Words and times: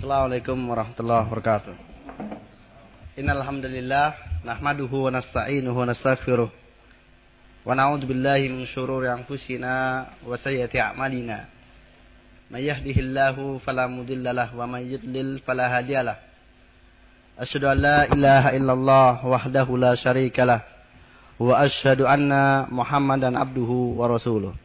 Assalamualaikum 0.00 0.56
warahmatullahi 0.64 1.28
wabarakatuh. 1.28 1.76
Innal 3.20 3.44
hamdalillah 3.44 4.40
nahmaduhu 4.48 5.04
wa 5.04 5.12
nasta'inuhu 5.12 5.76
wa 5.76 5.84
nastaghfiruh. 5.92 6.48
Wa 6.48 7.76
na'udzu 7.76 8.08
billahi 8.08 8.48
min 8.48 8.64
shururi 8.64 9.12
anfusina 9.12 10.08
wa 10.24 10.32
sayyiati 10.40 10.80
a'malina. 10.80 11.52
May 12.48 12.72
yahdihillahu 12.72 13.60
fala 13.60 13.92
mudilla 13.92 14.32
lahu 14.32 14.64
wa 14.64 14.72
may 14.72 14.88
yudlil 14.88 15.44
fala 15.44 15.68
hadiyalah. 15.68 16.16
Asyhadu 17.36 17.68
an 17.68 17.76
la 17.84 17.98
ilaha 18.08 18.56
illallah 18.56 19.20
wahdahu 19.20 19.76
la 19.76 20.00
syarika 20.00 20.48
lah 20.48 20.64
wa 21.36 21.60
asyhadu 21.60 22.08
anna 22.08 22.64
Muhammadan 22.72 23.36
abduhu 23.36 24.00
wa 24.00 24.08
rasuluh. 24.08 24.56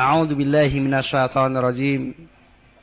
A'udzu 0.00 0.32
billahi 0.32 0.80
minasy 0.80 1.12
syaithanir 1.12 1.60
rajim. 1.60 2.16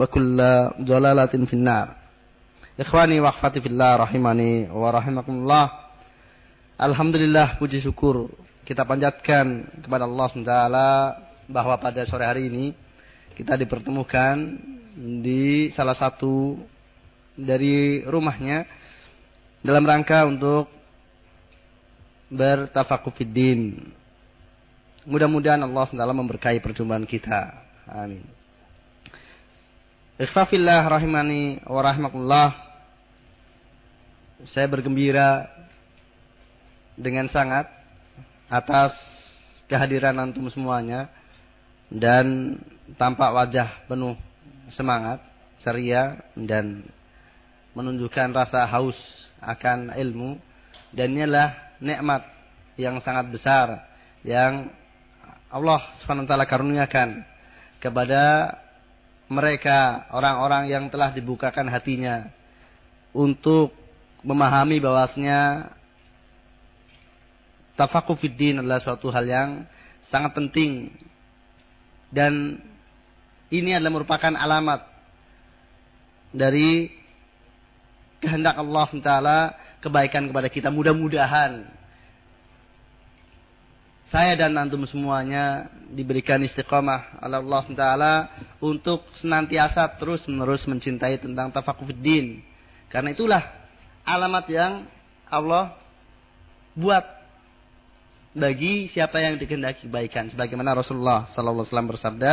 wa 0.00 0.06
kulla 0.08 0.72
dhalalatin 0.80 1.44
finnar. 1.44 2.00
Ikhwani 2.80 3.20
wa 3.20 3.28
akhwati 3.28 3.60
fillah 3.60 4.00
rahimani 4.08 4.72
wa 4.72 4.88
rahimakumullah. 4.88 5.92
Alhamdulillah 6.80 7.60
puji 7.60 7.84
syukur 7.84 8.32
kita 8.64 8.88
panjatkan 8.88 9.68
kepada 9.84 10.08
Allah 10.08 10.26
SWT 10.32 10.56
bahwa 11.52 11.76
pada 11.76 12.00
sore 12.08 12.24
hari 12.24 12.48
ini 12.48 12.72
kita 13.36 13.60
dipertemukan 13.60 14.56
di 15.20 15.68
salah 15.76 15.92
satu 15.92 16.56
dari 17.36 18.00
rumahnya 18.08 18.64
dalam 19.60 19.84
rangka 19.84 20.24
untuk 20.24 20.72
bertafakufiddin. 22.32 23.92
Mudah-mudahan 25.04 25.60
Allah 25.60 25.84
SWT 25.84 26.00
memberkahi 26.00 26.64
perjumpaan 26.64 27.04
kita. 27.04 27.52
Amin. 27.84 28.39
Ikhfafillah 30.20 30.84
rahimani 30.84 31.64
wa. 31.64 32.52
Saya 34.52 34.68
bergembira 34.68 35.48
dengan 36.92 37.24
sangat 37.32 37.64
atas 38.52 38.92
kehadiran 39.64 40.20
antum 40.20 40.44
semuanya 40.52 41.08
dan 41.88 42.60
tampak 43.00 43.32
wajah 43.32 43.88
penuh 43.88 44.12
semangat, 44.68 45.24
ceria 45.64 46.20
dan 46.36 46.84
menunjukkan 47.72 48.36
rasa 48.36 48.68
haus 48.68 49.00
akan 49.40 49.96
ilmu 49.96 50.36
dan 50.92 51.16
inilah 51.16 51.56
nikmat 51.80 52.28
yang 52.76 53.00
sangat 53.00 53.24
besar 53.32 53.88
yang 54.20 54.68
Allah 55.48 55.80
Subhanahu 56.04 56.28
karuniakan 56.28 57.24
kepada 57.80 58.52
mereka 59.30 60.10
orang-orang 60.10 60.66
yang 60.66 60.84
telah 60.90 61.14
dibukakan 61.14 61.70
hatinya 61.70 62.26
untuk 63.14 63.70
memahami 64.26 64.82
bahwasanya 64.82 65.70
tafakuh 67.78 68.18
fiddin 68.18 68.58
adalah 68.58 68.82
suatu 68.82 69.06
hal 69.14 69.24
yang 69.24 69.50
sangat 70.10 70.34
penting. 70.34 70.90
Dan 72.10 72.58
ini 73.54 73.70
adalah 73.70 74.02
merupakan 74.02 74.34
alamat 74.34 74.82
dari 76.34 76.90
kehendak 78.18 78.58
Allah 78.58 78.82
SWT 78.90 79.12
kebaikan 79.78 80.26
kepada 80.26 80.50
kita. 80.50 80.68
Mudah-mudahan 80.74 81.70
saya 84.10 84.34
dan 84.34 84.58
antum 84.58 84.82
semuanya 84.90 85.70
diberikan 85.86 86.42
istiqomah 86.42 87.22
oleh 87.22 87.38
Allah 87.46 87.64
Taala 87.78 88.14
untuk 88.58 89.06
senantiasa 89.14 89.86
terus 90.02 90.26
menerus 90.26 90.66
mencintai 90.66 91.22
tentang 91.22 91.54
tafakufuddin. 91.54 92.42
Karena 92.90 93.14
itulah 93.14 93.42
alamat 94.02 94.50
yang 94.50 94.72
Allah 95.30 95.78
buat 96.74 97.06
bagi 98.34 98.90
siapa 98.90 99.22
yang 99.22 99.38
dikehendaki 99.38 99.86
kebaikan. 99.86 100.26
Sebagaimana 100.34 100.74
Rasulullah 100.74 101.30
Sallallahu 101.30 101.62
Alaihi 101.62 101.70
Wasallam 101.70 101.90
bersabda, 101.94 102.32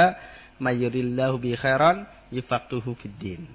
"Mayurillahu 0.57 1.37
bi 1.37 1.53
khairan 1.53 2.09
yufaquhu 2.33 2.97
fiddin." 2.97 3.45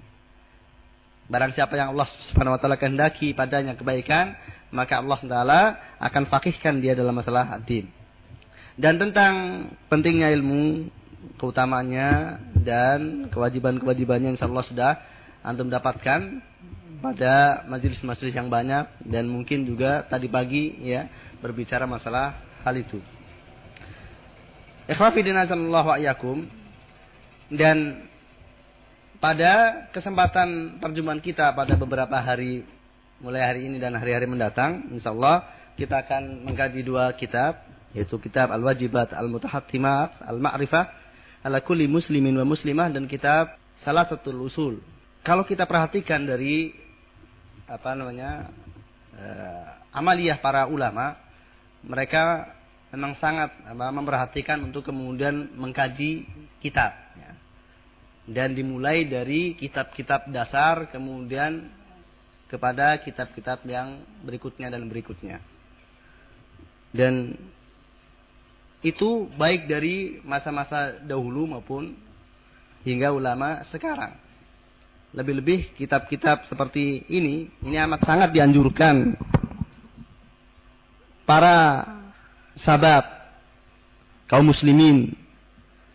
Barang 1.27 1.51
siapa 1.55 1.75
yang 1.75 1.95
Allah 1.95 2.07
Subhanahu 2.31 2.55
wa 2.55 2.59
taala 2.59 2.75
kehendaki 2.79 3.31
padanya 3.31 3.79
kebaikan, 3.79 4.35
maka 4.75 4.99
Allah 4.99 5.19
Taala 5.23 5.61
akan 6.03 6.27
fakihkan 6.27 6.83
dia 6.83 6.99
dalam 6.99 7.15
masalah 7.15 7.59
din. 7.63 8.02
Dan 8.73 8.97
tentang 8.97 9.33
pentingnya 9.85 10.33
ilmu, 10.33 10.89
keutamanya 11.37 12.41
dan 12.57 13.29
kewajiban-kewajibannya 13.29 14.33
yang 14.33 14.39
Allah 14.41 14.65
sudah 14.65 14.91
antum 15.45 15.69
dapatkan 15.69 16.41
pada 17.03 17.67
majelis-majelis 17.67 18.31
yang 18.31 18.47
banyak 18.47 18.87
dan 19.03 19.27
mungkin 19.27 19.67
juga 19.67 20.07
tadi 20.07 20.31
pagi 20.31 20.71
ya 20.79 21.11
berbicara 21.43 21.83
masalah 21.83 22.39
hal 22.63 22.79
itu. 22.79 22.97
Ikhwafidina 24.87 25.43
sallallahu 25.43 25.89
ayakum 25.99 26.47
dan 27.51 28.07
pada 29.19 29.85
kesempatan 29.91 30.79
perjumpaan 30.79 31.19
kita 31.19 31.51
pada 31.51 31.75
beberapa 31.75 32.15
hari 32.19 32.63
mulai 33.23 33.43
hari 33.43 33.61
ini 33.67 33.79
dan 33.79 33.95
hari-hari 33.95 34.27
mendatang 34.27 34.91
insyaallah 34.91 35.47
kita 35.79 36.03
akan 36.03 36.43
mengkaji 36.43 36.83
dua 36.83 37.11
kitab 37.15 37.72
yaitu 37.93 38.17
kitab 38.17 38.49
Al-Wajibat 38.49 39.13
Al-Mutahattimat 39.13 40.21
Al-Ma'rifah 40.25 40.85
ala 41.45 41.61
kulli 41.61 41.85
muslimin 41.85 42.33
wa 42.39 42.45
muslimah 42.47 42.89
dan 42.89 43.05
kitab 43.05 43.53
salah 43.83 44.07
satu 44.09 44.33
usul. 44.41 44.81
Kalau 45.23 45.47
kita 45.47 45.63
perhatikan 45.69 46.23
dari 46.23 46.73
apa 47.67 47.95
namanya 47.95 48.51
uh, 49.15 49.67
amaliyah 49.95 50.39
para 50.43 50.67
ulama, 50.67 51.15
mereka 51.83 52.53
memang 52.91 53.15
sangat 53.19 53.51
apa, 53.67 53.87
memperhatikan 53.91 54.59
untuk 54.63 54.87
kemudian 54.87 55.51
mengkaji 55.55 56.27
kitab. 56.59 56.91
Ya. 57.15 57.31
Dan 58.23 58.55
dimulai 58.55 59.03
dari 59.07 59.55
kitab-kitab 59.59 60.31
dasar, 60.31 60.87
kemudian 60.91 61.67
kepada 62.47 62.99
kitab-kitab 63.03 63.65
yang 63.67 63.99
berikutnya 64.23 64.71
dan 64.71 64.87
berikutnya. 64.87 65.41
Dan 66.93 67.35
itu 68.83 69.31
baik 69.39 69.65
dari 69.71 70.19
masa-masa 70.27 70.99
dahulu 70.99 71.47
maupun 71.47 71.95
hingga 72.83 73.15
ulama 73.15 73.63
sekarang. 73.71 74.19
Lebih-lebih 75.15 75.77
kitab-kitab 75.79 76.43
seperti 76.51 77.07
ini, 77.07 77.47
ini 77.63 77.77
amat 77.79 78.03
sangat 78.03 78.29
dianjurkan 78.35 79.15
para 81.23 81.87
sahabat 82.59 83.07
kaum 84.27 84.51
muslimin 84.51 85.15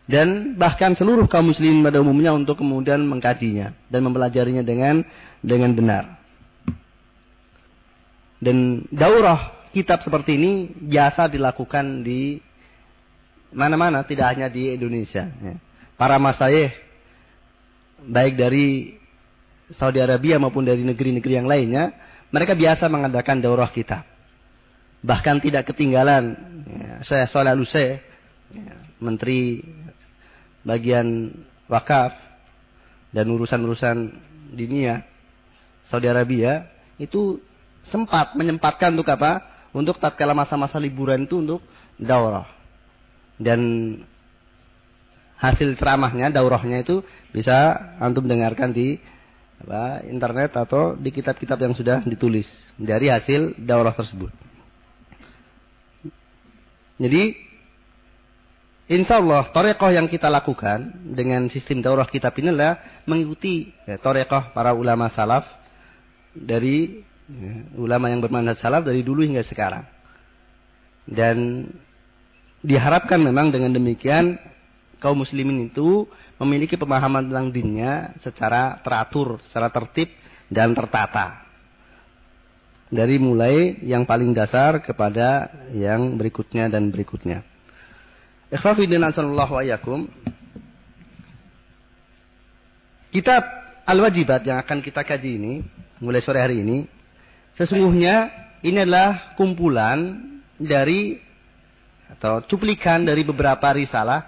dan 0.09 0.57
bahkan 0.57 0.97
seluruh 0.97 1.29
kaum 1.29 1.53
muslimin 1.53 1.85
pada 1.85 2.01
umumnya 2.01 2.33
untuk 2.33 2.65
kemudian 2.65 3.05
mengkajinya 3.05 3.77
dan 3.93 4.01
mempelajarinya 4.09 4.65
dengan 4.65 5.05
dengan 5.45 5.71
benar. 5.77 6.05
Dan 8.39 8.87
daurah 8.89 9.69
kitab 9.75 10.01
seperti 10.07 10.39
ini 10.39 10.73
biasa 10.73 11.29
dilakukan 11.29 12.07
di 12.07 12.48
mana-mana 13.53 14.05
tidak 14.05 14.37
hanya 14.37 14.49
di 14.53 14.77
Indonesia 14.77 15.29
ya. 15.29 15.55
para 15.97 16.21
masayih 16.21 16.73
baik 18.05 18.35
dari 18.39 18.97
Saudi 19.73 20.01
Arabia 20.01 20.41
maupun 20.41 20.65
dari 20.65 20.85
negeri-negeri 20.85 21.35
yang 21.39 21.49
lainnya 21.49 21.93
mereka 22.29 22.53
biasa 22.53 22.89
mengadakan 22.89 23.41
daurah 23.41 23.69
kitab 23.73 24.05
bahkan 25.01 25.39
tidak 25.39 25.69
ketinggalan 25.71 26.35
ya, 26.67 26.93
saya 27.07 27.25
Soleh 27.31 27.55
Luse 27.55 28.03
ya, 28.53 28.75
menteri 29.01 29.63
bagian 30.67 31.33
wakaf 31.71 32.13
dan 33.15 33.25
urusan-urusan 33.29 33.97
dunia 34.53 35.05
Saudi 35.89 36.09
Arabia 36.09 36.69
itu 37.01 37.41
sempat 37.89 38.37
menyempatkan 38.37 38.93
untuk 38.93 39.09
apa? 39.09 39.57
Untuk 39.73 40.01
tatkala 40.01 40.33
masa-masa 40.33 40.81
liburan 40.81 41.25
itu 41.29 41.41
untuk 41.41 41.61
daurah. 41.97 42.58
Dan 43.39 43.61
hasil 45.39 45.79
ceramahnya, 45.79 46.35
daurahnya 46.35 46.83
itu 46.83 47.07
bisa 47.31 47.79
antum 48.03 48.27
dengarkan 48.27 48.75
di 48.75 48.99
apa, 49.63 50.03
internet 50.07 50.55
atau 50.59 50.99
di 50.99 51.11
kitab-kitab 51.15 51.59
yang 51.59 51.75
sudah 51.75 52.03
ditulis 52.03 52.47
dari 52.75 53.11
hasil 53.11 53.55
daurah 53.59 53.95
tersebut. 53.95 54.31
Jadi 56.99 57.49
Insya 58.89 59.21
Allah, 59.21 59.45
torekoh 59.53 59.93
yang 59.93 60.09
kita 60.09 60.33
lakukan 60.33 61.13
dengan 61.13 61.45
sistem 61.53 61.85
daurah 61.85 62.09
kitab 62.09 62.33
ini 62.41 62.57
adalah 62.57 63.05
mengikuti 63.05 63.69
ya, 63.85 64.01
torekoh 64.01 64.49
para 64.57 64.73
ulama 64.73 65.13
salaf 65.13 65.45
dari 66.33 67.05
ya, 67.29 67.69
ulama 67.77 68.09
yang 68.09 68.25
bermandat 68.25 68.57
salaf 68.57 68.89
dari 68.89 69.05
dulu 69.05 69.21
hingga 69.21 69.45
sekarang. 69.45 69.85
Dan 71.05 71.69
diharapkan 72.63 73.23
memang 73.23 73.55
dengan 73.55 73.75
demikian 73.75 74.39
kaum 74.99 75.23
muslimin 75.23 75.71
itu 75.71 76.07
memiliki 76.39 76.79
pemahaman 76.79 77.31
tentang 77.31 77.51
dinnya 77.51 78.15
secara 78.23 78.79
teratur, 78.83 79.43
secara 79.47 79.71
tertib 79.71 80.11
dan 80.51 80.75
tertata. 80.75 81.47
Dari 82.89 83.21
mulai 83.21 83.85
yang 83.85 84.09
paling 84.09 84.33
dasar 84.33 84.81
kepada 84.81 85.53
yang 85.77 86.17
berikutnya 86.17 86.73
dan 86.73 86.89
berikutnya. 86.89 87.45
Ikhwafidin 88.49 89.05
asallallahu 89.05 89.61
ayakum. 89.61 90.09
Kitab 93.13 93.45
Al-Wajibat 93.85 94.45
yang 94.49 94.57
akan 94.61 94.81
kita 94.81 95.05
kaji 95.05 95.37
ini, 95.37 95.55
mulai 96.01 96.25
sore 96.25 96.41
hari 96.41 96.65
ini, 96.65 96.89
sesungguhnya 97.61 98.33
ini 98.65 98.85
adalah 98.85 99.37
kumpulan 99.37 100.17
dari 100.57 101.28
atau 102.17 102.41
cuplikan 102.47 103.05
dari 103.05 103.27
beberapa 103.27 103.69
risalah 103.75 104.25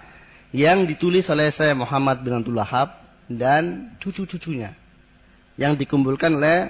yang 0.53 0.83
ditulis 0.85 1.25
oleh 1.31 1.49
saya 1.49 1.73
Muhammad 1.73 2.21
bin 2.21 2.35
Abdul 2.35 2.59
Wahab 2.59 2.93
dan 3.31 3.95
cucu-cucunya 4.03 4.75
yang 5.55 5.79
dikumpulkan 5.79 6.35
oleh 6.35 6.69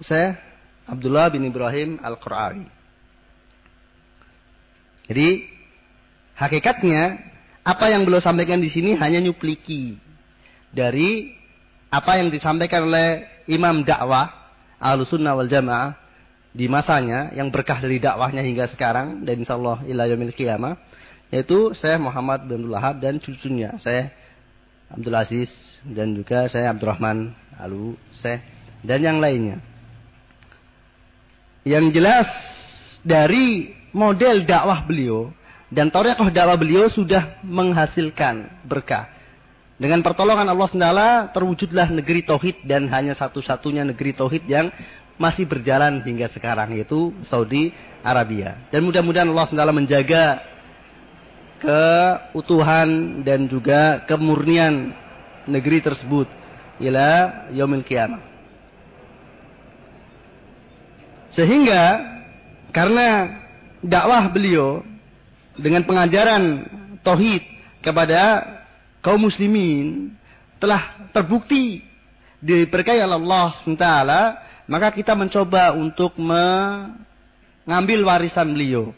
saya 0.00 0.40
Abdullah 0.88 1.28
bin 1.28 1.44
Ibrahim 1.44 2.00
Al-Qur'ani. 2.00 2.66
Jadi 5.10 5.28
Hakikatnya 6.40 7.20
apa 7.60 7.92
yang 7.92 8.08
beliau 8.08 8.24
sampaikan 8.24 8.64
di 8.64 8.72
sini 8.72 8.96
hanya 8.96 9.20
nyupliki 9.20 10.00
dari 10.72 11.36
apa 11.92 12.16
yang 12.16 12.32
disampaikan 12.32 12.88
oleh 12.88 13.28
imam 13.44 13.84
dakwah 13.84 14.32
Ahlussunnah 14.80 15.36
wal 15.36 15.52
Jamaah 15.52 16.00
di 16.50 16.66
masanya 16.66 17.30
yang 17.30 17.48
berkah 17.48 17.78
dari 17.78 18.02
dakwahnya 18.02 18.42
hingga 18.42 18.66
sekarang 18.74 19.22
dan 19.22 19.38
insyaallah 19.42 19.86
ila 19.86 20.02
yaumil 20.10 20.34
qiyamah 20.34 20.74
yaitu 21.30 21.70
saya 21.78 21.94
Muhammad 21.94 22.42
bin 22.50 22.66
Lahab 22.66 22.98
dan 22.98 23.22
cucunya 23.22 23.78
saya 23.78 24.10
Abdul 24.90 25.14
Aziz 25.14 25.50
dan 25.86 26.10
juga 26.18 26.50
saya 26.50 26.74
Abdurrahman 26.74 27.30
Alu 27.54 27.94
saya 28.18 28.42
dan 28.82 29.00
yang 29.04 29.18
lainnya. 29.22 29.60
Yang 31.62 32.00
jelas 32.00 32.28
dari 33.04 33.76
model 33.92 34.42
dakwah 34.48 34.82
beliau 34.82 35.30
dan 35.70 35.92
tarekat 35.92 36.32
dakwah 36.34 36.56
beliau 36.58 36.88
sudah 36.90 37.38
menghasilkan 37.46 38.66
berkah. 38.66 39.06
Dengan 39.80 40.04
pertolongan 40.04 40.44
Allah 40.44 40.68
SWT 40.68 41.32
terwujudlah 41.32 41.88
negeri 41.88 42.20
Tauhid 42.20 42.68
dan 42.68 42.84
hanya 42.92 43.16
satu-satunya 43.16 43.80
negeri 43.88 44.12
Tauhid 44.12 44.44
yang 44.44 44.68
masih 45.20 45.44
berjalan 45.44 46.00
hingga 46.00 46.32
sekarang 46.32 46.72
yaitu 46.72 47.12
Saudi 47.28 47.76
Arabia. 48.00 48.56
Dan 48.72 48.88
mudah-mudahan 48.88 49.28
Allah 49.28 49.44
SWT 49.52 49.76
menjaga 49.76 50.24
keutuhan 51.60 53.20
dan 53.20 53.44
juga 53.44 54.00
kemurnian 54.08 54.96
negeri 55.44 55.84
tersebut 55.84 56.24
ila 56.80 57.44
yaumil 57.52 57.84
kiamah. 57.84 58.24
Sehingga 61.36 62.00
karena 62.72 63.38
dakwah 63.84 64.24
beliau 64.32 64.80
dengan 65.60 65.84
pengajaran 65.84 66.64
tauhid 67.04 67.44
kepada 67.84 68.40
kaum 69.04 69.20
muslimin 69.20 70.16
telah 70.56 71.08
terbukti 71.12 71.84
diberkahi 72.40 73.04
oleh 73.04 73.20
Allah 73.20 73.46
SWT, 73.60 73.86
maka 74.70 74.94
kita 74.94 75.18
mencoba 75.18 75.74
untuk 75.74 76.14
mengambil 76.14 78.06
warisan 78.06 78.54
beliau 78.54 78.94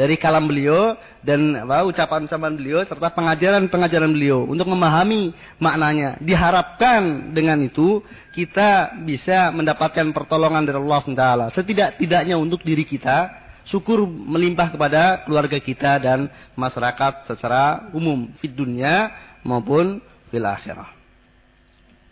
dari 0.00 0.16
kalam 0.16 0.48
beliau 0.48 0.96
dan 1.20 1.60
ucapan-ucapan 1.68 2.56
beliau 2.56 2.80
serta 2.88 3.12
pengajaran-pengajaran 3.12 4.08
beliau 4.08 4.48
untuk 4.48 4.70
memahami 4.72 5.36
maknanya. 5.60 6.16
Diharapkan 6.24 7.34
dengan 7.36 7.60
itu 7.60 8.00
kita 8.32 8.96
bisa 9.04 9.52
mendapatkan 9.52 10.08
pertolongan 10.16 10.64
dari 10.64 10.80
Allah 10.80 11.04
SWT. 11.04 11.26
Setidak-tidaknya 11.52 12.40
untuk 12.40 12.64
diri 12.64 12.88
kita 12.88 13.28
syukur 13.68 14.08
melimpah 14.08 14.72
kepada 14.72 15.26
keluarga 15.28 15.60
kita 15.60 16.00
dan 16.00 16.32
masyarakat 16.56 17.28
secara 17.28 17.92
umum 17.92 18.30
di 18.40 18.48
dunia 18.48 19.12
maupun 19.44 20.00
fil 20.32 20.46
akhirah. 20.48 20.96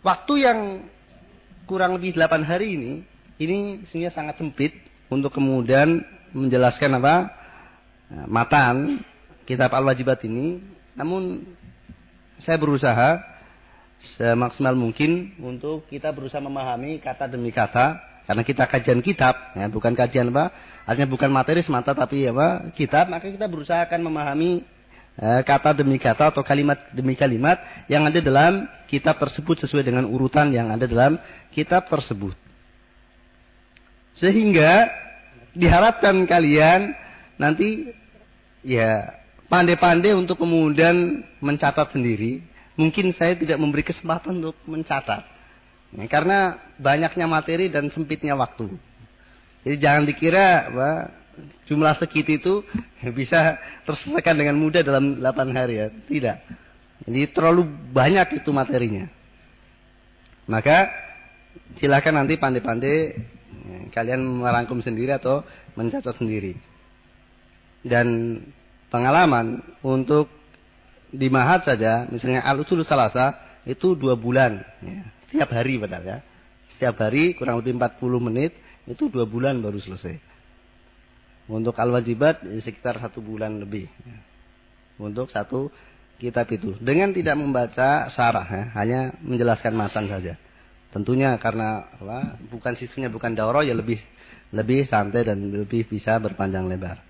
Waktu 0.05 0.33
yang 0.39 0.59
kurang 1.69 1.93
lebih 2.01 2.17
8 2.17 2.41
hari 2.49 2.73
ini 2.73 2.93
ini 3.37 3.85
sebenarnya 3.85 4.13
sangat 4.17 4.41
sempit 4.41 4.73
untuk 5.05 5.29
kemudian 5.29 6.01
menjelaskan 6.33 6.97
apa 6.97 7.29
matan 8.25 9.05
kitab 9.45 9.69
al-wajibat 9.77 10.25
ini. 10.25 10.65
Namun 10.97 11.45
saya 12.41 12.57
berusaha 12.57 13.21
semaksimal 14.17 14.73
mungkin 14.73 15.37
untuk 15.37 15.85
kita 15.93 16.09
berusaha 16.09 16.41
memahami 16.41 16.97
kata 16.97 17.29
demi 17.29 17.53
kata 17.53 18.01
karena 18.25 18.45
kita 18.45 18.69
kajian 18.69 19.01
kitab, 19.01 19.33
ya, 19.57 19.65
bukan 19.69 19.97
kajian 19.97 20.29
apa, 20.29 20.53
artinya 20.85 21.09
bukan 21.09 21.33
materi 21.33 21.65
semata 21.65 21.97
tapi 21.97 22.29
apa 22.29 22.69
kitab, 22.77 23.09
maka 23.09 23.25
kita 23.25 23.49
berusaha 23.49 23.81
akan 23.89 24.05
memahami 24.05 24.61
kata 25.17 25.75
demi 25.75 25.99
kata 25.99 26.31
atau 26.31 26.43
kalimat 26.45 26.79
demi 26.95 27.17
kalimat 27.17 27.59
yang 27.91 28.07
ada 28.07 28.19
dalam 28.23 28.67
kitab 28.87 29.19
tersebut 29.19 29.65
sesuai 29.67 29.83
dengan 29.83 30.07
urutan 30.07 30.53
yang 30.53 30.71
ada 30.71 30.87
dalam 30.87 31.19
kitab 31.51 31.89
tersebut. 31.91 32.35
Sehingga 34.19 34.87
diharapkan 35.55 36.27
kalian 36.27 36.95
nanti 37.39 37.91
ya 38.63 39.19
pandai-pandai 39.49 40.13
untuk 40.13 40.39
kemudian 40.39 41.25
mencatat 41.41 41.91
sendiri. 41.91 42.45
Mungkin 42.79 43.11
saya 43.11 43.35
tidak 43.35 43.59
memberi 43.59 43.83
kesempatan 43.83 44.39
untuk 44.39 44.55
mencatat. 44.63 45.27
Ya, 45.89 46.05
karena 46.07 46.55
banyaknya 46.79 47.27
materi 47.27 47.67
dan 47.67 47.91
sempitnya 47.91 48.39
waktu. 48.39 48.71
Jadi 49.67 49.75
jangan 49.83 50.03
dikira 50.07 50.71
bahwa 50.71 50.95
jumlah 51.67 51.95
segitu 51.97 52.31
itu 52.39 52.53
bisa 53.19 53.57
terselesaikan 53.85 54.35
dengan 54.35 54.55
mudah 54.57 54.81
dalam 54.81 55.19
8 55.19 55.57
hari 55.57 55.73
ya. 55.79 55.87
Tidak. 55.91 56.37
Jadi 57.07 57.21
terlalu 57.31 57.63
banyak 57.95 58.43
itu 58.43 58.49
materinya. 58.51 59.07
Maka 60.49 60.91
silakan 61.77 62.25
nanti 62.25 62.35
pandai-pandai 62.35 62.97
ya, 63.69 63.79
kalian 63.93 64.19
merangkum 64.19 64.81
sendiri 64.83 65.15
atau 65.15 65.45
mencatat 65.77 66.17
sendiri. 66.17 66.57
Dan 67.79 68.39
pengalaman 68.91 69.63
untuk 69.79 70.27
di 71.09 71.31
Mahat 71.31 71.65
saja, 71.65 72.05
misalnya 72.11 72.43
Al-Usul 72.43 72.83
Salasa 72.83 73.39
itu 73.63 73.95
dua 73.95 74.19
bulan. 74.19 74.59
Ya 74.83 75.19
setiap 75.29 75.53
hari 75.53 75.77
padahal 75.77 76.03
ya. 76.03 76.17
Setiap 76.73 76.97
hari 77.05 77.37
kurang 77.37 77.61
lebih 77.61 77.77
40 77.77 78.01
menit 78.17 78.51
itu 78.89 79.05
dua 79.13 79.29
bulan 79.29 79.61
baru 79.61 79.77
selesai. 79.77 80.17
Untuk 81.49 81.73
al-wajibat 81.73 82.45
sekitar 82.61 83.01
satu 83.01 83.25
bulan 83.25 83.57
lebih. 83.57 83.89
Untuk 85.01 85.33
satu 85.33 85.73
kitab 86.21 86.45
itu. 86.53 86.77
Dengan 86.77 87.09
tidak 87.09 87.35
membaca 87.39 88.05
sarah 88.13 88.45
ya, 88.45 88.63
hanya 88.77 88.99
menjelaskan 89.25 89.73
matan 89.73 90.05
saja. 90.05 90.37
Tentunya 90.93 91.33
karena 91.41 91.89
apa, 91.89 92.37
bukan 92.49 92.73
sisunya 92.77 93.09
bukan 93.09 93.33
daurah 93.33 93.61
ya 93.61 93.73
lebih 93.73 93.97
lebih 94.49 94.85
santai 94.89 95.25
dan 95.25 95.37
lebih 95.49 95.85
bisa 95.85 96.17
berpanjang 96.17 96.65
lebar. 96.65 97.01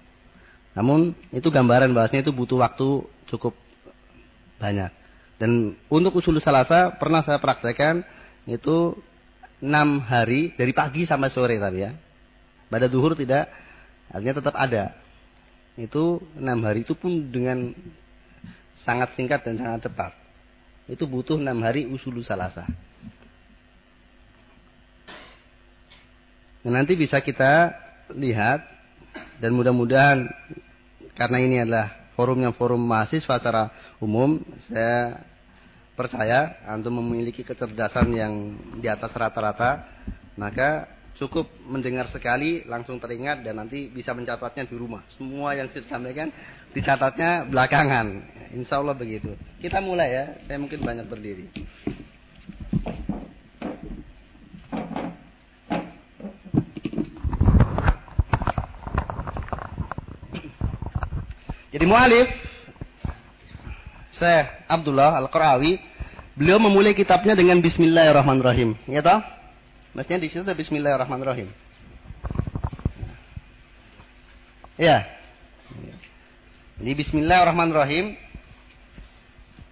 Namun 0.76 1.16
itu 1.32 1.48
gambaran 1.48 1.92
bahasnya 1.96 2.24
itu 2.24 2.36
butuh 2.36 2.60
waktu 2.60 3.08
cukup 3.32 3.56
banyak. 4.60 4.92
Dan 5.40 5.80
untuk 5.88 6.20
usul 6.20 6.40
salasa 6.44 6.96
pernah 7.00 7.24
saya 7.24 7.40
praktekkan 7.40 8.04
itu 8.44 9.00
enam 9.64 10.04
hari 10.04 10.52
dari 10.56 10.76
pagi 10.76 11.08
sampai 11.08 11.32
sore 11.32 11.56
tapi 11.56 11.88
ya. 11.88 11.92
Pada 12.70 12.86
duhur 12.86 13.18
tidak, 13.18 13.50
artinya 14.10 14.36
tetap 14.42 14.56
ada. 14.58 14.94
Itu 15.80 16.20
enam 16.36 16.60
hari 16.66 16.84
itu 16.84 16.94
pun 16.98 17.32
dengan 17.32 17.72
sangat 18.84 19.16
singkat 19.16 19.46
dan 19.46 19.56
sangat 19.58 19.88
cepat. 19.88 20.12
Itu 20.90 21.06
butuh 21.06 21.38
enam 21.38 21.62
hari 21.62 21.86
usulu 21.86 22.20
salasa. 22.26 22.66
Nah, 26.60 26.72
nanti 26.76 27.00
bisa 27.00 27.24
kita 27.24 27.72
lihat 28.12 28.68
dan 29.40 29.56
mudah-mudahan 29.56 30.28
karena 31.16 31.38
ini 31.40 31.56
adalah 31.64 32.12
forumnya 32.20 32.52
forum 32.52 32.84
mahasiswa 32.84 33.40
secara 33.40 33.72
umum, 34.04 34.44
saya 34.68 35.24
percaya 35.96 36.60
antum 36.68 37.00
memiliki 37.00 37.48
kecerdasan 37.48 38.12
yang 38.12 38.34
di 38.80 38.88
atas 38.92 39.12
rata-rata, 39.16 39.88
maka 40.36 40.99
cukup 41.20 41.52
mendengar 41.68 42.08
sekali 42.08 42.64
langsung 42.64 42.96
teringat 42.96 43.44
dan 43.44 43.60
nanti 43.60 43.92
bisa 43.92 44.16
mencatatnya 44.16 44.64
di 44.64 44.76
rumah. 44.80 45.04
Semua 45.12 45.52
yang 45.52 45.68
saya 45.76 45.84
sampaikan 45.92 46.32
dicatatnya 46.72 47.44
belakangan. 47.44 48.24
Insya 48.56 48.80
Allah 48.80 48.96
begitu. 48.96 49.36
Kita 49.60 49.84
mulai 49.84 50.16
ya. 50.16 50.26
Saya 50.48 50.58
mungkin 50.64 50.80
banyak 50.80 51.06
berdiri. 51.12 51.46
Jadi 61.70 61.86
mualif 61.86 62.28
Syekh 64.16 64.48
Abdullah 64.66 65.20
Al-Qarawi 65.22 65.78
beliau 66.34 66.58
memulai 66.58 66.98
kitabnya 66.98 67.36
dengan 67.36 67.62
bismillahirrahmanirrahim. 67.62 68.74
Ya 68.90 69.06
toh? 69.06 69.39
Maksudnya 69.94 70.20
di 70.22 70.28
situ 70.30 70.46
ada 70.46 70.54
bismillahirrahmanirrahim. 70.54 71.50
Ya. 74.80 75.04
Jadi 76.80 76.92
bismillahirrahmanirrahim 76.96 78.16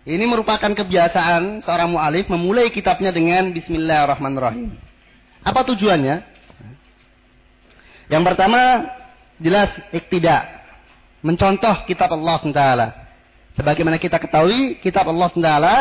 ini 0.07 0.23
merupakan 0.23 0.71
kebiasaan 0.71 1.63
seorang 1.63 1.91
mualif 1.91 2.27
memulai 2.31 2.71
kitabnya 2.71 3.11
dengan 3.11 3.51
bismillahirrahmanirrahim. 3.51 4.75
Apa 5.43 5.63
tujuannya? 5.67 6.23
Yang 8.07 8.23
pertama 8.23 8.87
jelas 9.39 9.71
iktidak 9.91 10.43
mencontoh 11.19 11.83
kitab 11.83 12.11
Allah 12.15 12.39
Taala. 12.51 12.87
Sebagaimana 13.55 13.99
kita 13.99 14.15
ketahui, 14.15 14.79
kitab 14.79 15.07
Allah 15.11 15.31
Taala 15.33 15.75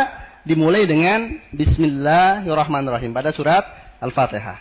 dimulai 0.46 0.86
dengan 0.86 1.42
Bismillahirrahmanirrahim 1.54 3.10
pada 3.10 3.34
surat 3.34 3.62
Al-Fatihah. 4.00 4.58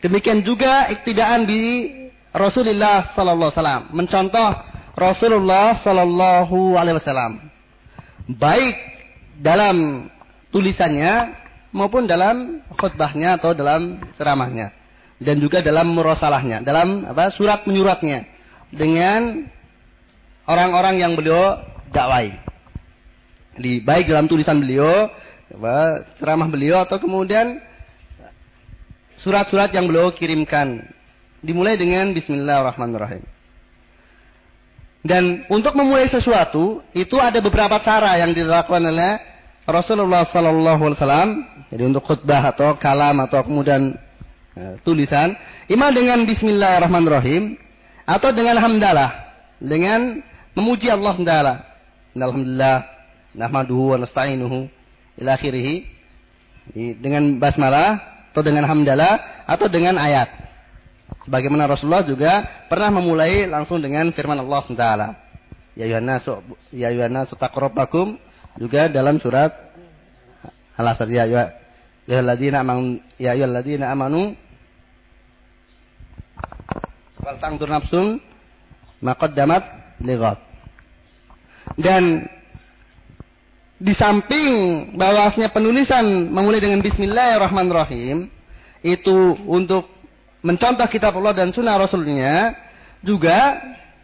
Demikian 0.00 0.40
juga 0.40 0.88
iktidaan 0.88 1.44
di 1.44 1.92
Rasulullah 2.32 3.12
Sallallahu 3.12 3.50
Alaihi 3.50 3.58
Wasallam, 3.60 3.84
mencontoh 3.92 4.50
Rasulullah 4.96 5.76
Sallallahu 5.82 6.78
Alaihi 6.78 6.96
Wasallam, 6.96 7.32
baik 8.38 8.76
dalam 9.40 10.08
tulisannya 10.54 11.36
maupun 11.74 12.06
dalam 12.06 12.62
khutbahnya 12.76 13.38
atau 13.38 13.54
dalam 13.54 13.98
ceramahnya 14.14 14.74
dan 15.20 15.36
juga 15.36 15.60
dalam 15.60 15.92
murosalahnya, 15.92 16.64
dalam 16.64 17.04
apa 17.04 17.28
surat 17.36 17.68
menyuratnya 17.68 18.24
dengan 18.72 19.44
orang-orang 20.48 20.96
yang 21.02 21.12
beliau 21.12 21.60
dakwai. 21.92 22.34
Di 23.60 23.84
baik 23.84 24.08
dalam 24.08 24.24
tulisan 24.30 24.56
beliau, 24.56 25.12
ceramah 26.16 26.48
beliau 26.48 26.80
atau 26.80 26.96
kemudian 26.96 27.60
surat-surat 29.20 29.70
yang 29.72 29.86
beliau 29.88 30.12
kirimkan. 30.12 30.84
Dimulai 31.40 31.80
dengan 31.80 32.12
bismillahirrahmanirrahim. 32.12 33.24
Dan 35.00 35.48
untuk 35.48 35.72
memulai 35.72 36.12
sesuatu 36.12 36.84
itu 36.92 37.16
ada 37.16 37.40
beberapa 37.40 37.80
cara 37.80 38.20
yang 38.20 38.36
dilakukan 38.36 38.84
oleh 38.84 39.16
Rasulullah 39.64 40.28
sallallahu 40.28 40.82
alaihi 40.84 40.98
wasallam. 41.00 41.30
Jadi 41.72 41.82
untuk 41.88 42.04
khutbah 42.04 42.52
atau 42.52 42.76
kalam 42.76 43.16
atau 43.24 43.40
kemudian 43.40 43.96
uh, 44.58 44.76
tulisan, 44.84 45.32
imam 45.72 45.88
dengan 45.96 46.20
bismillahirrahmanirrahim 46.28 47.56
atau 48.04 48.28
dengan 48.36 48.60
hamdalah, 48.60 49.10
dengan 49.56 50.20
memuji 50.52 50.92
Allah 50.92 51.16
Taala. 51.16 51.54
Alhamdulillah, 52.12 52.76
nahmaduhu 53.32 53.96
wa 53.96 54.04
nasta'inuhu 54.04 54.68
ila 55.24 55.30
akhirih. 55.40 55.88
Dengan 57.00 57.40
basmalah 57.40 58.19
atau 58.30 58.42
dengan 58.46 58.64
hamdalah 58.70 59.44
atau 59.46 59.66
dengan 59.66 59.98
ayat. 59.98 60.30
Sebagaimana 61.26 61.66
Rasulullah 61.66 62.06
juga 62.06 62.64
pernah 62.70 62.88
memulai 62.94 63.44
langsung 63.44 63.82
dengan 63.82 64.08
firman 64.14 64.38
Allah 64.38 64.62
Taala. 64.72 65.08
Ya 65.74 65.86
ayuhan 65.86 66.06
ya 66.70 66.86
ayuhan 66.90 67.14
taqrabakum 67.26 68.18
juga 68.58 68.90
dalam 68.90 69.18
surat 69.18 69.50
Al-Asr 70.78 71.10
ya 71.12 71.26
ayyuhalladzina 72.08 72.62
amanu 72.62 72.98
ya 73.20 73.36
ayyuhalladzina 73.36 73.86
amanu 73.92 74.32
wal 77.20 77.38
tangdur 77.38 77.68
nafsun 77.68 78.22
maqaddamat 79.04 79.62
lighat. 80.00 80.38
Dan 81.76 82.26
di 83.80 83.96
samping 83.96 84.52
bahwasanya 84.92 85.48
penulisan 85.56 86.28
memulai 86.28 86.60
dengan 86.60 86.84
Bismillahirrahmanirrahim 86.84 88.28
itu 88.84 89.18
untuk 89.48 89.88
mencontoh 90.44 90.84
kitab 90.92 91.16
Allah 91.16 91.32
dan 91.32 91.48
sunnah 91.48 91.80
Rasulnya 91.80 92.52
juga 93.00 93.56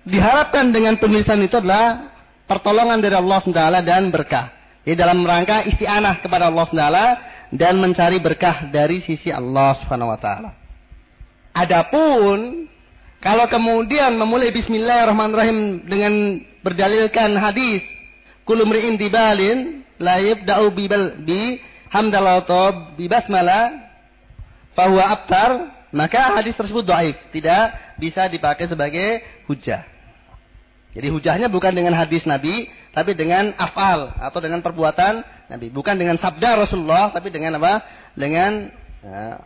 diharapkan 0.08 0.72
dengan 0.72 0.96
penulisan 0.96 1.44
itu 1.44 1.60
adalah 1.60 2.08
pertolongan 2.48 3.04
dari 3.04 3.20
Allah 3.20 3.36
SWT 3.44 3.84
dan 3.84 4.08
berkah. 4.08 4.48
Jadi 4.80 4.96
dalam 4.96 5.20
rangka 5.20 5.68
isti'anah 5.68 6.24
kepada 6.24 6.48
Allah 6.48 6.64
SWT 6.64 6.96
dan 7.52 7.76
mencari 7.76 8.16
berkah 8.16 8.72
dari 8.72 9.04
sisi 9.04 9.28
Allah 9.28 9.76
Subhanahu 9.84 10.08
wa 10.08 10.16
taala. 10.16 10.56
Adapun 11.52 12.64
kalau 13.20 13.44
kemudian 13.52 14.16
memulai 14.16 14.56
bismillahirrahmanirrahim 14.56 15.84
dengan 15.84 16.40
berdalilkan 16.64 17.36
hadis 17.36 17.95
kulumri'in 18.46 18.94
dibalin 18.94 19.82
la 19.98 20.22
yabda'u 20.22 20.70
bi 20.72 21.60
hamdalah 21.90 22.46
atau 22.46 22.94
bi 22.94 23.10
basmalah 23.10 23.74
fahuwa 24.72 25.04
abtar 25.12 25.76
maka 25.96 26.36
hadis 26.36 26.52
tersebut 26.52 26.84
dhaif, 26.84 27.16
tidak 27.30 27.72
bisa 27.96 28.28
dipakai 28.28 28.68
sebagai 28.68 29.24
hujah. 29.48 29.86
Jadi 30.92 31.08
hujahnya 31.12 31.48
bukan 31.48 31.72
dengan 31.76 31.96
hadis 31.96 32.24
Nabi, 32.28 32.68
tapi 32.92 33.12
dengan 33.12 33.52
afal 33.56 34.12
atau 34.16 34.40
dengan 34.40 34.64
perbuatan 34.64 35.24
Nabi, 35.52 35.72
bukan 35.72 35.96
dengan 35.96 36.16
sabda 36.20 36.68
Rasulullah, 36.68 37.12
tapi 37.12 37.32
dengan 37.32 37.60
apa? 37.60 37.84
Dengan 38.16 38.72
ya, 39.04 39.44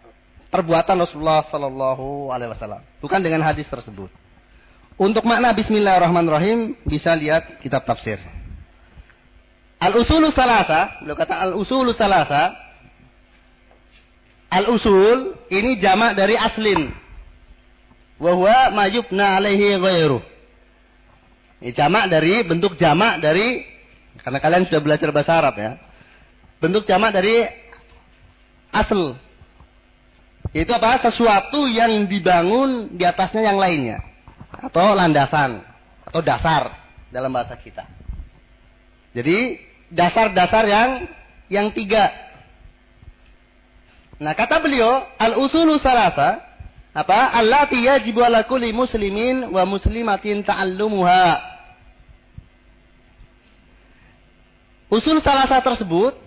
perbuatan 0.50 0.99
Rasulullah 0.99 1.47
Sallallahu 1.50 2.30
Alaihi 2.35 2.50
Wasallam, 2.54 2.83
bukan 3.02 3.23
dengan 3.23 3.42
hadis 3.47 3.66
tersebut. 3.71 4.11
Untuk 4.99 5.23
makna 5.26 5.54
Bismillahirrahmanirrahim 5.54 6.83
bisa 6.87 7.14
lihat 7.14 7.62
kitab 7.62 7.87
tafsir. 7.87 8.19
Al 9.80 9.96
usulu 9.96 10.28
salasa, 10.28 11.00
beliau 11.00 11.16
kata 11.16 11.40
al 11.40 11.52
usulu 11.56 11.96
salasa. 11.96 12.52
Al 14.52 14.68
usul 14.68 15.40
ini 15.49 15.80
jamak 15.80 16.14
dari 16.18 16.37
aslin. 16.37 16.92
Wahwa 18.20 18.76
majubna 18.76 19.40
alaihi 19.40 19.80
ghairu. 19.80 20.20
Ini 21.64 21.72
jamak 21.72 22.12
dari 22.12 22.44
bentuk 22.44 22.76
jamak 22.76 23.25
dari 23.25 23.64
karena 24.20 24.38
kalian 24.40 24.68
sudah 24.68 24.80
belajar 24.84 25.08
bahasa 25.16 25.32
Arab 25.40 25.56
ya. 25.56 25.80
Bentuk 26.60 26.84
jamak 26.84 27.16
dari 27.16 27.49
asl 28.68 29.16
itu 30.50 30.70
apa? 30.75 30.99
Sesuatu 30.99 31.70
yang 31.70 32.10
dibangun 32.10 32.99
di 32.99 33.06
atasnya 33.06 33.46
yang 33.46 33.58
lainnya. 33.60 34.02
Atau 34.50 34.82
landasan. 34.99 35.62
Atau 36.10 36.26
dasar 36.26 36.75
dalam 37.14 37.30
bahasa 37.30 37.54
kita. 37.54 37.87
Jadi 39.14 39.70
dasar-dasar 39.90 40.64
yang 40.70 40.90
yang 41.50 41.66
tiga. 41.75 42.09
Nah 44.23 44.32
kata 44.38 44.62
beliau 44.62 45.04
al-usulu 45.18 45.76
salasa 45.82 46.50
apa? 46.90 47.35
Allati 47.38 47.87
yajibu 47.87 48.23
ala 48.23 48.47
kulli 48.47 48.75
muslimin 48.75 49.50
wa 49.50 49.62
muslimatin 49.66 50.42
ta'allumuha. 50.42 51.50
Usul 54.90 55.23
salasa 55.23 55.62
tersebut 55.62 56.18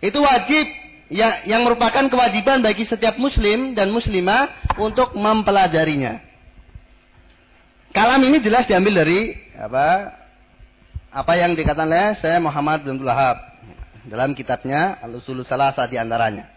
itu 0.00 0.16
wajib 0.16 0.64
ya, 1.12 1.44
yang 1.44 1.68
merupakan 1.68 2.08
kewajiban 2.08 2.64
bagi 2.64 2.88
setiap 2.88 3.20
muslim 3.20 3.76
dan 3.76 3.92
muslimah 3.92 4.72
untuk 4.80 5.12
mempelajarinya. 5.12 6.24
Kalam 7.92 8.24
ini 8.24 8.40
jelas 8.40 8.64
diambil 8.64 9.04
dari 9.04 9.36
apa 9.54 10.16
apa 11.14 11.38
yang 11.38 11.54
dikatakan 11.54 11.86
oleh 11.86 12.18
saya 12.18 12.42
Muhammad 12.42 12.82
bin 12.82 12.98
Wahab 13.06 13.38
dalam 14.10 14.34
kitabnya 14.34 14.98
Al-Usul 14.98 15.46
Salasa 15.46 15.86
di 15.86 15.94
antaranya. 15.94 16.50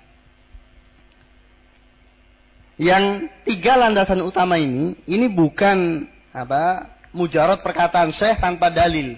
yang 2.77 3.25
tiga 3.41 3.73
landasan 3.73 4.21
utama 4.21 4.61
ini, 4.61 4.93
ini 5.09 5.25
bukan 5.25 6.05
apa 6.29 6.85
mujarot 7.09 7.65
perkataan 7.65 8.13
syekh 8.13 8.37
tanpa 8.37 8.69
dalil. 8.69 9.17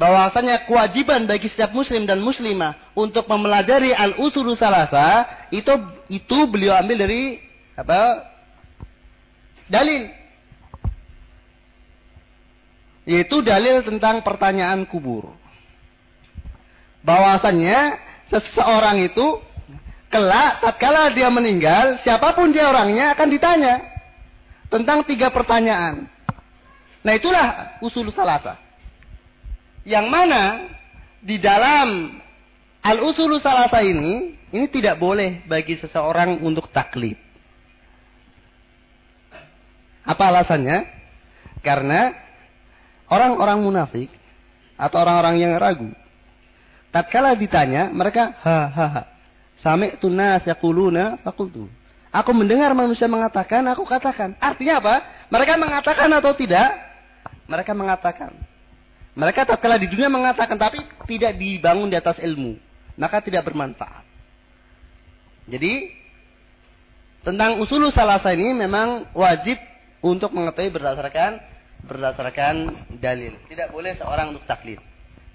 Bahwasanya 0.00 0.64
kewajiban 0.64 1.28
bagi 1.28 1.52
setiap 1.52 1.76
muslim 1.76 2.08
dan 2.08 2.24
muslimah 2.24 2.96
untuk 2.96 3.28
mempelajari 3.28 3.92
al-usulu 3.92 4.54
salasa 4.54 5.26
itu 5.52 5.68
itu 6.08 6.38
beliau 6.48 6.78
ambil 6.80 7.04
dari 7.04 7.42
apa? 7.76 8.24
Dalil. 9.68 10.17
Yaitu 13.08 13.40
dalil 13.40 13.80
tentang 13.88 14.20
pertanyaan 14.20 14.84
kubur. 14.84 15.32
Bahwasannya 17.00 17.96
seseorang 18.28 19.00
itu 19.08 19.40
kelak 20.12 20.60
tatkala 20.60 21.08
dia 21.16 21.32
meninggal, 21.32 21.96
siapa 22.04 22.36
pun 22.36 22.52
dia 22.52 22.68
orangnya 22.68 23.16
akan 23.16 23.28
ditanya 23.32 23.74
tentang 24.68 25.08
tiga 25.08 25.32
pertanyaan. 25.32 26.04
Nah 27.00 27.12
itulah 27.16 27.80
usul 27.80 28.12
salasa. 28.12 28.60
Yang 29.88 30.06
mana 30.12 30.42
di 31.24 31.40
dalam 31.40 32.20
al-usul 32.84 33.40
salasa 33.40 33.80
ini, 33.80 34.36
ini 34.52 34.66
tidak 34.68 35.00
boleh 35.00 35.40
bagi 35.48 35.80
seseorang 35.80 36.44
untuk 36.44 36.68
taklid. 36.68 37.16
Apa 40.04 40.28
alasannya? 40.28 40.84
Karena 41.64 42.27
orang-orang 43.08 43.58
munafik 43.60 44.08
atau 44.78 44.96
orang-orang 45.02 45.42
yang 45.42 45.52
ragu, 45.58 45.90
tatkala 46.94 47.34
ditanya, 47.34 47.90
mereka 47.90 48.36
ha 48.44 48.58
ha 48.68 48.86
ha. 48.86 49.02
Sami'tu 49.58 50.06
nas 50.06 50.46
yaquluna 50.46 51.18
fakultu. 51.26 51.66
Aku 52.08 52.32
mendengar 52.32 52.72
manusia 52.72 53.04
mengatakan, 53.04 53.60
aku 53.68 53.84
katakan. 53.84 54.32
Artinya 54.40 54.80
apa? 54.80 54.94
Mereka 55.28 55.60
mengatakan 55.60 56.08
atau 56.16 56.32
tidak? 56.32 56.72
Mereka 57.44 57.76
mengatakan. 57.76 58.32
Mereka 59.12 59.44
tatkala 59.44 59.76
di 59.76 59.90
dunia 59.92 60.08
mengatakan, 60.08 60.56
tapi 60.56 60.80
tidak 61.04 61.36
dibangun 61.36 61.92
di 61.92 61.98
atas 62.00 62.16
ilmu. 62.22 62.56
Maka 62.96 63.20
tidak 63.20 63.44
bermanfaat. 63.44 64.06
Jadi, 65.52 65.92
tentang 67.26 67.60
usul 67.60 67.92
salasa 67.92 68.32
ini 68.32 68.56
memang 68.56 69.12
wajib 69.12 69.60
untuk 70.00 70.32
mengetahui 70.32 70.72
berdasarkan 70.72 71.44
berdasarkan 71.84 72.86
dalil. 72.98 73.38
Tidak 73.46 73.70
boleh 73.70 73.94
seorang 73.94 74.34
untuk 74.34 74.44
taklid. 74.48 74.80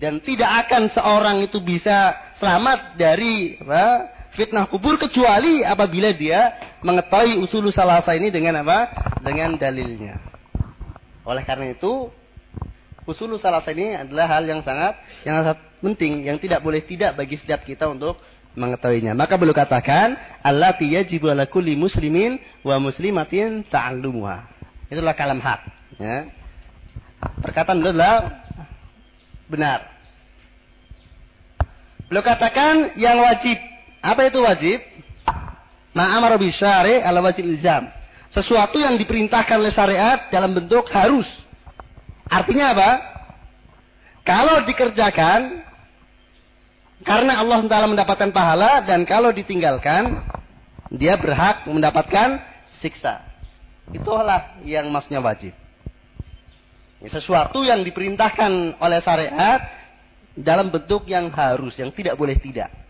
Dan 0.01 0.19
tidak 0.19 0.67
akan 0.67 0.91
seorang 0.91 1.37
itu 1.45 1.63
bisa 1.63 2.11
selamat 2.41 2.99
dari 2.99 3.55
apa, 3.61 4.11
fitnah 4.35 4.67
kubur 4.67 4.99
kecuali 4.99 5.63
apabila 5.63 6.11
dia 6.11 6.51
mengetahui 6.83 7.39
usul 7.39 7.71
salasa 7.71 8.11
ini 8.17 8.27
dengan 8.33 8.59
apa? 8.65 8.91
Dengan 9.23 9.55
dalilnya. 9.55 10.19
Oleh 11.23 11.45
karena 11.47 11.71
itu, 11.71 12.11
usul 13.07 13.37
salasa 13.39 13.71
ini 13.71 13.95
adalah 13.95 14.27
hal 14.27 14.43
yang 14.43 14.59
sangat 14.59 14.99
yang 15.23 15.39
sangat 15.39 15.59
penting 15.79 16.27
yang 16.27 16.35
tidak 16.35 16.59
boleh 16.59 16.83
tidak 16.83 17.15
bagi 17.15 17.39
setiap 17.39 17.63
kita 17.63 17.87
untuk 17.87 18.19
mengetahuinya. 18.59 19.17
Maka 19.17 19.39
beliau 19.39 19.55
katakan, 19.55 20.13
Allah 20.43 20.77
yajibu 20.77 21.29
ala 21.29 21.49
kulli 21.49 21.73
muslimin 21.73 22.37
wa 22.61 22.77
muslimatin 22.77 23.65
ta'allumuha. 23.65 24.45
Itulah 24.93 25.15
kalam 25.17 25.41
hak. 25.41 25.82
Ya. 26.01 26.29
Perkataan 27.39 27.79
beliau 27.79 27.93
adalah 27.95 28.17
benar. 29.47 29.79
Beliau 32.09 32.23
katakan 32.23 32.93
yang 32.99 33.17
wajib 33.23 33.57
apa 34.03 34.21
itu 34.27 34.39
wajib? 34.43 34.79
Ma'amar 35.95 36.35
bisyari 36.35 36.99
ala 36.99 37.23
wajib 37.23 37.47
ilzam. 37.47 37.87
Sesuatu 38.33 38.81
yang 38.81 38.97
diperintahkan 38.97 39.61
oleh 39.61 39.71
syariat 39.71 40.27
dalam 40.27 40.51
bentuk 40.51 40.89
harus. 40.89 41.25
Artinya 42.27 42.73
apa? 42.73 42.91
Kalau 44.25 44.65
dikerjakan 44.67 45.63
karena 47.03 47.39
Allah 47.39 47.59
Taala 47.67 47.87
mendapatkan 47.87 48.31
pahala 48.33 48.83
dan 48.83 49.05
kalau 49.07 49.29
ditinggalkan 49.29 50.23
dia 50.91 51.15
berhak 51.15 51.63
mendapatkan 51.69 52.41
siksa. 52.83 53.23
Itulah 53.91 54.59
yang 54.65 54.89
maksudnya 54.89 55.23
wajib. 55.23 55.62
Sesuatu 57.03 57.67
yang 57.67 57.83
diperintahkan 57.83 58.79
oleh 58.79 58.99
syariat 59.03 59.59
dalam 60.33 60.71
bentuk 60.71 61.03
yang 61.05 61.27
harus, 61.35 61.75
yang 61.75 61.91
tidak 61.91 62.15
boleh 62.15 62.39
tidak 62.39 62.83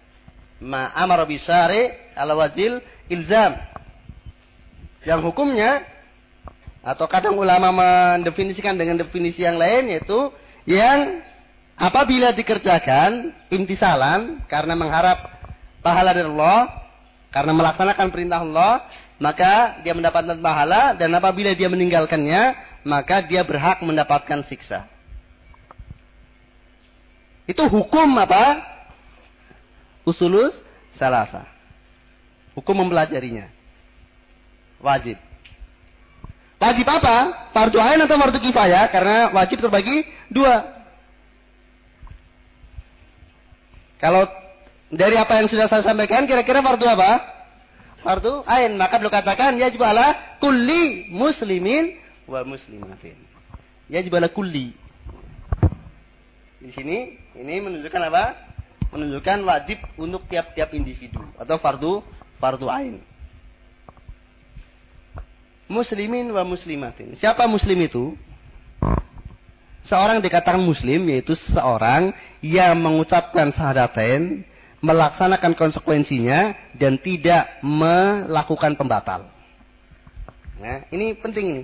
ma 0.64 0.96
amara 0.96 1.28
bisari 1.28 1.92
ala 2.16 2.34
wajil 2.40 2.80
ilzam. 3.12 3.60
Yang 5.04 5.20
hukumnya 5.30 5.84
atau 6.80 7.08
kadang 7.12 7.36
ulama 7.36 7.72
mendefinisikan 7.76 8.80
dengan 8.80 9.04
definisi 9.04 9.44
yang 9.44 9.60
lain 9.60 9.92
yaitu 9.92 10.32
yang 10.64 11.20
apabila 11.76 12.32
dikerjakan 12.32 13.36
intisalan 13.52 14.40
karena 14.48 14.74
mengharap 14.80 15.28
pahala 15.84 16.16
dari 16.16 16.32
Allah, 16.32 16.72
karena 17.28 17.52
melaksanakan 17.52 18.08
perintah 18.08 18.40
Allah, 18.40 18.88
maka 19.22 19.84
dia 19.86 19.94
mendapatkan 19.94 20.38
pahala 20.42 20.98
dan 20.98 21.14
apabila 21.14 21.54
dia 21.54 21.70
meninggalkannya, 21.70 22.58
maka 22.84 23.24
dia 23.24 23.46
berhak 23.46 23.80
mendapatkan 23.86 24.42
siksa. 24.50 24.90
Itu 27.44 27.68
hukum 27.68 28.08
apa? 28.20 28.74
usulus 30.04 30.52
salasa. 31.00 31.48
Hukum 32.54 32.76
mempelajarinya. 32.86 33.50
Wajib. 34.84 35.16
Wajib 36.60 36.88
apa? 36.88 37.50
Fardu 37.56 37.80
ain 37.80 38.04
atau 38.04 38.20
fardu 38.20 38.40
kifayah? 38.40 38.88
Karena 38.92 39.32
wajib 39.32 39.64
terbagi 39.64 40.04
dua. 40.28 40.64
Kalau 44.00 44.28
dari 44.92 45.16
apa 45.16 45.40
yang 45.40 45.48
sudah 45.48 45.72
saya 45.72 45.82
sampaikan, 45.82 46.28
kira-kira 46.28 46.60
fardu 46.60 46.84
apa? 46.84 47.33
Fardu 48.04 48.44
ain. 48.44 48.76
Maka 48.76 49.00
belum 49.00 49.10
katakan, 49.10 49.56
ya 49.56 49.72
ala 49.72 50.38
kulli 50.44 51.08
muslimin 51.10 51.98
wa 52.28 52.44
muslimatin. 52.44 53.16
Ya 53.88 54.04
ala 54.04 54.28
kulli. 54.28 54.76
Di 56.60 56.72
sini, 56.72 57.18
ini 57.36 57.60
menunjukkan 57.64 58.04
apa? 58.12 58.54
menunjukkan 58.94 59.42
wajib 59.42 59.82
untuk 59.98 60.30
tiap-tiap 60.30 60.70
individu 60.78 61.18
atau 61.42 61.58
fardu 61.58 62.06
fardu 62.38 62.70
ain. 62.70 63.02
Muslimin 65.66 66.30
wa 66.30 66.46
muslimatin. 66.46 67.18
Siapa 67.18 67.50
muslim 67.50 67.82
itu? 67.82 68.14
Seorang 69.84 70.22
dikatakan 70.22 70.62
muslim 70.62 71.10
yaitu 71.10 71.34
seorang 71.50 72.14
yang 72.40 72.78
mengucapkan 72.78 73.52
sahadatain, 73.52 74.46
melaksanakan 74.84 75.56
konsekuensinya 75.56 76.52
dan 76.76 77.00
tidak 77.00 77.64
melakukan 77.64 78.76
pembatal. 78.76 79.32
Nah, 80.60 80.84
ini 80.92 81.16
penting 81.16 81.46
ini. 81.56 81.64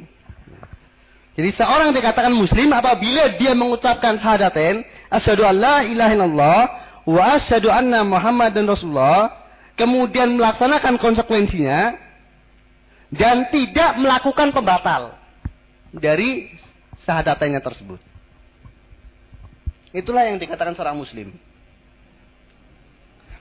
Jadi 1.35 1.55
seorang 1.55 1.91
dikatakan 1.91 2.31
muslim 2.31 2.71
apabila 2.71 3.35
dia 3.35 3.51
mengucapkan 3.55 4.15
sahadatain, 4.19 4.83
asyhadu 5.11 5.43
alla 5.43 5.83
ilaha 5.83 6.11
illallah 6.15 6.59
wa 7.07 7.23
asyhadu 7.35 7.67
anna 7.71 8.03
Muhammadan 8.03 8.67
Rasulullah, 8.67 9.47
kemudian 9.75 10.35
melaksanakan 10.35 10.99
konsekuensinya 10.99 11.95
dan 13.11 13.47
tidak 13.51 13.99
melakukan 13.99 14.51
pembatal 14.51 15.15
dari 15.95 16.51
sahadatannya 17.03 17.59
tersebut. 17.63 17.99
Itulah 19.95 20.27
yang 20.27 20.37
dikatakan 20.37 20.75
seorang 20.75 20.99
muslim. 20.99 21.33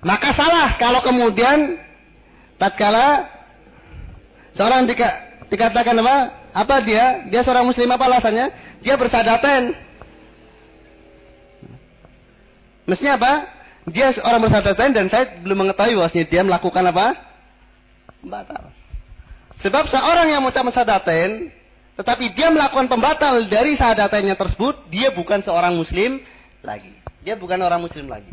Maka 0.03 0.31
salah 0.35 0.79
kalau 0.79 1.03
kemudian 1.03 1.79
tatkala 2.55 3.27
seorang 4.55 4.87
dika, 4.87 5.09
dikatakan 5.51 5.99
apa? 5.99 6.17
Apa 6.55 6.81
dia? 6.83 7.27
Dia 7.31 7.43
seorang 7.43 7.67
muslim 7.67 7.91
apa 7.91 8.05
alasannya? 8.07 8.51
Dia 8.83 8.95
bersadatan 8.95 9.75
Mestinya 12.89 13.21
apa? 13.21 13.33
Dia 13.93 14.17
orang 14.25 14.49
bersyahadat 14.49 14.81
dan 14.97 15.13
saya 15.13 15.37
belum 15.45 15.69
mengetahui 15.69 16.01
bahwasanya 16.01 16.25
dia 16.25 16.41
melakukan 16.41 16.85
apa? 16.89 17.07
Pembatal. 18.25 18.73
Sebab 19.61 19.85
seorang 19.93 20.33
yang 20.33 20.41
mengucapkan 20.41 20.73
syahadatain 20.73 21.53
tetapi 22.01 22.33
dia 22.33 22.49
melakukan 22.49 22.89
pembatal 22.89 23.45
dari 23.51 23.75
syahadatannya 23.75 24.39
tersebut, 24.39 24.87
dia 24.89 25.11
bukan 25.13 25.43
seorang 25.45 25.75
muslim 25.77 26.23
lagi. 26.65 26.95
Dia 27.27 27.35
bukan 27.37 27.59
orang 27.61 27.83
muslim 27.83 28.09
lagi. 28.09 28.31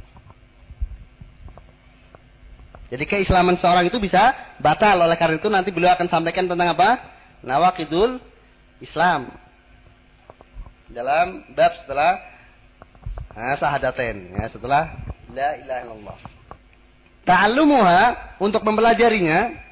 Jadi 2.89 3.03
keislaman 3.09 3.57
seorang 3.57 3.89
itu 3.89 3.97
bisa 3.97 4.35
batal 4.61 5.01
oleh 5.01 5.17
karena 5.17 5.41
itu 5.41 5.49
nanti 5.49 5.73
beliau 5.73 5.97
akan 5.97 6.05
sampaikan 6.05 6.45
tentang 6.45 6.73
apa? 6.77 7.01
Nawakidul 7.41 8.21
Islam. 8.81 9.33
Dalam 10.89 11.43
bab 11.53 11.73
setelah 11.81 12.33
Nah, 13.35 13.59
sahadatain 13.59 14.31
ya 14.31 14.47
setelah 14.47 14.95
la 15.27 15.59
ilaha 15.59 15.79
illallah. 15.83 16.17
Ta'allumuha 17.27 18.01
untuk 18.39 18.63
mempelajarinya 18.63 19.65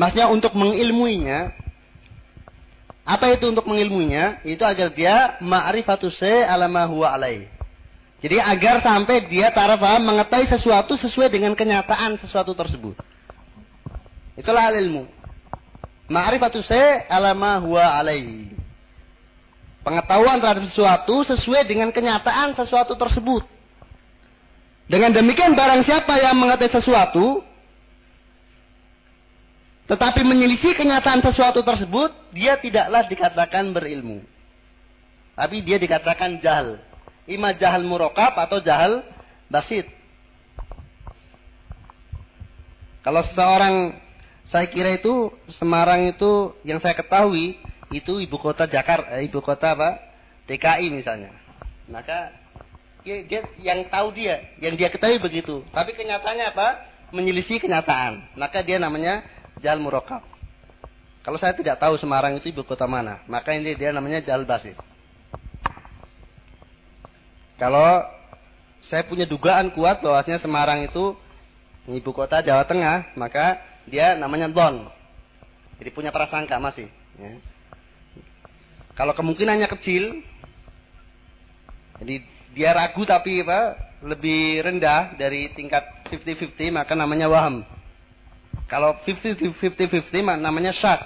Maksudnya 0.00 0.32
untuk 0.32 0.56
mengilmuinya. 0.56 1.52
Apa 3.04 3.36
itu 3.36 3.52
untuk 3.52 3.68
mengilmuinya? 3.68 4.40
Itu 4.48 4.64
agar 4.64 4.96
dia 4.96 5.36
ma'rifatu 5.44 6.08
se 6.08 6.40
alama 6.46 6.88
huwa 6.88 7.12
alaih. 7.12 7.52
Jadi 8.20 8.36
agar 8.36 8.84
sampai 8.84 9.24
dia 9.32 9.48
tarafa 9.48 9.96
mengetahui 9.96 10.44
sesuatu 10.52 10.92
sesuai 11.00 11.32
dengan 11.32 11.56
kenyataan 11.56 12.20
sesuatu 12.20 12.52
tersebut. 12.52 12.92
Itulah 14.36 14.68
ilmu. 14.76 15.08
Ma'rifatu 16.10 16.60
se 16.60 16.76
alama 17.08 17.56
huwa 17.64 17.96
alaihi. 17.96 18.52
Pengetahuan 19.80 20.36
terhadap 20.36 20.68
sesuatu 20.68 21.24
sesuai 21.24 21.64
dengan 21.64 21.88
kenyataan 21.88 22.52
sesuatu 22.52 22.92
tersebut. 22.92 23.40
Dengan 24.84 25.16
demikian 25.16 25.56
barang 25.56 25.80
siapa 25.80 26.20
yang 26.20 26.36
mengetahui 26.36 26.76
sesuatu, 26.76 27.40
tetapi 29.88 30.20
menyelisih 30.22 30.76
kenyataan 30.76 31.24
sesuatu 31.24 31.64
tersebut, 31.64 32.12
dia 32.36 32.60
tidaklah 32.60 33.08
dikatakan 33.08 33.72
berilmu. 33.72 34.20
Tapi 35.32 35.64
dia 35.64 35.80
dikatakan 35.80 36.36
jahil. 36.38 36.89
Ima 37.30 37.54
jahal 37.54 37.86
murokab 37.86 38.34
atau 38.34 38.58
jahal 38.58 39.06
basit. 39.46 39.86
Kalau 43.00 43.22
seseorang, 43.24 43.96
saya 44.50 44.66
kira 44.68 44.98
itu 44.98 45.30
Semarang 45.56 46.10
itu 46.10 46.52
yang 46.66 46.82
saya 46.82 46.92
ketahui 46.92 47.56
itu 47.94 48.18
ibu 48.18 48.36
kota 48.36 48.66
Jakarta, 48.66 49.14
eh, 49.14 49.30
ibu 49.30 49.38
kota 49.38 49.78
apa? 49.78 49.98
DKI 50.50 50.90
misalnya. 50.90 51.30
Maka 51.86 52.34
dia, 53.06 53.22
dia 53.24 53.40
yang 53.62 53.86
tahu 53.86 54.10
dia, 54.10 54.42
yang 54.58 54.74
dia 54.74 54.90
ketahui 54.90 55.22
begitu. 55.22 55.62
Tapi 55.70 55.94
kenyataannya 55.94 56.46
apa? 56.50 56.68
Menyelisih 57.14 57.62
kenyataan. 57.62 58.34
Maka 58.38 58.62
dia 58.62 58.78
namanya 58.78 59.22
jal 59.58 59.78
murokab. 59.78 60.22
Kalau 61.20 61.36
saya 61.36 61.54
tidak 61.54 61.78
tahu 61.78 61.94
Semarang 62.00 62.38
itu 62.38 62.50
ibu 62.50 62.66
kota 62.66 62.88
mana, 62.90 63.20
maka 63.28 63.52
ini 63.52 63.76
dia 63.76 63.94
namanya 63.94 64.18
jal 64.24 64.42
basir. 64.42 64.74
Kalau 67.60 68.08
saya 68.80 69.04
punya 69.04 69.28
dugaan 69.28 69.68
kuat 69.76 70.00
bahwasanya 70.00 70.40
Semarang 70.40 70.80
itu 70.80 71.12
ibu 71.84 72.10
kota 72.16 72.40
Jawa 72.40 72.64
Tengah, 72.64 73.12
maka 73.20 73.60
dia 73.84 74.16
namanya 74.16 74.48
Don. 74.48 74.88
Jadi 75.76 75.92
punya 75.92 76.08
prasangka 76.08 76.56
masih. 76.56 76.88
Ya. 77.20 77.36
Kalau 78.96 79.12
kemungkinannya 79.12 79.68
kecil, 79.76 80.24
jadi 82.00 82.24
dia 82.56 82.70
ragu 82.72 83.04
tapi 83.04 83.44
apa 83.44 83.76
lebih 84.00 84.64
rendah 84.64 85.12
dari 85.20 85.52
tingkat 85.52 85.84
50-50 86.08 86.72
maka 86.72 86.96
namanya 86.96 87.28
waham. 87.28 87.60
Kalau 88.64 88.96
50-50-50 89.04 90.40
namanya 90.40 90.72
syak. 90.72 91.00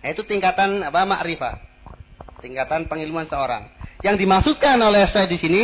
Nah, 0.00 0.08
itu 0.08 0.24
tingkatan 0.24 0.88
apa 0.88 1.04
makrifah. 1.04 1.60
Tingkatan 2.40 2.86
pengilmuan 2.86 3.26
seorang. 3.26 3.66
Yang 4.00 4.24
dimaksudkan 4.24 4.78
oleh 4.78 5.04
saya 5.10 5.26
di 5.26 5.34
sini 5.34 5.62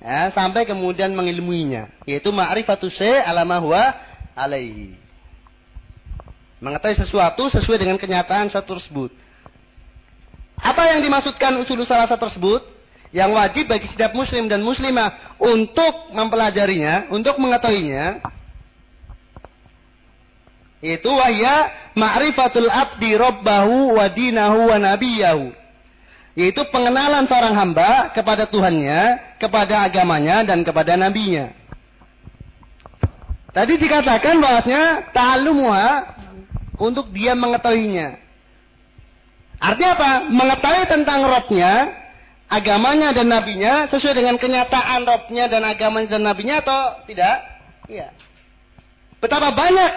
ya, 0.00 0.32
sampai 0.32 0.64
kemudian 0.64 1.12
mengilmuinya, 1.12 1.92
yaitu 2.08 2.32
ma'rifatu 2.32 2.88
syai' 2.88 3.22
alama 3.22 3.60
huwa 3.60 3.84
alaihi. 4.34 4.96
Mengetahui 6.60 6.96
sesuatu 7.00 7.48
sesuai 7.48 7.80
dengan 7.80 7.96
kenyataan 7.96 8.52
suatu 8.52 8.76
tersebut. 8.76 9.12
Apa 10.60 10.92
yang 10.92 11.00
dimaksudkan 11.00 11.56
usul 11.60 11.80
salasa 11.88 12.20
tersebut? 12.20 12.80
yang 13.10 13.34
wajib 13.34 13.66
bagi 13.66 13.90
setiap 13.90 14.14
muslim 14.14 14.46
dan 14.46 14.62
muslimah 14.62 15.38
untuk 15.42 16.14
mempelajarinya, 16.14 17.10
untuk 17.10 17.42
mengetahuinya, 17.42 18.22
itu 20.80 21.10
wahya 21.10 21.90
ma'rifatul 21.92 22.70
abdi 22.70 23.18
rabbahu 23.18 23.98
wa 23.98 24.06
dinahu 24.08 24.70
wa 24.70 24.78
nabiyahu. 24.78 25.52
Yaitu 26.38 26.62
pengenalan 26.70 27.26
seorang 27.26 27.54
hamba 27.58 28.14
kepada 28.14 28.46
Tuhannya, 28.46 29.36
kepada 29.42 29.86
agamanya, 29.86 30.46
dan 30.46 30.62
kepada 30.62 30.94
nabinya. 30.94 31.50
Tadi 33.50 33.74
dikatakan 33.82 34.38
bahwasanya 34.38 35.10
ta'alumuha 35.10 35.90
untuk 36.78 37.10
dia 37.10 37.34
mengetahuinya. 37.34 38.14
Artinya 39.58 39.90
apa? 39.98 40.10
Mengetahui 40.30 40.84
tentang 40.86 41.20
robnya, 41.26 41.72
agamanya 42.46 43.10
dan 43.10 43.26
nabinya 43.28 43.90
sesuai 43.90 44.16
dengan 44.16 44.38
kenyataan 44.38 45.02
robnya 45.02 45.50
dan 45.50 45.66
agamanya 45.66 46.16
dan 46.16 46.22
nabinya 46.24 46.62
atau 46.62 46.80
tidak? 47.10 47.36
Iya. 47.90 48.08
Betapa 49.20 49.52
banyak 49.52 49.92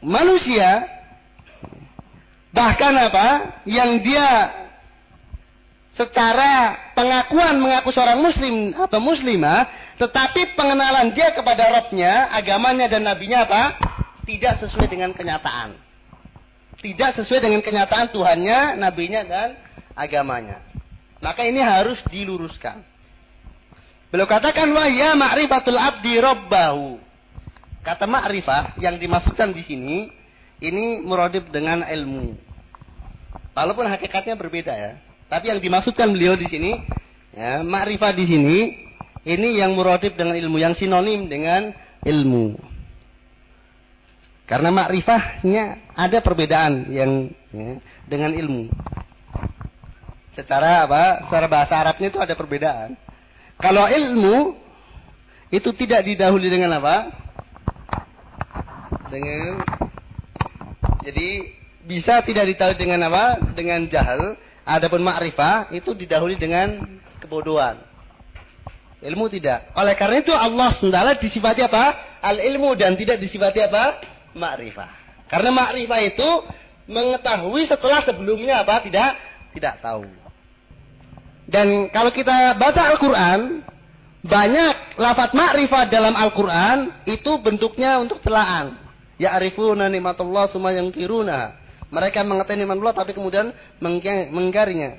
manusia 0.00 0.88
bahkan 2.54 2.94
apa 2.94 3.60
yang 3.66 4.00
dia 4.00 4.63
secara 5.94 6.74
pengakuan 6.98 7.58
mengaku 7.62 7.94
seorang 7.94 8.18
muslim 8.18 8.74
atau 8.74 8.98
muslimah 8.98 9.70
tetapi 9.98 10.58
pengenalan 10.58 11.14
dia 11.14 11.30
kepada 11.30 11.70
robnya 11.70 12.34
agamanya 12.34 12.90
dan 12.90 13.06
nabinya 13.06 13.46
apa 13.46 13.62
tidak 14.26 14.58
sesuai 14.58 14.90
dengan 14.90 15.14
kenyataan 15.14 15.78
tidak 16.82 17.14
sesuai 17.16 17.40
dengan 17.40 17.62
kenyataan 17.62 18.10
Tuhannya 18.10 18.74
nabinya 18.76 19.22
dan 19.22 19.48
agamanya 19.94 20.74
maka 21.24 21.40
ini 21.48 21.64
harus 21.64 22.04
diluruskan. 22.12 22.84
Beliau 24.12 24.28
katakan 24.28 24.68
ya 24.92 25.16
ma'rifatul 25.16 25.80
abdi 25.80 26.20
rabbahu. 26.20 27.00
Kata 27.80 28.04
ma'rifah 28.04 28.76
yang 28.76 29.00
dimaksudkan 29.00 29.56
di 29.56 29.64
sini 29.64 30.12
ini 30.60 31.00
muradib 31.00 31.48
dengan 31.48 31.80
ilmu. 31.80 32.36
Walaupun 33.56 33.88
hakikatnya 33.88 34.36
berbeda 34.36 34.76
ya. 34.76 34.92
Tapi 35.34 35.50
yang 35.50 35.58
dimaksudkan 35.58 36.14
beliau 36.14 36.38
di 36.38 36.46
sini 36.46 36.78
ya, 37.34 37.66
ma'rifah 37.66 38.14
di 38.14 38.22
sini 38.22 38.58
ini 39.26 39.58
yang 39.58 39.74
muradib 39.74 40.14
dengan 40.14 40.38
ilmu, 40.38 40.62
yang 40.62 40.78
sinonim 40.78 41.26
dengan 41.26 41.74
ilmu. 42.06 42.54
Karena 44.46 44.70
makrifahnya 44.70 45.90
ada 45.90 46.22
perbedaan 46.22 46.86
yang 46.86 47.34
ya, 47.50 47.82
dengan 48.06 48.30
ilmu. 48.30 48.70
Secara 50.38 50.86
apa? 50.86 51.26
Secara 51.26 51.50
bahasa 51.50 51.82
Arabnya 51.82 52.14
itu 52.14 52.22
ada 52.22 52.38
perbedaan. 52.38 52.94
Kalau 53.58 53.90
ilmu 53.90 54.54
itu 55.50 55.74
tidak 55.74 56.06
didahului 56.06 56.46
dengan 56.46 56.78
apa? 56.78 57.10
Dengan 59.10 59.66
jadi 61.02 61.28
bisa 61.90 62.22
tidak 62.22 62.54
ditahui 62.54 62.78
dengan 62.78 63.10
apa? 63.10 63.42
Dengan 63.58 63.90
jahal. 63.90 64.38
Adapun 64.64 65.04
makrifah 65.04 65.68
itu 65.76 65.92
didahului 65.92 66.40
dengan 66.40 66.80
kebodohan. 67.20 67.76
Ilmu 69.04 69.28
tidak. 69.28 69.68
Oleh 69.76 69.92
karena 70.00 70.24
itu 70.24 70.32
Allah 70.32 70.72
SWT 70.72 71.20
disifati 71.20 71.60
apa? 71.60 72.16
Al 72.24 72.40
ilmu 72.40 72.72
dan 72.72 72.96
tidak 72.96 73.20
disifati 73.20 73.60
apa? 73.60 74.00
Makrifah. 74.32 74.88
Karena 75.28 75.52
makrifah 75.52 76.00
itu 76.00 76.28
mengetahui 76.88 77.68
setelah 77.68 78.00
sebelumnya 78.08 78.64
apa? 78.64 78.80
Tidak 78.80 79.10
tidak 79.52 79.84
tahu. 79.84 80.08
Dan 81.44 81.92
kalau 81.92 82.08
kita 82.08 82.56
baca 82.56 82.96
Al-Quran, 82.96 83.60
banyak 84.24 84.96
lafat 84.96 85.36
ma'rifat 85.36 85.92
dalam 85.92 86.16
Al-Quran 86.16 87.04
itu 87.04 87.36
bentuknya 87.44 88.00
untuk 88.00 88.24
celaan. 88.24 88.80
Ya 89.20 89.36
arifuna 89.36 89.92
nikmatullah 89.92 90.48
semua 90.48 90.72
yang 90.72 90.88
kiruna. 90.88 91.52
Mereka 91.94 92.26
mengetahui 92.26 92.58
nikmat 92.58 92.78
Allah 92.82 92.94
tapi 92.98 93.14
kemudian 93.14 93.54
menggarinya. 94.34 94.98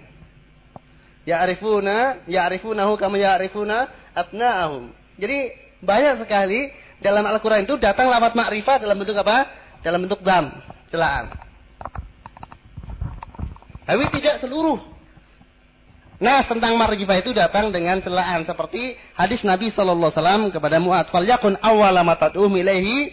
Ya 1.28 1.44
arifuna, 1.44 2.24
ya 2.30 2.48
ya 2.48 3.30
arifuna 3.36 3.76
abna'ahum. 4.16 4.94
Jadi 5.20 5.38
banyak 5.84 6.24
sekali 6.24 6.72
dalam 7.04 7.28
Al-Quran 7.28 7.68
itu 7.68 7.76
datang 7.76 8.08
lafat 8.08 8.34
ma'rifat 8.38 8.80
dalam 8.80 8.96
bentuk 8.96 9.18
apa? 9.20 9.52
Dalam 9.84 10.08
bentuk 10.08 10.24
dam, 10.24 10.56
celaan. 10.90 11.36
Tapi 13.86 14.04
tidak 14.18 14.42
seluruh 14.42 14.96
Nas 16.16 16.48
tentang 16.48 16.80
marjifah 16.80 17.20
itu 17.20 17.36
datang 17.36 17.76
dengan 17.76 18.00
celaan 18.00 18.48
seperti 18.48 18.96
hadis 19.20 19.44
Nabi 19.44 19.68
sallallahu 19.68 20.16
alaihi 20.16 20.20
wasallam 20.24 20.44
kepada 20.48 20.80
Mu'ad, 20.80 21.12
"Falyakun 21.12 21.60
awwala 21.60 22.08
ma 22.08 22.16
tad'um 22.16 22.56
ilaihi 22.56 23.12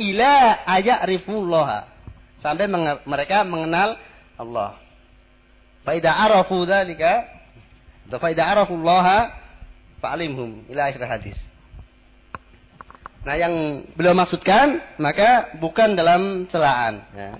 ila 0.00 0.64
aya'rifullah." 0.64 1.97
Sampai 2.38 2.70
mereka 3.04 3.42
mengenal 3.42 3.98
Allah. 4.38 4.78
Fa 5.82 5.92
idza 5.96 6.14
arafu 6.14 6.62
dzalika, 6.62 7.26
fa 8.06 8.28
idza 8.30 8.44
arafullaha 8.46 9.18
fa'alimhum 9.98 10.70
ila 10.70 10.86
akhir 10.86 11.02
hadis. 11.02 11.38
Nah, 13.26 13.34
yang 13.34 13.84
beliau 13.98 14.14
maksudkan 14.14 14.78
maka 15.02 15.52
bukan 15.58 15.98
dalam 15.98 16.46
celaan 16.46 17.02
ya. 17.12 17.30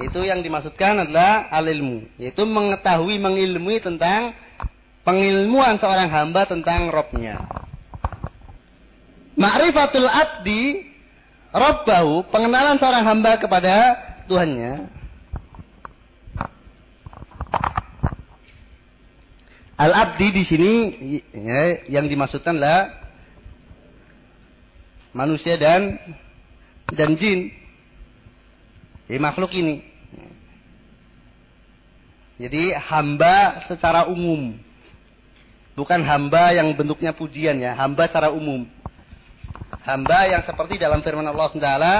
Itu 0.00 0.24
yang 0.24 0.40
dimaksudkan 0.40 1.06
adalah 1.06 1.52
alilmu, 1.52 2.08
yaitu 2.16 2.42
mengetahui 2.48 3.20
mengilmui 3.20 3.84
tentang 3.84 4.32
pengilmuan 5.04 5.76
seorang 5.76 6.08
hamba 6.08 6.48
tentang 6.48 6.88
robnya. 6.88 7.44
Ma'rifatul 9.36 10.08
abdi 10.08 10.89
Rabbahu, 11.50 12.30
pengenalan 12.30 12.78
seorang 12.78 13.02
hamba 13.02 13.34
kepada 13.34 13.98
Tuhannya. 14.30 14.86
Al-abdi 19.74 20.28
di 20.30 20.44
sini 20.46 20.72
ya, 21.32 21.88
yang 21.88 22.06
dimaksudkan 22.06 22.54
lah 22.54 22.92
manusia 25.10 25.56
dan 25.58 25.98
dan 26.92 27.18
jin. 27.18 27.50
Jadi 29.10 29.18
makhluk 29.18 29.50
ini. 29.56 29.82
Jadi 32.38 32.72
hamba 32.72 33.66
secara 33.66 34.06
umum. 34.06 34.54
Bukan 35.74 36.00
hamba 36.04 36.54
yang 36.54 36.70
bentuknya 36.78 37.10
pujian 37.10 37.58
ya, 37.58 37.74
hamba 37.74 38.06
secara 38.06 38.30
umum. 38.30 38.68
Hamba 39.80 40.28
yang 40.28 40.42
seperti 40.44 40.76
dalam 40.76 41.00
firman 41.00 41.24
Allah 41.24 41.50
Taala, 41.56 41.94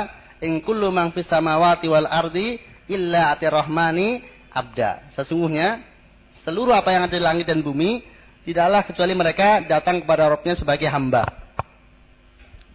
"In 0.45 0.61
kullu 0.61 0.93
man 0.93 1.16
fis 1.16 1.25
samawati 1.25 1.88
wal 1.88 2.05
ardi 2.05 2.61
illa 2.93 3.33
atirrahmani 3.33 4.21
abda." 4.53 5.16
Sesungguhnya 5.16 5.81
seluruh 6.45 6.77
apa 6.77 6.93
yang 6.93 7.09
ada 7.09 7.16
di 7.16 7.23
langit 7.25 7.49
dan 7.49 7.64
bumi 7.64 8.05
tidaklah 8.45 8.85
kecuali 8.85 9.16
mereka 9.16 9.64
datang 9.64 10.05
kepada 10.05 10.29
Rabbnya 10.29 10.61
sebagai 10.61 10.88
hamba. 10.93 11.25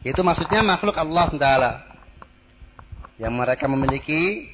Itu 0.01 0.25
maksudnya 0.25 0.65
makhluk 0.65 0.97
Allah 0.97 1.29
Taala. 1.37 1.71
Yang 3.21 3.33
mereka 3.33 3.65
memiliki 3.69 4.49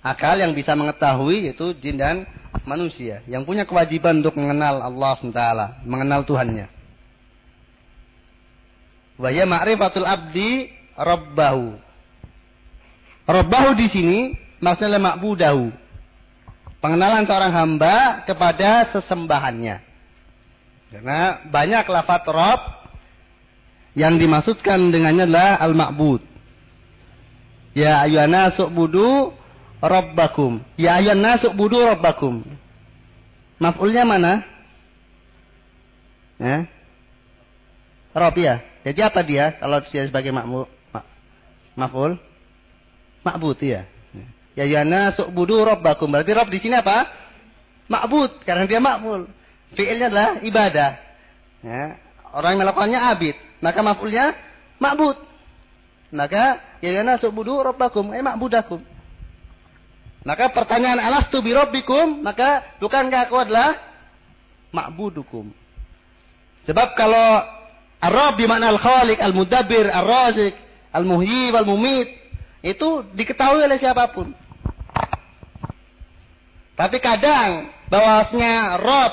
akal 0.00 0.38
yang 0.38 0.54
bisa 0.54 0.72
mengetahui 0.78 1.50
yaitu 1.50 1.74
jin 1.82 1.98
dan 1.98 2.24
manusia 2.64 3.20
yang 3.26 3.42
punya 3.42 3.66
kewajiban 3.66 4.22
untuk 4.22 4.38
mengenal 4.38 4.80
Allah 4.80 5.18
Taala, 5.34 5.66
mengenal 5.82 6.22
Tuhannya. 6.22 6.77
Wa 9.18 9.34
ya 9.34 9.44
ma'rifatul 9.44 10.06
abdi 10.06 10.70
rabbahu. 10.94 11.74
Rabbahu 13.28 13.76
di 13.76 13.86
sini 13.90 14.18
maksudnya 14.62 14.96
ma'budahu 14.96 15.68
pengenalan 16.78 17.26
seorang 17.26 17.52
hamba 17.52 18.24
kepada 18.24 18.88
sesembahannya. 18.94 19.82
Karena 20.88 21.44
banyak 21.44 21.84
lafaz 21.84 22.24
Rob 22.24 22.60
yang 23.92 24.16
dimaksudkan 24.16 24.88
dengannya 24.88 25.28
adalah 25.28 25.60
al-ma'bud. 25.60 26.22
Ya 27.76 28.00
ayuhana 28.06 28.54
su'budu 28.56 29.34
rabbakum. 29.82 30.64
Ya 30.80 30.96
ayuhana 30.96 31.36
su'budu 31.42 31.76
rabbakum. 31.92 32.46
Maf'ulnya 33.58 34.06
mana? 34.06 34.32
Ya. 36.38 36.70
Rob 38.14 38.36
ya. 38.40 38.64
Jadi 38.84 39.00
apa 39.04 39.20
dia 39.20 39.56
kalau 39.60 39.84
dia 39.84 40.02
sebagai 40.08 40.32
makmul? 40.32 40.64
Maf'ul? 41.78 42.18
Ma'bud 43.22 43.58
ya. 43.62 43.86
Ya 44.58 44.64
yana 44.66 45.14
su'budu 45.14 45.62
rabbakum. 45.62 46.10
Berarti 46.10 46.34
Rabb 46.34 46.50
di 46.50 46.58
sini 46.58 46.74
apa? 46.74 47.06
Ma'bud. 47.86 48.42
Karena 48.42 48.66
dia 48.66 48.82
makmul. 48.82 49.30
Fi'ilnya 49.78 50.10
adalah 50.10 50.28
ibadah. 50.42 50.90
Ya. 51.62 52.00
Orang 52.34 52.58
yang 52.58 52.66
melakukannya 52.66 53.00
abid. 53.14 53.36
Maka 53.62 53.78
maf'ulnya 53.86 54.34
ma'bud. 54.82 55.16
Maka 56.10 56.58
ya 56.82 56.90
yana 56.98 57.22
su'budu 57.22 57.62
rabbakum. 57.62 58.10
Eh 58.10 58.24
ma'budakum. 58.24 58.82
Maka 60.26 60.50
pertanyaan 60.50 60.98
alastu 60.98 61.38
bi 61.38 61.54
rabbikum. 61.54 62.26
Maka 62.26 62.74
bukankah 62.82 63.30
aku 63.30 63.36
adalah 63.38 63.78
ma'budukum. 64.74 65.54
Sebab 66.66 66.98
kalau 66.98 67.57
Ar-Rabb 67.98 68.38
bimana 68.38 68.70
al-Khaliq, 68.70 69.18
al-Mudabbir, 69.18 69.90
ar-Razik, 69.90 70.54
al-Muhyi, 70.94 71.50
al-Mumit. 71.50 72.08
Itu 72.62 73.06
diketahui 73.14 73.62
oleh 73.62 73.78
siapa 73.78 74.10
pun. 74.14 74.34
Tapi 76.78 77.02
kadang 77.02 77.74
bahwasanya 77.90 78.78
Rob 78.78 79.12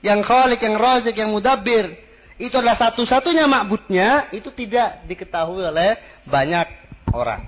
yang 0.00 0.24
Khalik, 0.24 0.64
yang 0.64 0.80
Razik, 0.80 1.12
yang 1.12 1.28
Mudabbir 1.28 1.92
itu 2.40 2.56
adalah 2.56 2.74
satu-satunya 2.74 3.44
makbutnya 3.44 4.32
itu 4.32 4.48
tidak 4.50 5.04
diketahui 5.04 5.62
oleh 5.62 6.00
banyak 6.24 6.66
orang. 7.12 7.44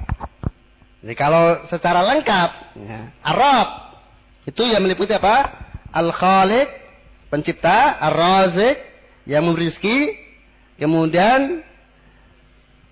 Jadi 1.00 1.14
kalau 1.16 1.64
secara 1.68 2.04
lengkap 2.04 2.50
ya, 2.76 3.00
Arab 3.24 3.68
itu 4.44 4.62
yang 4.68 4.84
meliputi 4.84 5.16
apa? 5.16 5.48
Al-Khaliq, 5.92 6.68
pencipta, 7.32 7.96
Ar-Razik 8.04 8.76
yang 9.24 9.48
memberi 9.48 9.72
rezeki, 9.72 9.98
kemudian 10.78 11.62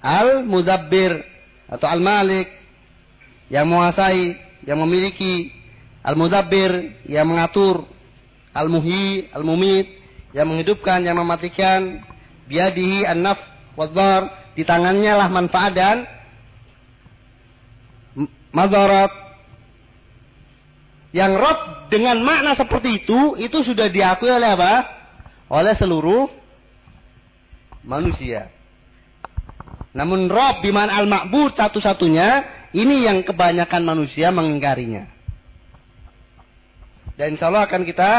Al-Mudabbir 0.02 1.22
atau 1.70 1.86
Al-Malik 1.86 2.50
yang 3.48 3.70
menguasai, 3.70 4.34
yang 4.66 4.82
memiliki 4.82 5.54
Al-Mudabbir 6.02 7.04
yang 7.06 7.30
mengatur, 7.30 7.86
Al-Muhi, 8.50 9.30
Al-Mumit 9.30 10.02
yang 10.34 10.50
menghidupkan, 10.50 11.04
yang 11.04 11.16
mematikan, 11.20 12.02
biadihi 12.48 13.06
an-naf 13.06 13.38
wadhar, 13.78 14.52
di 14.58 14.66
tangannya 14.66 15.12
lah 15.14 15.28
manfaat 15.30 15.72
dan 15.76 15.96
madarat. 18.52 19.12
Yang 21.12 21.32
Rob 21.36 21.58
dengan 21.92 22.24
makna 22.24 22.56
seperti 22.56 23.04
itu, 23.04 23.36
itu 23.36 23.60
sudah 23.60 23.92
diakui 23.92 24.32
oleh 24.32 24.56
apa? 24.56 24.88
Oleh 25.52 25.76
seluruh 25.76 26.41
manusia. 27.86 28.50
Namun 29.92 30.26
Rob 30.32 30.64
biman 30.64 30.88
al-ma'bud 30.88 31.52
satu-satunya, 31.52 32.28
ini 32.72 33.04
yang 33.04 33.20
kebanyakan 33.22 33.84
manusia 33.84 34.32
mengingkarinya. 34.32 35.04
Dan 37.12 37.36
insya 37.36 37.52
Allah 37.52 37.68
akan 37.68 37.84
kita 37.84 38.12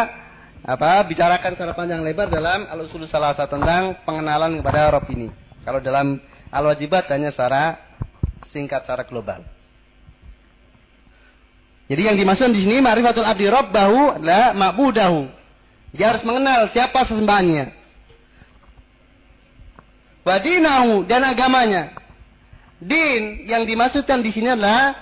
apa 0.64 1.04
bicarakan 1.10 1.58
secara 1.58 1.74
panjang 1.76 2.06
lebar 2.06 2.30
dalam 2.32 2.70
al-usul 2.70 3.04
salasa 3.10 3.50
tentang 3.50 4.06
pengenalan 4.06 4.62
kepada 4.62 4.94
Rob 4.94 5.10
ini. 5.10 5.28
Kalau 5.66 5.82
dalam 5.82 6.22
al-wajibat 6.54 7.10
hanya 7.10 7.34
secara 7.34 7.82
singkat 8.54 8.86
secara 8.86 9.04
global. 9.10 9.42
Jadi 11.90 12.02
yang 12.06 12.16
dimaksud 12.16 12.54
di 12.56 12.64
sini 12.64 12.80
ma'rifatul 12.80 13.28
abdi 13.28 13.50
rabbahu 13.50 14.22
adalah 14.22 14.56
ma'budahu. 14.56 15.28
Dia 15.94 16.16
harus 16.16 16.24
mengenal 16.24 16.70
siapa 16.72 17.04
sesembahannya. 17.06 17.83
Wadinahu 20.24 21.04
dan 21.04 21.22
agamanya. 21.28 21.92
Din 22.80 23.48
yang 23.48 23.68
dimaksudkan 23.68 24.24
di 24.24 24.32
sini 24.32 24.56
adalah 24.56 24.96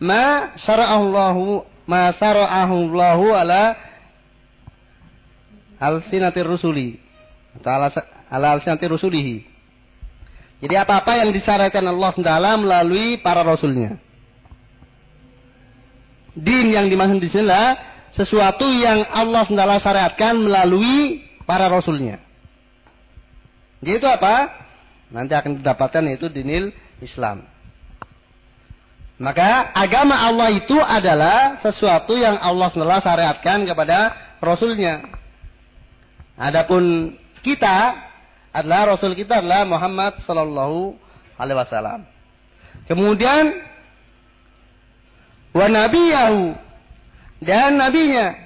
ma 0.00 0.56
syara'allahu 0.60 1.64
ma 1.88 2.12
sara'ahu 2.12 2.74
Allahu 2.92 3.26
ala 3.32 3.76
alsinatir 5.80 6.44
rusuli 6.44 7.00
atau 7.56 7.70
ala, 7.72 7.88
ala 8.28 8.46
alsinatir 8.60 8.92
rusulihi. 8.92 9.48
Jadi 10.58 10.74
apa-apa 10.74 11.16
yang 11.16 11.30
disyariatkan 11.32 11.84
Allah 11.86 12.12
Taala 12.18 12.52
melalui 12.60 13.16
para 13.24 13.40
rasulnya. 13.46 13.96
Din 16.36 16.70
yang 16.76 16.90
dimaksud 16.90 17.18
di 17.18 17.30
sini 17.30 17.46
adalah 17.48 17.68
sesuatu 18.12 18.68
yang 18.68 19.06
Allah 19.08 19.48
Taala 19.48 19.80
syariatkan 19.80 20.34
melalui 20.44 21.24
para 21.48 21.72
rasulnya. 21.72 22.27
Itu 23.82 24.06
apa? 24.06 24.50
Nanti 25.08 25.32
akan 25.32 25.62
didapatkan 25.62 26.02
yaitu 26.10 26.28
dinil 26.28 26.74
Islam. 27.00 27.46
Maka 29.18 29.74
agama 29.74 30.14
Allah 30.14 30.54
itu 30.54 30.78
adalah 30.78 31.58
sesuatu 31.58 32.14
yang 32.14 32.38
Allah 32.38 32.70
SWT 32.70 33.02
syariatkan 33.02 33.66
kepada 33.66 34.14
Rasulnya. 34.38 35.02
Adapun 36.38 37.14
kita 37.42 37.98
adalah 38.54 38.94
Rasul 38.94 39.18
kita 39.18 39.42
adalah 39.42 39.66
Muhammad 39.66 40.22
Sallallahu 40.22 40.94
Alaihi 41.34 41.58
Wasallam. 41.58 42.00
Kemudian 42.86 43.58
wa 45.50 45.66
nabiyahu 45.66 46.54
dan 47.42 47.74
nabinya 47.74 48.38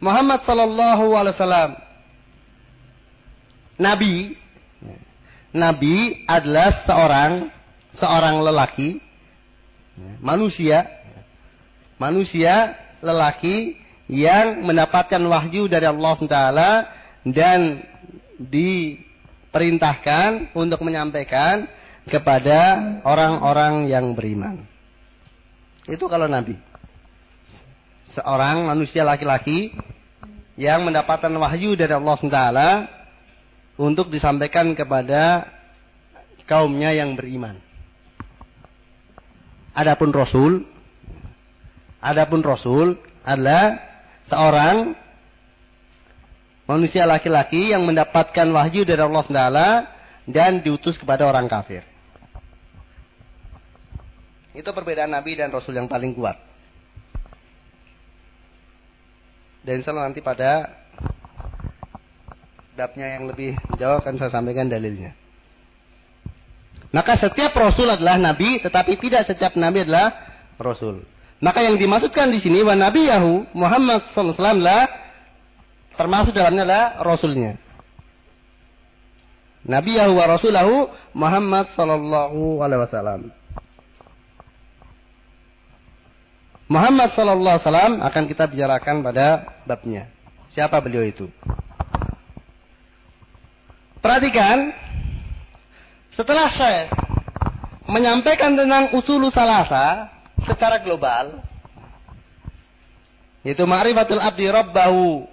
Muhammad 0.00 0.40
Sallallahu 0.48 1.04
Alaihi 1.12 1.36
Wasallam. 1.36 1.70
Nabi, 3.80 4.36
Nabi 5.56 6.28
adalah 6.28 6.84
seorang 6.84 7.48
seorang 7.96 8.44
lelaki 8.44 9.00
manusia 10.20 10.84
manusia 11.96 12.76
lelaki 13.00 13.80
yang 14.06 14.62
mendapatkan 14.68 15.20
wahyu 15.24 15.64
dari 15.66 15.88
Allah 15.88 16.18
Taala 16.28 16.70
dan 17.24 17.80
diperintahkan 18.40 20.52
untuk 20.52 20.84
menyampaikan 20.84 21.64
kepada 22.08 22.80
orang-orang 23.04 23.88
yang 23.88 24.12
beriman. 24.16 24.64
Itu 25.88 26.08
kalau 26.08 26.28
Nabi. 26.28 26.56
Seorang 28.10 28.66
manusia 28.66 29.06
laki-laki 29.06 29.70
yang 30.58 30.82
mendapatkan 30.82 31.30
wahyu 31.30 31.78
dari 31.78 31.94
Allah 31.94 32.18
Taala 32.26 32.70
untuk 33.80 34.12
disampaikan 34.12 34.76
kepada 34.76 35.48
kaumnya 36.44 36.92
yang 36.92 37.16
beriman. 37.16 37.56
Adapun 39.72 40.12
Rasul, 40.12 40.68
adapun 42.04 42.44
Rasul 42.44 43.00
adalah 43.24 43.80
seorang 44.28 44.92
manusia 46.68 47.08
laki-laki 47.08 47.72
yang 47.72 47.88
mendapatkan 47.88 48.44
wahyu 48.52 48.84
dari 48.84 49.00
Allah 49.00 49.24
Taala 49.24 49.68
dan 50.28 50.60
diutus 50.60 51.00
kepada 51.00 51.24
orang 51.24 51.48
kafir. 51.48 51.80
Itu 54.52 54.76
perbedaan 54.76 55.14
Nabi 55.14 55.40
dan 55.40 55.48
Rasul 55.48 55.78
yang 55.78 55.88
paling 55.88 56.12
kuat. 56.12 56.36
Dan 59.64 59.80
insya 59.80 59.96
nanti 59.96 60.20
pada 60.20 60.79
babnya 62.80 63.20
yang 63.20 63.28
lebih 63.28 63.52
jauh 63.76 64.00
akan 64.00 64.16
saya 64.16 64.32
sampaikan 64.32 64.64
dalilnya. 64.64 65.12
Maka 66.96 67.12
setiap 67.20 67.52
Rasul 67.52 67.92
adalah 67.92 68.16
Nabi, 68.16 68.56
tetapi 68.64 68.96
tidak 68.96 69.28
setiap 69.28 69.52
Nabi 69.54 69.84
adalah 69.84 70.16
Rasul. 70.56 71.04
Maka 71.44 71.60
yang 71.60 71.76
dimaksudkan 71.76 72.32
di 72.32 72.40
sini 72.40 72.64
wa 72.64 72.72
Nabi 72.72 73.08
Yahu 73.08 73.52
Muhammad 73.52 74.04
SAW 74.12 74.36
lah 74.60 74.88
termasuk 75.94 76.32
dalamnya 76.32 76.64
adalah 76.64 76.84
Rasulnya. 77.04 77.60
Nabi 79.60 80.00
Yahu 80.00 80.16
wa 80.16 80.24
Rasulahu 80.24 80.76
Muhammad 81.12 81.68
Sallallahu 81.76 82.64
Alaihi 82.64 82.80
Wasallam. 82.80 83.20
Muhammad 86.64 87.08
Sallallahu 87.12 87.56
Alaihi 87.60 87.64
Wasallam 87.68 87.94
akan 88.00 88.24
kita 88.24 88.44
bicarakan 88.48 89.04
pada 89.04 89.26
babnya. 89.68 90.08
Siapa 90.52 90.80
beliau 90.80 91.04
itu? 91.04 91.28
Perhatikan, 94.00 94.72
setelah 96.16 96.48
saya 96.56 96.88
menyampaikan 97.84 98.56
tentang 98.56 98.96
usul 98.96 99.28
salasa 99.28 100.08
secara 100.48 100.80
global, 100.80 101.44
yaitu 103.44 103.60
ma'rifatul 103.68 104.20
abdi 104.20 104.48
rabbahu 104.48 105.28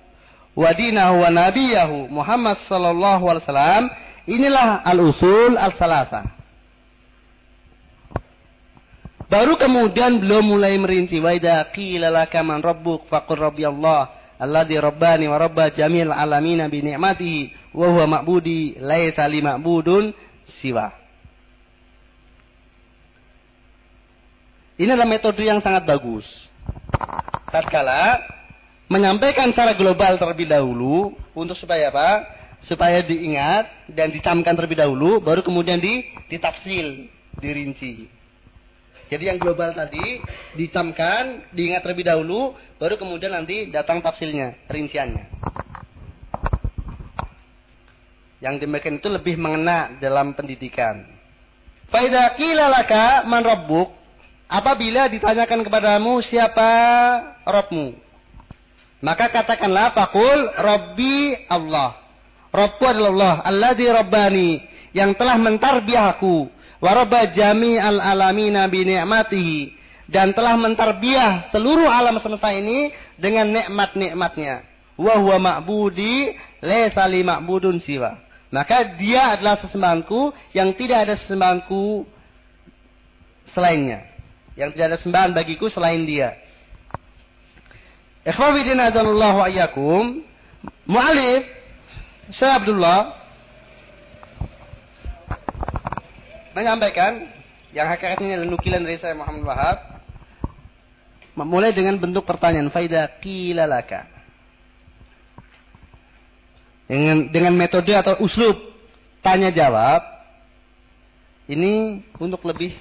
wa 0.52 0.70
dinahu 0.76 1.24
wa 1.24 1.30
nabiyahu 1.32 2.12
Muhammad 2.12 2.60
sallallahu 2.68 3.24
alaihi 3.32 3.46
wasallam, 3.48 3.84
inilah 4.28 4.84
al-usul 4.84 5.56
al-salasa. 5.56 6.28
Baru 9.28 9.60
kemudian 9.60 10.24
belum 10.24 10.56
mulai 10.56 10.80
merinci 10.80 11.20
wa 11.20 11.36
idza 11.36 11.60
qila 11.76 12.08
laka 12.08 12.40
man 12.44 12.64
rabbuk 12.64 13.12
faqur 13.12 13.36
rabbi 13.36 13.64
Allah 13.68 14.17
alladzi 14.38 14.78
rabbani 14.78 15.26
wa 15.26 15.38
rabba 15.38 15.74
jamil 15.74 16.14
alamin 16.14 16.62
bi 16.70 16.86
ni'matihi 16.86 17.74
wa 17.74 17.88
huwa 17.90 18.06
ma'budi 18.22 18.78
laisa 18.82 19.26
li 19.26 19.42
ma'budun 19.42 20.14
siwa. 20.62 20.94
Ini 24.78 24.94
adalah 24.94 25.10
metode 25.10 25.42
yang 25.42 25.58
sangat 25.58 25.90
bagus. 25.90 26.26
Tatkala 27.50 28.22
menyampaikan 28.86 29.50
secara 29.50 29.74
global 29.74 30.22
terlebih 30.22 30.46
dahulu 30.46 31.18
untuk 31.34 31.58
supaya 31.58 31.90
apa? 31.90 32.30
Supaya 32.70 33.02
diingat 33.02 33.90
dan 33.90 34.14
dicamkan 34.14 34.54
terlebih 34.54 34.78
dahulu, 34.78 35.18
baru 35.18 35.42
kemudian 35.42 35.82
di, 35.82 36.06
ditafsil, 36.30 37.10
dirinci. 37.42 38.17
Jadi 39.08 39.24
yang 39.32 39.40
global 39.40 39.72
tadi 39.72 40.20
dicamkan, 40.60 41.48
diingat 41.56 41.84
terlebih 41.84 42.08
dahulu, 42.08 42.56
baru 42.76 43.00
kemudian 43.00 43.32
nanti 43.32 43.72
datang 43.72 44.04
tafsilnya, 44.04 44.68
rinciannya. 44.68 45.26
Yang 48.38 48.56
demikian 48.68 49.02
itu 49.02 49.10
lebih 49.10 49.36
mengena 49.40 49.98
dalam 49.98 50.38
pendidikan. 50.38 51.08
Faidah 51.90 52.36
kilalaka 52.36 53.24
man 53.26 53.42
rabbuk. 53.42 53.96
Apabila 54.48 55.12
ditanyakan 55.12 55.60
kepadamu 55.68 56.24
siapa 56.24 56.72
Rabbmu. 57.44 58.00
Maka 59.04 59.28
katakanlah 59.28 59.92
fakul 59.92 60.40
Rabbi 60.56 61.48
Allah. 61.52 62.00
Rabbku 62.56 62.84
adalah 62.88 63.12
Allah. 63.12 63.36
Alladhi 63.44 63.88
Rabbani. 63.92 64.52
Yang 64.96 65.20
telah 65.20 65.36
mentarbiahku. 65.36 66.36
Warabba 66.38 66.57
jami 67.34 67.80
al 67.80 67.98
alamina 68.02 68.68
bi 68.68 68.86
ni'matihi. 68.86 69.78
Dan 70.08 70.32
telah 70.32 70.56
mentarbiah 70.56 71.52
seluruh 71.52 71.92
alam 71.92 72.16
semesta 72.24 72.48
ini 72.56 72.96
dengan 73.20 73.52
nikmat-nikmatnya. 73.52 74.64
Wa 74.96 75.20
huwa 75.20 75.36
ma'budi 75.38 76.32
laysa 76.64 77.04
li 77.12 77.28
ma'budun 77.28 77.84
siwa. 77.84 78.16
Maka 78.48 78.96
dia 78.96 79.36
adalah 79.36 79.60
sesembahanku 79.60 80.32
yang 80.56 80.72
tidak 80.80 81.04
ada 81.04 81.20
sesembahanku 81.20 82.08
selainnya. 83.52 84.08
Yang 84.56 84.80
tidak 84.80 84.86
ada 84.96 84.98
sembahan 85.04 85.32
bagiku 85.36 85.68
selain 85.68 86.08
dia. 86.08 86.40
Ikhwafidin 88.24 88.80
azanullahu 88.80 89.44
ayyakum. 89.44 90.24
Mu'alif 90.88 91.44
Syekh 92.32 92.64
Abdullah 92.64 93.27
menyampaikan 96.58 97.30
yang 97.70 97.86
hakikatnya 97.86 98.42
adalah 98.42 98.50
nukilan 98.50 98.82
dari 98.82 98.98
saya 98.98 99.14
Muhammad 99.14 99.46
Wahab. 99.46 99.78
Mulai 101.38 101.70
dengan 101.70 102.02
bentuk 102.02 102.26
pertanyaan. 102.26 102.74
Faida 102.74 103.06
qilalaka 103.22 104.18
dengan 106.88 107.28
dengan 107.28 107.54
metode 107.54 107.92
atau 107.92 108.16
uslub 108.24 108.56
tanya 109.20 109.52
jawab 109.52 110.02
ini 111.52 112.02
untuk 112.16 112.40
lebih 112.48 112.76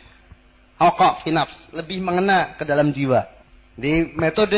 okok 0.78 1.26
finaps 1.26 1.54
lebih 1.74 1.98
mengena 1.98 2.54
ke 2.54 2.62
dalam 2.62 2.94
jiwa. 2.94 3.26
Di 3.76 4.14
metode 4.16 4.56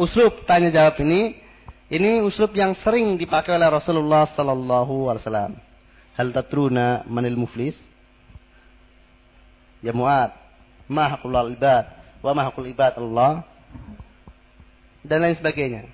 uslub 0.00 0.42
tanya 0.48 0.72
jawab 0.72 0.96
ini 1.04 1.36
ini 1.92 2.24
uslub 2.24 2.50
yang 2.56 2.74
sering 2.82 3.14
dipakai 3.14 3.54
oleh 3.54 3.68
Rasulullah 3.70 4.26
sallallahu 4.32 5.12
alaihi 5.12 5.22
wasallam. 5.22 5.52
Hal 6.16 6.32
tatruna 6.32 7.04
manil 7.04 7.36
muflis 7.36 7.76
ya 9.86 9.94
muat 9.94 10.34
ma 10.90 11.14
haqqul 11.14 11.54
ibad 11.54 11.86
wa 12.18 12.30
ma 12.34 12.42
haqqul 12.50 12.66
ibad 12.66 12.98
Allah 12.98 13.46
dan 15.06 15.22
lain 15.22 15.38
sebagainya 15.38 15.86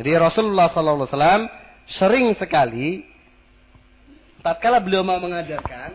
Jadi 0.00 0.16
Rasulullah 0.16 0.72
SAW 0.72 1.50
sering 1.84 2.32
sekali 2.38 3.04
tatkala 4.40 4.80
beliau 4.80 5.04
mau 5.04 5.20
mengajarkan, 5.20 5.92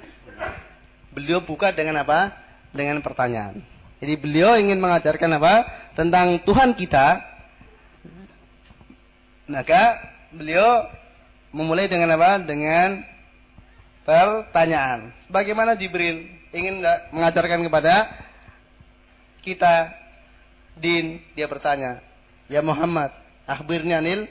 beliau 1.09 1.41
buka 1.41 1.73
dengan 1.73 2.05
apa? 2.05 2.29
Dengan 2.69 3.01
pertanyaan. 3.01 3.65
Jadi 3.97 4.13
beliau 4.21 4.59
ingin 4.61 4.77
mengajarkan 4.77 5.41
apa? 5.41 5.53
Tentang 5.97 6.37
Tuhan 6.45 6.77
kita. 6.77 7.17
Maka 9.49 9.97
beliau 10.29 10.85
memulai 11.49 11.89
dengan 11.89 12.13
apa? 12.13 12.45
Dengan 12.45 13.01
pertanyaan. 14.05 15.11
Bagaimana 15.27 15.73
Jibril 15.75 16.29
ingin 16.53 16.79
mengajarkan 17.11 17.65
kepada 17.65 17.95
kita 19.41 19.91
din, 20.77 21.19
dia 21.33 21.49
bertanya, 21.49 21.99
"Ya 22.47 22.61
Muhammad, 22.61 23.11
Akhbirnya 23.45 24.01
anil 24.01 24.25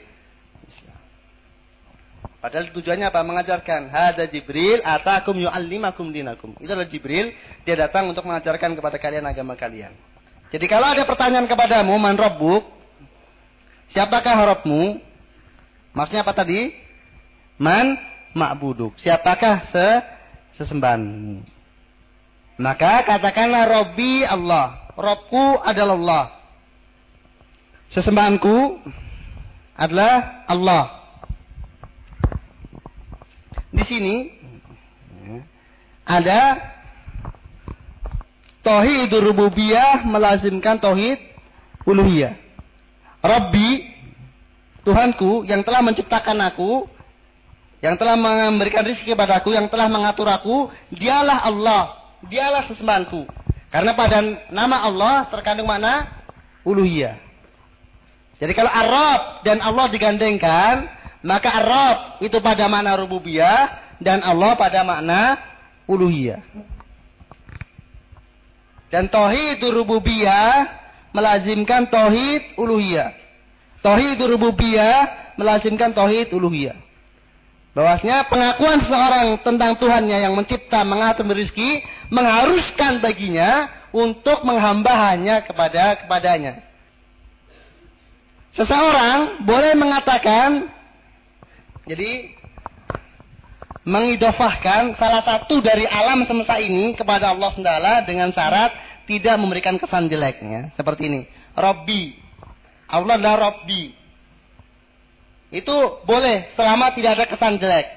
Padahal 2.43 2.69
tujuannya 2.77 3.09
apa? 3.09 3.25
Mengajarkan. 3.25 3.89
Hada 3.89 4.29
Jibril 4.29 4.77
atakum 4.85 5.33
yu'allimakum 5.33 6.13
dinakum. 6.13 6.53
Itu 6.61 6.77
adalah 6.77 6.85
Jibril. 6.85 7.33
Dia 7.65 7.73
datang 7.73 8.05
untuk 8.05 8.21
mengajarkan 8.21 8.77
kepada 8.77 9.01
kalian 9.01 9.25
agama 9.25 9.57
kalian. 9.57 9.89
Jadi 10.53 10.65
kalau 10.69 10.93
ada 10.93 11.09
pertanyaan 11.09 11.49
kepadamu, 11.49 11.97
man 11.97 12.13
rabbuk? 12.13 12.69
Siapakah 13.89 14.61
Rabbmu? 14.61 15.01
Maksudnya 15.97 16.21
apa 16.21 16.37
tadi? 16.37 16.69
Man 17.57 17.97
ma'buduk. 18.35 18.99
Siapakah 18.99 19.71
se 19.71 19.87
sesembahanmu? 20.59 21.41
Maka 22.59 23.03
katakanlah 23.07 23.63
Robbi 23.67 24.27
Allah. 24.27 24.91
Robku 24.95 25.59
adalah 25.63 25.95
Allah. 25.95 26.25
Sesembahanku 27.91 28.79
adalah 29.75 30.43
Allah. 30.47 30.83
Di 33.75 33.83
sini 33.83 34.31
ada 36.07 36.63
tauhid 38.63 39.11
rububiyah 39.19 40.07
melazimkan 40.07 40.79
tauhid 40.79 41.19
uluhiyah. 41.83 42.39
Rabbi 43.19 43.95
Tuhanku 44.85 45.43
yang 45.49 45.65
telah 45.65 45.81
menciptakan 45.81 46.39
aku, 46.45 46.85
yang 47.85 48.01
telah 48.01 48.17
memberikan 48.17 48.81
rezeki 48.81 49.13
kepadaku, 49.13 49.53
yang 49.53 49.69
telah 49.69 49.85
mengatur 49.85 50.25
aku, 50.25 50.73
dialah 50.89 51.45
Allah, 51.45 51.83
dialah 52.25 52.65
sesembahanku. 52.65 53.29
Karena 53.69 53.93
pada 53.93 54.25
nama 54.49 54.81
Allah 54.81 55.29
terkandung 55.29 55.69
mana? 55.69 56.09
Uluhiyah. 56.65 57.21
Jadi 58.41 58.57
kalau 58.57 58.73
Arab 58.73 59.45
dan 59.45 59.61
Allah 59.61 59.85
digandengkan, 59.93 60.89
maka 61.21 61.49
Arab 61.53 61.97
itu 62.25 62.41
pada 62.41 62.65
makna 62.65 62.97
rububiyah 62.97 63.69
dan 64.01 64.25
Allah 64.25 64.57
pada 64.57 64.81
makna 64.81 65.37
uluhiyah. 65.85 66.41
Dan 68.89 69.09
tauhid 69.09 69.61
rububiyah 69.61 70.69
melazimkan 71.13 71.85
tauhid 71.89 72.57
uluhiyah. 72.57 73.13
Tauhid 73.85 74.19
rububiyah 74.25 75.33
melazimkan 75.37 75.93
tauhid 75.93 76.33
uluhiyah. 76.33 76.84
Bahwasanya 77.75 78.31
pengakuan 78.31 78.79
seseorang 78.79 79.35
tentang 79.43 79.75
Tuhannya 79.75 80.23
yang 80.23 80.31
mencipta, 80.31 80.87
mengatur 80.87 81.27
rezeki 81.27 81.83
mengharuskan 82.07 83.03
baginya 83.03 83.67
untuk 83.91 84.47
menghamba 84.47 85.11
hanya 85.11 85.43
kepada 85.43 85.99
kepadanya. 85.99 86.63
Seseorang 88.55 89.43
boleh 89.43 89.75
mengatakan 89.75 90.71
jadi 91.83 92.31
mengidofahkan 93.83 94.95
salah 94.95 95.21
satu 95.21 95.59
dari 95.59 95.83
alam 95.83 96.23
semesta 96.23 96.55
ini 96.57 96.95
kepada 96.95 97.35
Allah 97.35 97.51
SWT 97.53 98.07
dengan 98.07 98.31
syarat 98.31 98.71
tidak 99.05 99.35
memberikan 99.35 99.75
kesan 99.75 100.07
jeleknya. 100.07 100.71
Seperti 100.73 101.11
ini. 101.11 101.21
Robbi. 101.53 102.15
Allah 102.87 103.19
adalah 103.19 103.51
Robbi. 103.51 104.04
Itu 105.55 106.03
boleh 106.03 106.51
selama 106.59 106.91
tidak 106.91 107.15
ada 107.15 107.25
kesan 107.31 107.55
jelek. 107.55 107.87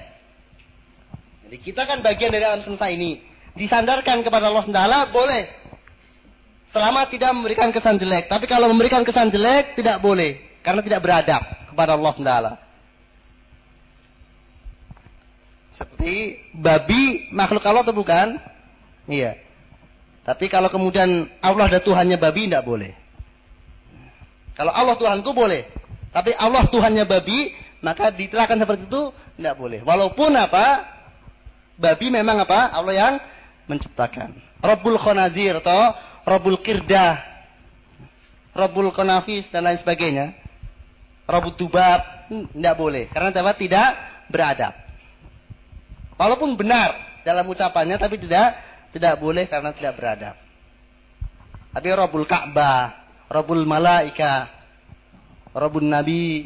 Jadi 1.43 1.57
kita 1.59 1.83
kan 1.83 1.99
bagian 1.99 2.31
dari 2.31 2.47
alam 2.47 2.63
semesta 2.63 2.87
ini. 2.87 3.19
Disandarkan 3.59 4.23
kepada 4.23 4.47
Allah 4.47 4.63
SWT 4.63 5.11
boleh. 5.11 5.43
Selama 6.71 7.11
tidak 7.11 7.35
memberikan 7.35 7.75
kesan 7.75 7.99
jelek. 7.99 8.31
Tapi 8.31 8.47
kalau 8.47 8.71
memberikan 8.71 9.03
kesan 9.03 9.27
jelek 9.27 9.75
tidak 9.75 9.99
boleh. 9.99 10.39
Karena 10.63 10.79
tidak 10.79 11.03
beradab 11.03 11.43
kepada 11.67 11.99
Allah 11.99 12.13
SWT. 12.15 12.33
Seperti 15.75 16.15
babi 16.55 17.27
makhluk 17.35 17.63
Allah 17.67 17.83
atau 17.83 17.95
bukan? 17.95 18.39
Iya. 19.03 19.35
Tapi 20.23 20.47
kalau 20.47 20.71
kemudian 20.71 21.27
Allah 21.43 21.67
ada 21.67 21.79
Tuhannya 21.83 22.15
babi, 22.15 22.47
tidak 22.47 22.63
boleh. 22.63 22.93
Kalau 24.55 24.71
Allah 24.71 24.95
Tuhanku 24.95 25.31
boleh. 25.31 25.78
Tapi 26.09 26.33
Allah 26.33 26.65
Tuhannya 26.69 27.05
babi, 27.05 27.53
maka 27.85 28.09
diterangkan 28.09 28.65
seperti 28.65 28.83
itu, 28.89 29.13
tidak 29.37 29.55
boleh. 29.55 29.79
Walaupun 29.85 30.33
apa? 30.35 30.83
Babi 31.79 32.11
memang 32.11 32.43
apa? 32.43 32.75
Allah 32.75 32.93
yang 32.93 33.13
menciptakan. 33.69 34.35
Rabbul 34.59 34.99
Khonazir 34.99 35.61
atau 35.63 35.95
Rabbul 36.27 36.59
Kirdah. 36.59 37.23
Rabbul 38.51 38.91
Konafis 38.91 39.47
dan 39.53 39.63
lain 39.63 39.79
sebagainya. 39.79 40.35
Rabbul 41.29 41.55
Tubab. 41.55 42.27
Tidak 42.29 42.75
boleh. 42.75 43.07
Karena 43.09 43.31
apa? 43.31 43.53
Tidak 43.55 43.89
beradab. 44.29 44.73
Walaupun 46.19 46.59
benar 46.59 47.21
dalam 47.23 47.47
ucapannya 47.47 47.95
tapi 47.95 48.19
tidak 48.19 48.59
tidak 48.91 49.15
boleh 49.21 49.47
karena 49.47 49.71
tidak 49.71 49.93
beradab. 49.95 50.35
Tapi 51.69 51.87
Rabbul 51.93 52.25
Ka'bah, 52.25 53.07
Rabbul 53.29 53.63
Malaika, 53.63 54.58
Rabbul 55.53 55.87
Nabi, 55.89 56.45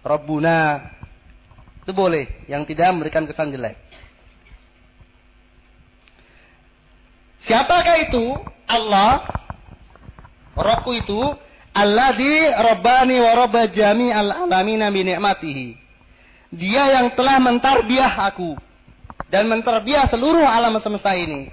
Rabbuna 0.00 0.80
itu 1.84 1.92
boleh 1.92 2.46
yang 2.48 2.64
tidak 2.64 2.92
memberikan 2.92 3.24
kesan 3.28 3.52
jelek. 3.52 3.76
Siapakah 7.44 7.96
itu? 8.08 8.36
Allah. 8.68 9.24
Roku 10.54 10.92
itu 10.92 11.18
Alladhi 11.70 12.50
Rabbani 12.50 13.16
wa 13.22 13.32
Rabba 13.46 13.70
jami 13.70 14.10
al-alamina 14.10 14.90
bi 14.90 15.06
ni'matihi. 15.06 15.68
Dia 16.50 16.98
yang 16.98 17.14
telah 17.14 17.38
mentarbiah 17.38 18.26
aku 18.26 18.58
dan 19.30 19.46
mentarbiah 19.46 20.10
seluruh 20.10 20.42
alam 20.42 20.74
semesta 20.82 21.14
ini. 21.14 21.46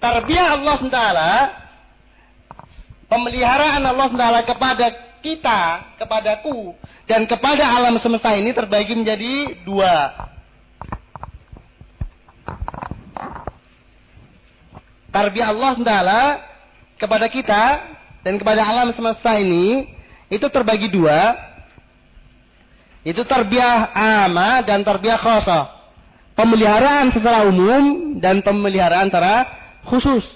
Tarbiah 0.00 0.56
Allah 0.56 0.74
SWT, 0.80 1.00
pemeliharaan 3.12 3.82
Allah 3.84 4.06
SWT 4.08 4.26
kepada 4.48 4.86
kita, 5.20 5.94
kepadaku, 6.00 6.74
dan 7.06 7.24
kepada 7.24 7.64
alam 7.64 7.96
semesta 8.02 8.34
ini 8.34 8.50
terbagi 8.50 8.94
menjadi 8.98 9.62
dua. 9.62 10.26
Tarbiah 15.12 15.48
Allah 15.48 15.70
SWT 15.72 15.94
kepada 17.00 17.26
kita 17.32 17.62
dan 18.20 18.36
kepada 18.36 18.60
alam 18.60 18.92
semesta 18.92 19.32
ini 19.40 19.88
itu 20.28 20.44
terbagi 20.52 20.92
dua 20.92 21.46
itu 23.06 23.22
terbiah 23.22 23.94
ama 23.94 24.66
dan 24.66 24.82
terbiah 24.82 25.14
khosoh. 25.14 25.70
Pemeliharaan 26.34 27.14
secara 27.14 27.46
umum 27.46 28.18
dan 28.18 28.42
pemeliharaan 28.42 29.06
secara 29.06 29.46
khusus. 29.86 30.26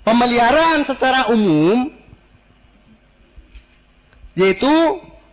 Pemeliharaan 0.00 0.88
secara 0.88 1.28
umum 1.28 1.92
yaitu 4.40 4.72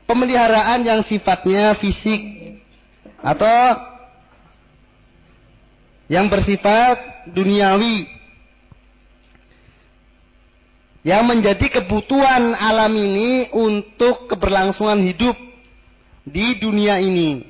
pemeliharaan 0.04 0.84
yang 0.84 1.00
sifatnya 1.08 1.80
fisik 1.80 2.20
atau 3.24 3.56
yang 6.12 6.28
bersifat 6.28 7.28
duniawi 7.32 8.08
yang 11.08 11.24
menjadi 11.24 11.80
kebutuhan 11.80 12.52
alam 12.52 12.92
ini 12.92 13.48
untuk 13.56 14.28
keberlangsungan 14.28 15.00
hidup 15.08 15.40
di 16.28 16.60
dunia 16.60 17.00
ini. 17.00 17.48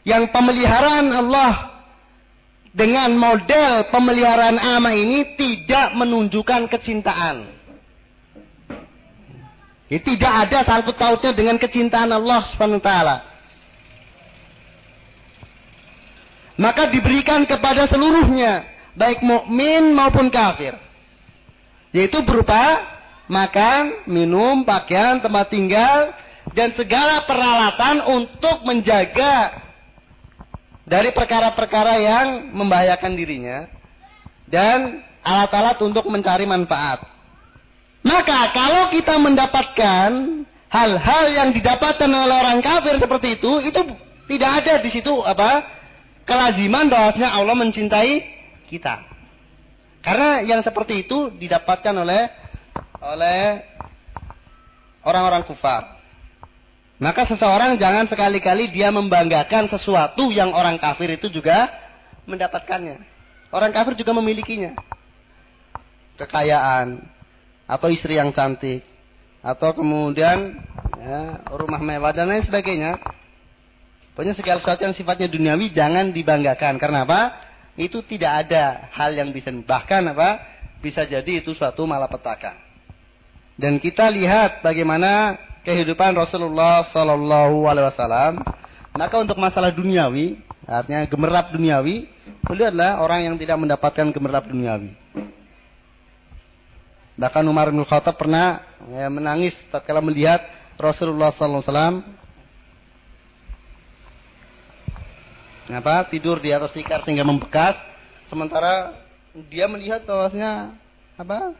Yang 0.00 0.32
pemeliharaan 0.32 1.12
Allah 1.12 1.76
dengan 2.72 3.12
model 3.20 3.92
pemeliharaan 3.92 4.56
ama 4.56 4.96
ini 4.96 5.36
tidak 5.36 5.92
menunjukkan 5.92 6.72
kecintaan. 6.72 7.55
Ini 9.86 10.02
tidak 10.02 10.32
ada 10.46 10.58
sangkut 10.66 10.98
pautnya 10.98 11.30
dengan 11.30 11.62
kecintaan 11.62 12.10
Allah 12.10 12.42
SWT. 12.42 12.90
Maka 16.58 16.88
diberikan 16.90 17.46
kepada 17.46 17.86
seluruhnya, 17.86 18.66
baik 18.98 19.22
mukmin 19.22 19.94
maupun 19.94 20.26
kafir. 20.32 20.74
Yaitu 21.94 22.18
berupa 22.26 22.82
makan, 23.30 24.08
minum, 24.10 24.66
pakaian, 24.66 25.22
tempat 25.22 25.54
tinggal, 25.54 26.16
dan 26.56 26.74
segala 26.74 27.22
peralatan 27.28 28.02
untuk 28.10 28.66
menjaga 28.66 29.62
dari 30.86 31.10
perkara-perkara 31.14 31.94
yang 31.98 32.26
membahayakan 32.54 33.12
dirinya 33.18 33.66
dan 34.46 35.02
alat-alat 35.26 35.78
untuk 35.82 36.06
mencari 36.06 36.46
manfaat. 36.46 37.15
Maka 38.06 38.54
kalau 38.54 38.86
kita 38.94 39.18
mendapatkan 39.18 40.10
hal-hal 40.70 41.24
yang 41.26 41.50
didapatkan 41.50 42.06
oleh 42.06 42.36
orang 42.38 42.62
kafir 42.62 43.02
seperti 43.02 43.34
itu, 43.34 43.50
itu 43.66 43.80
tidak 44.30 44.50
ada 44.62 44.74
di 44.78 44.90
situ 44.94 45.10
apa 45.26 45.66
kelaziman 46.22 46.86
bahwasanya 46.86 47.34
Allah 47.34 47.58
mencintai 47.58 48.22
kita. 48.70 49.02
Karena 50.06 50.38
yang 50.46 50.62
seperti 50.62 51.02
itu 51.02 51.34
didapatkan 51.34 51.90
oleh 51.90 52.30
oleh 53.02 53.66
orang-orang 55.02 55.42
kufar. 55.42 55.98
Maka 57.02 57.26
seseorang 57.26 57.74
jangan 57.74 58.06
sekali-kali 58.06 58.70
dia 58.70 58.94
membanggakan 58.94 59.66
sesuatu 59.66 60.30
yang 60.30 60.54
orang 60.54 60.78
kafir 60.78 61.10
itu 61.10 61.26
juga 61.26 61.74
mendapatkannya. 62.22 63.02
Orang 63.50 63.74
kafir 63.74 63.98
juga 63.98 64.14
memilikinya. 64.14 64.78
Kekayaan 66.16 67.15
atau 67.66 67.90
istri 67.90 68.16
yang 68.16 68.30
cantik 68.30 68.86
atau 69.42 69.74
kemudian 69.74 70.58
ya, 70.98 71.42
rumah 71.54 71.82
mewah 71.82 72.14
dan 72.14 72.30
lain 72.30 72.42
sebagainya. 72.42 72.98
Pokoknya 74.16 74.32
segala 74.32 74.58
sesuatu 74.64 74.80
yang 74.80 74.96
sifatnya 74.96 75.28
duniawi 75.28 75.76
jangan 75.76 76.08
dibanggakan. 76.08 76.80
Karena 76.80 77.04
apa? 77.04 77.20
itu 77.76 78.00
tidak 78.08 78.48
ada 78.48 78.88
hal 78.96 79.12
yang 79.12 79.28
bisa 79.30 79.52
bahkan 79.52 80.00
apa 80.08 80.40
bisa 80.80 81.04
jadi 81.04 81.44
itu 81.44 81.52
suatu 81.52 81.84
malapetaka. 81.84 82.56
Dan 83.56 83.80
kita 83.80 84.08
lihat 84.12 84.64
bagaimana 84.64 85.36
kehidupan 85.64 86.12
Rasulullah 86.16 86.84
Sallallahu 86.88 87.64
Alaihi 87.68 87.86
Wasallam. 87.88 88.34
Maka 88.96 89.16
untuk 89.20 89.36
masalah 89.36 89.68
duniawi, 89.76 90.40
artinya 90.64 91.04
gemerlap 91.04 91.52
duniawi, 91.52 92.08
beliau 92.48 92.72
adalah 92.72 93.04
orang 93.04 93.28
yang 93.28 93.36
tidak 93.36 93.60
mendapatkan 93.60 94.08
gemerlap 94.08 94.48
duniawi. 94.48 94.96
Bahkan 97.16 97.44
Umar 97.48 97.72
bin 97.72 97.80
Khattab 97.84 98.20
pernah 98.20 98.60
ya, 98.92 99.08
menangis 99.08 99.56
tatkala 99.72 100.04
melihat 100.04 100.44
Rasulullah 100.76 101.32
Sallallahu 101.32 102.04
apa 105.66 106.06
tidur 106.12 106.38
di 106.38 106.54
atas 106.54 106.70
tikar 106.70 107.02
sehingga 107.02 107.26
membekas. 107.26 107.74
Sementara 108.30 108.94
dia 109.48 109.66
melihat 109.66 110.04
bahwasanya 110.04 110.76
apa 111.16 111.56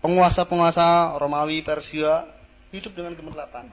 penguasa-penguasa 0.00 1.18
Romawi 1.18 1.60
Persia 1.60 2.24
hidup 2.70 2.94
dengan 2.96 3.12
gemerlapan 3.12 3.68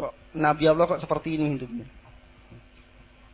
kok 0.00 0.16
Nabi 0.32 0.64
Allah 0.64 0.88
kok 0.88 1.02
seperti 1.04 1.36
ini 1.36 1.60
hidupnya? 1.60 1.86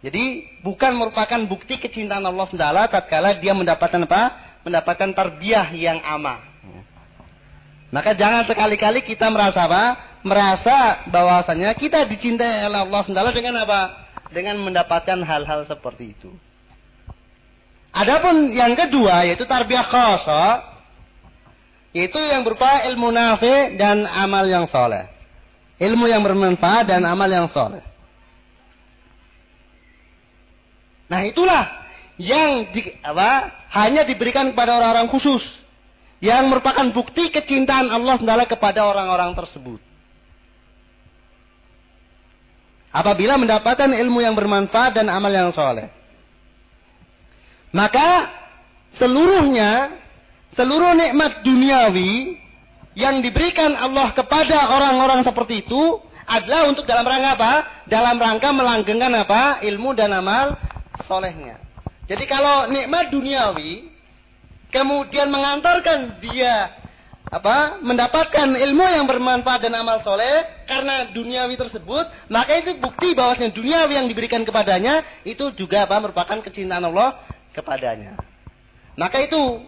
Jadi 0.04 0.44
bukan 0.60 0.92
merupakan 0.94 1.40
bukti 1.48 1.80
kecintaan 1.80 2.22
Allah 2.22 2.46
SWT 2.46 2.92
tatkala 2.92 3.38
dia 3.38 3.54
mendapatkan 3.56 4.02
apa? 4.02 4.45
Mendapatkan 4.66 5.14
tarbiyah 5.14 5.70
yang 5.78 6.02
ama. 6.02 6.42
Maka 7.94 8.18
jangan 8.18 8.42
sekali-kali 8.50 9.06
kita 9.06 9.30
merasa 9.30 9.70
apa? 9.70 9.84
Merasa 10.26 11.06
bahwasanya 11.06 11.70
kita 11.78 12.02
dicintai 12.10 12.66
oleh 12.66 12.82
Allah 12.82 13.00
SWT 13.06 13.30
dengan 13.30 13.62
apa? 13.62 13.80
Dengan 14.34 14.58
mendapatkan 14.58 15.22
hal-hal 15.22 15.70
seperti 15.70 16.18
itu. 16.18 16.34
Adapun 17.94 18.52
yang 18.52 18.74
kedua 18.74 19.24
yaitu 19.24 19.46
tarbiyah 19.46 19.86
khosa 19.86 20.66
yaitu 21.96 22.18
yang 22.18 22.44
berupa 22.44 22.84
ilmu 22.90 23.08
nafi 23.08 23.78
dan 23.80 24.04
amal 24.04 24.44
yang 24.44 24.68
soleh. 24.68 25.08
Ilmu 25.78 26.04
yang 26.10 26.20
bermanfaat 26.26 26.90
dan 26.90 27.06
amal 27.06 27.30
yang 27.30 27.48
soleh. 27.48 27.80
Nah 31.06 31.22
itulah 31.22 31.85
yang 32.16 32.72
di, 32.72 32.96
apa, 33.04 33.52
hanya 33.76 34.02
diberikan 34.04 34.52
kepada 34.52 34.80
orang-orang 34.80 35.08
khusus. 35.12 35.44
Yang 36.16 36.48
merupakan 36.48 36.86
bukti 36.96 37.28
kecintaan 37.28 37.92
Allah 37.92 38.16
Taala 38.16 38.44
kepada 38.48 38.88
orang-orang 38.88 39.36
tersebut. 39.36 39.80
Apabila 42.88 43.36
mendapatkan 43.36 43.92
ilmu 43.92 44.24
yang 44.24 44.32
bermanfaat 44.32 44.96
dan 44.96 45.12
amal 45.12 45.28
yang 45.28 45.52
soleh. 45.52 45.92
Maka 47.68 48.32
seluruhnya, 48.96 50.00
seluruh 50.56 50.96
nikmat 50.96 51.44
duniawi 51.44 52.40
yang 52.96 53.20
diberikan 53.20 53.76
Allah 53.76 54.16
kepada 54.16 54.72
orang-orang 54.72 55.20
seperti 55.20 55.68
itu 55.68 56.00
adalah 56.24 56.72
untuk 56.72 56.88
dalam 56.88 57.04
rangka 57.04 57.30
apa? 57.36 57.52
Dalam 57.84 58.16
rangka 58.16 58.48
melanggengkan 58.56 59.12
apa? 59.12 59.60
Ilmu 59.60 59.92
dan 59.92 60.16
amal 60.16 60.56
solehnya. 61.04 61.65
Jadi 62.06 62.24
kalau 62.30 62.70
nikmat 62.70 63.10
duniawi 63.10 63.90
kemudian 64.70 65.26
mengantarkan 65.26 66.22
dia 66.22 66.70
apa 67.26 67.82
mendapatkan 67.82 68.54
ilmu 68.54 68.86
yang 68.86 69.02
bermanfaat 69.10 69.66
dan 69.66 69.74
amal 69.74 69.98
soleh 70.06 70.46
karena 70.70 71.10
duniawi 71.10 71.58
tersebut 71.58 72.06
maka 72.30 72.62
itu 72.62 72.78
bukti 72.78 73.18
bahwasanya 73.18 73.50
duniawi 73.50 73.98
yang 73.98 74.06
diberikan 74.06 74.46
kepadanya 74.46 75.02
itu 75.26 75.50
juga 75.58 75.90
apa 75.90 75.98
merupakan 75.98 76.38
kecintaan 76.38 76.86
Allah 76.86 77.18
kepadanya. 77.50 78.14
Maka 78.94 79.26
itu 79.26 79.66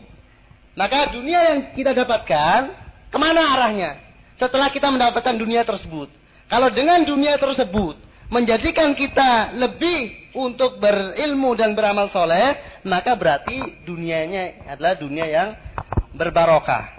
maka 0.79 1.11
dunia 1.11 1.41
yang 1.51 1.59
kita 1.75 1.91
dapatkan 1.91 2.71
ke 3.11 3.19
mana 3.19 3.43
arahnya 3.59 3.99
setelah 4.39 4.71
kita 4.71 4.87
mendapatkan 4.95 5.35
dunia 5.35 5.67
tersebut? 5.67 6.07
Kalau 6.47 6.71
dengan 6.71 7.03
dunia 7.03 7.35
tersebut 7.35 7.99
menjadikan 8.31 8.95
kita 8.95 9.59
lebih 9.59 10.28
untuk 10.39 10.79
berilmu 10.79 11.59
dan 11.59 11.75
beramal 11.75 12.07
soleh, 12.15 12.79
maka 12.87 13.19
berarti 13.19 13.83
dunianya 13.83 14.71
adalah 14.71 14.95
dunia 14.95 15.27
yang 15.27 15.49
berbarokah. 16.15 16.95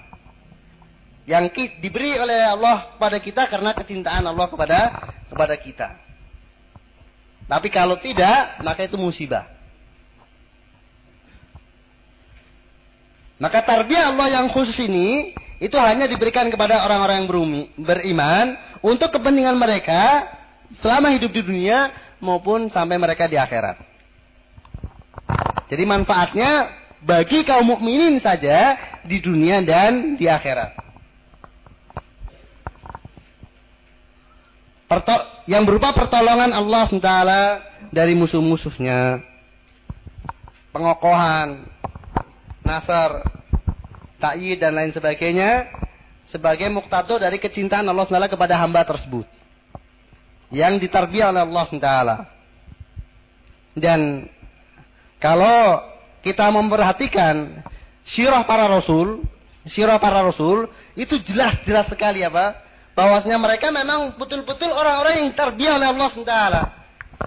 Yang 1.24 1.80
diberi 1.80 2.20
oleh 2.20 2.42
Allah 2.44 2.98
kepada 2.98 3.18
kita 3.24 3.44
karena 3.48 3.72
kecintaan 3.72 4.28
Allah 4.28 4.48
kepada 4.50 4.80
kepada 5.32 5.56
kita. 5.56 5.90
Tapi 7.48 7.68
kalau 7.72 7.96
tidak, 7.98 8.60
maka 8.62 8.86
itu 8.86 8.98
musibah. 9.00 9.48
Maka 13.40 13.64
tarbiyah 13.64 14.12
Allah 14.12 14.28
yang 14.36 14.52
khusus 14.52 14.76
ini 14.84 15.32
itu 15.64 15.76
hanya 15.80 16.12
diberikan 16.12 16.52
kepada 16.52 16.84
orang-orang 16.84 17.24
yang 17.24 17.30
beriman 17.80 18.46
untuk 18.84 19.16
kepentingan 19.16 19.56
mereka 19.56 20.28
selama 20.78 21.10
hidup 21.18 21.34
di 21.34 21.42
dunia 21.42 21.90
maupun 22.22 22.70
sampai 22.70 23.02
mereka 23.02 23.26
di 23.26 23.40
akhirat. 23.40 23.82
Jadi 25.70 25.84
manfaatnya 25.86 26.70
bagi 27.02 27.46
kaum 27.46 27.66
mukminin 27.66 28.22
saja 28.22 28.78
di 29.06 29.18
dunia 29.22 29.62
dan 29.66 30.18
di 30.18 30.30
akhirat. 30.30 30.78
Yang 35.46 35.64
berupa 35.66 35.94
pertolongan 35.94 36.54
Allah 36.54 36.90
SWT 36.90 37.12
dari 37.94 38.14
musuh-musuhnya. 38.18 39.22
Pengokohan, 40.70 41.66
nasar, 42.62 43.26
ta'yid 44.22 44.62
dan 44.62 44.78
lain 44.78 44.94
sebagainya. 44.94 45.70
Sebagai 46.30 46.70
muktado 46.70 47.18
dari 47.18 47.42
kecintaan 47.42 47.86
Allah 47.90 48.06
SWT 48.06 48.34
kepada 48.34 48.54
hamba 48.58 48.86
tersebut 48.86 49.39
yang 50.50 50.82
ditarbiah 50.82 51.30
oleh 51.30 51.41
Allah 51.45 51.68
Taala. 51.78 52.18
Dan 53.78 54.26
kalau 55.22 55.86
kita 56.26 56.50
memperhatikan 56.52 57.64
sirah 58.04 58.43
para 58.43 58.66
rasul, 58.68 59.24
sirah 59.70 60.02
para 60.02 60.26
rasul 60.26 60.68
itu 60.97 61.22
jelas-jelas 61.24 61.88
sekali 61.88 62.26
apa? 62.26 62.58
Bahwasanya 62.97 63.39
mereka 63.39 63.72
memang 63.72 64.20
betul-betul 64.20 64.74
orang-orang 64.74 65.24
yang 65.24 65.32
terbiah 65.38 65.80
oleh 65.80 65.88
Allah 65.88 66.12
Taala 66.26 66.62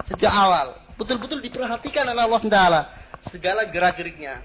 sejak 0.05 0.29
awal, 0.29 0.77
betul-betul 0.99 1.41
diperhatikan 1.41 2.05
oleh 2.05 2.21
Allah 2.21 2.43
Taala 2.45 2.81
segala 3.31 3.65
gerak-geriknya 3.71 4.43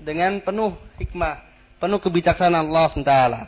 dengan 0.00 0.40
penuh 0.40 0.72
hikmah, 0.96 1.44
penuh 1.76 2.00
kebijaksanaan 2.00 2.66
Allah 2.72 2.92
Taala. 3.04 3.40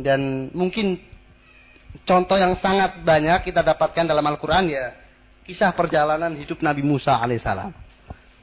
Dan 0.00 0.48
mungkin 0.56 0.96
contoh 2.04 2.36
yang 2.36 2.56
sangat 2.58 3.00
banyak 3.02 3.46
kita 3.46 3.64
dapatkan 3.64 4.04
dalam 4.04 4.24
Al-Quran 4.24 4.70
ya 4.70 4.96
kisah 5.50 5.74
perjalanan 5.74 6.30
hidup 6.38 6.62
Nabi 6.62 6.86
Musa 6.86 7.18
alaihissalam. 7.18 7.74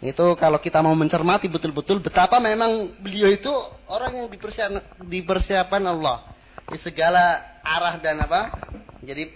Itu 0.04 0.38
kalau 0.38 0.62
kita 0.62 0.84
mau 0.84 0.94
mencermati 0.94 1.50
betul-betul 1.50 2.04
betapa 2.04 2.38
memang 2.38 2.94
beliau 3.02 3.34
itu 3.34 3.50
orang 3.90 4.14
yang 4.14 4.28
dipersiapkan, 4.30 4.84
dipersiapkan 5.08 5.82
Allah 5.88 6.28
di 6.70 6.78
segala 6.84 7.58
arah 7.66 7.98
dan 7.98 8.22
apa. 8.22 8.54
Jadi 9.02 9.32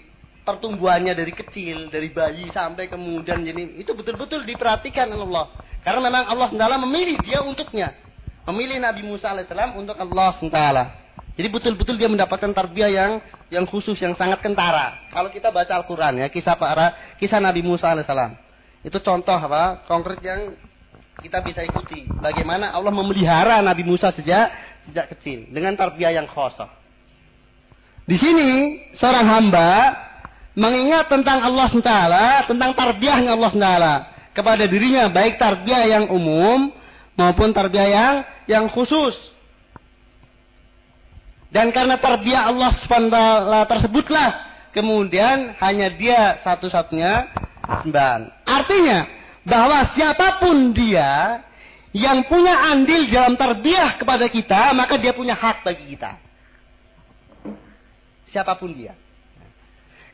pertumbuhannya 0.46 1.18
dari 1.18 1.34
kecil, 1.34 1.90
dari 1.90 2.14
bayi 2.14 2.52
sampai 2.54 2.92
kemudian 2.92 3.42
jadi 3.42 3.82
itu 3.82 3.90
betul-betul 3.96 4.46
diperhatikan 4.46 5.10
oleh 5.10 5.26
Allah. 5.34 5.46
Karena 5.82 6.02
memang 6.12 6.24
Allah 6.30 6.50
Taala 6.54 6.78
memilih 6.78 7.18
dia 7.26 7.42
untuknya. 7.42 7.98
Memilih 8.46 8.78
Nabi 8.84 9.02
Musa 9.02 9.34
alaihissalam 9.34 9.80
untuk 9.82 9.98
Allah 9.98 10.38
Taala. 10.46 10.86
Jadi 11.32 11.48
betul-betul 11.48 11.96
dia 11.96 12.12
mendapatkan 12.12 12.52
tarbiyah 12.52 12.92
yang 12.92 13.12
yang 13.48 13.66
khusus 13.68 13.96
yang 14.04 14.12
sangat 14.20 14.44
kentara. 14.44 15.08
Kalau 15.16 15.32
kita 15.32 15.48
baca 15.48 15.72
Al-Qur'an 15.80 16.20
ya, 16.20 16.28
kisah 16.28 16.60
para 16.60 17.16
kisah 17.16 17.40
Nabi 17.40 17.64
Musa 17.64 17.88
alaihissalam. 17.92 18.36
Itu 18.84 19.00
contoh 19.00 19.38
apa? 19.40 19.88
Konkret 19.88 20.20
yang 20.20 20.52
kita 21.24 21.40
bisa 21.40 21.64
ikuti. 21.64 22.04
Bagaimana 22.20 22.76
Allah 22.76 22.92
memelihara 22.92 23.64
Nabi 23.64 23.88
Musa 23.88 24.12
sejak 24.12 24.52
sejak 24.90 25.08
kecil 25.16 25.48
dengan 25.54 25.78
tarbiyah 25.80 26.20
yang 26.20 26.28
khusus. 26.28 26.68
Di 28.04 28.18
sini 28.20 28.50
seorang 29.00 29.24
hamba 29.24 29.72
mengingat 30.52 31.08
tentang 31.08 31.40
Allah 31.48 31.72
Taala, 31.80 32.28
tentang 32.44 32.76
tarbiyahnya 32.76 33.32
Allah 33.32 33.54
Taala 33.56 33.94
kepada 34.36 34.68
dirinya 34.68 35.08
baik 35.08 35.40
tarbiyah 35.40 35.88
yang 35.88 36.06
umum 36.12 36.76
maupun 37.16 37.56
tarbiyah 37.56 37.88
yang 37.88 38.14
yang 38.52 38.66
khusus 38.68 39.16
dan 41.52 41.68
karena 41.76 42.00
terbiak 42.00 42.44
Allah 42.48 42.72
SWT 42.80 43.18
tersebutlah 43.68 44.30
kemudian 44.72 45.52
hanya 45.60 45.92
dia 45.92 46.40
satu-satunya 46.48 47.28
sembahan. 47.84 48.32
Artinya 48.48 49.00
bahwa 49.44 49.84
siapa 49.92 50.40
pun 50.40 50.72
dia 50.72 51.44
yang 51.92 52.24
punya 52.24 52.72
andil 52.72 53.04
dalam 53.12 53.36
terbiah 53.36 54.00
kepada 54.00 54.32
kita, 54.32 54.72
maka 54.72 54.96
dia 54.96 55.12
punya 55.12 55.36
hak 55.36 55.68
bagi 55.68 55.92
kita. 55.92 56.16
Siapa 58.32 58.56
pun 58.56 58.72
dia. 58.72 58.96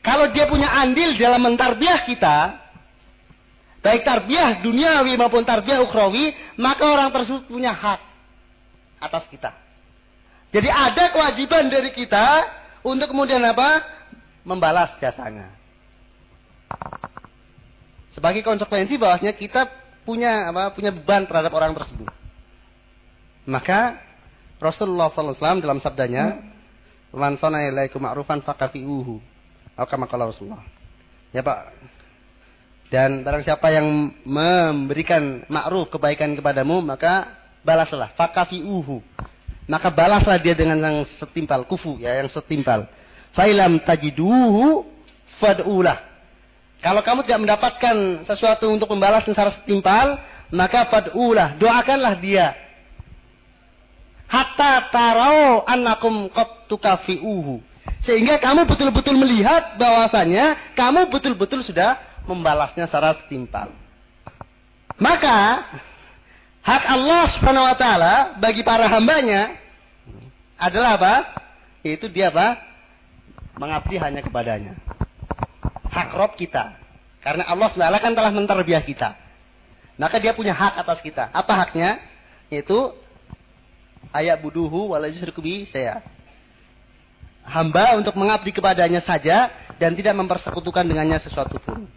Kalau 0.02 0.34
dia 0.34 0.50
punya 0.50 0.74
andil 0.74 1.14
dalam 1.14 1.38
mentarbiah 1.38 2.02
kita, 2.02 2.58
baik 3.78 4.02
tarbiah 4.02 4.58
duniawi 4.58 5.14
maupun 5.14 5.46
tarbiah 5.46 5.86
ukhrawi, 5.86 6.34
maka 6.58 6.82
orang 6.82 7.14
tersebut 7.14 7.46
punya 7.46 7.70
hak 7.70 8.02
atas 8.98 9.30
kita. 9.30 9.67
Jadi 10.48 10.68
ada 10.72 11.12
kewajiban 11.12 11.68
dari 11.68 11.92
kita 11.92 12.48
untuk 12.80 13.12
kemudian 13.12 13.44
apa? 13.44 13.84
Membalas 14.48 14.96
jasanya. 14.96 15.52
Sebagai 18.16 18.40
konsekuensi 18.40 18.96
bahwasanya 18.96 19.36
kita 19.36 19.68
punya 20.08 20.48
apa? 20.48 20.72
Punya 20.72 20.88
beban 20.88 21.28
terhadap 21.28 21.52
orang 21.52 21.76
tersebut. 21.76 22.08
Maka 23.44 24.00
Rasulullah 24.56 25.12
SAW 25.12 25.60
dalam 25.60 25.78
sabdanya, 25.84 26.40
"Man 27.12 27.36
sana 27.36 27.68
ilaikum 27.68 28.00
ma'rufan 28.00 28.40
fakafi'uhu." 28.40 29.20
Rasulullah. 29.76 30.64
Ya 31.30 31.44
Pak. 31.44 31.76
Dan 32.88 33.20
barang 33.20 33.44
siapa 33.44 33.68
yang 33.68 34.16
memberikan 34.24 35.44
ma'ruf 35.46 35.92
kebaikan 35.92 36.32
kepadamu, 36.32 36.80
maka 36.80 37.36
balaslah. 37.60 38.16
Fakafi'uhu 38.16 39.04
maka 39.68 39.92
balaslah 39.92 40.40
dia 40.40 40.56
dengan 40.56 40.80
yang 40.80 40.96
setimpal 41.20 41.62
kufu 41.68 42.00
ya 42.00 42.18
yang 42.24 42.28
setimpal 42.32 42.88
failam 43.36 43.78
tajiduhu 43.84 44.88
fad'ulah 45.38 46.08
Kalau 46.78 47.02
kamu 47.02 47.26
tidak 47.26 47.42
mendapatkan 47.42 47.96
sesuatu 48.22 48.70
untuk 48.70 48.86
membalas 48.94 49.26
secara 49.26 49.50
setimpal, 49.50 50.14
maka 50.54 50.86
fad'ulah, 50.86 51.58
doakanlah 51.58 52.14
dia. 52.22 52.54
Hatta 54.30 54.86
tarau 54.94 55.66
annakum 55.66 56.30
qad 56.30 56.70
tukafi'uhu. 56.70 57.58
Sehingga 57.98 58.38
kamu 58.38 58.68
betul-betul 58.70 59.18
melihat 59.18 59.74
bahwasanya 59.74 60.70
kamu 60.78 61.10
betul-betul 61.10 61.66
sudah 61.66 61.98
membalasnya 62.30 62.86
secara 62.86 63.18
setimpal. 63.18 63.74
Maka 65.02 65.66
hak 66.68 66.84
Allah 66.84 67.22
Subhanahu 67.32 67.64
wa 67.64 67.76
taala 67.80 68.14
bagi 68.36 68.60
para 68.60 68.84
hambanya 68.84 69.56
adalah 70.60 71.00
apa? 71.00 71.14
Yaitu 71.80 72.12
dia 72.12 72.28
apa? 72.28 72.60
Mengabdi 73.56 73.96
hanya 73.96 74.20
kepadanya 74.20 74.76
hak 75.98 76.14
rob 76.14 76.32
kita. 76.38 76.78
Karena 77.18 77.44
Allah 77.50 77.68
SWT 77.74 77.98
kan 77.98 78.12
telah 78.14 78.30
menterbiah 78.30 78.84
kita. 78.84 79.18
Maka 79.98 80.22
dia 80.22 80.30
punya 80.30 80.54
hak 80.54 80.78
atas 80.78 81.02
kita. 81.02 81.26
Apa 81.34 81.58
haknya? 81.58 81.98
Yaitu 82.46 82.94
ayat 84.14 84.38
buduhu 84.38 84.94
walajusrukubi 84.94 85.66
saya. 85.68 86.00
Hamba 87.42 87.98
untuk 87.98 88.14
mengabdi 88.14 88.54
kepadanya 88.54 89.02
saja 89.02 89.50
dan 89.80 89.96
tidak 89.98 90.14
mempersekutukan 90.14 90.84
dengannya 90.86 91.18
sesuatu 91.18 91.58
pun. 91.58 91.88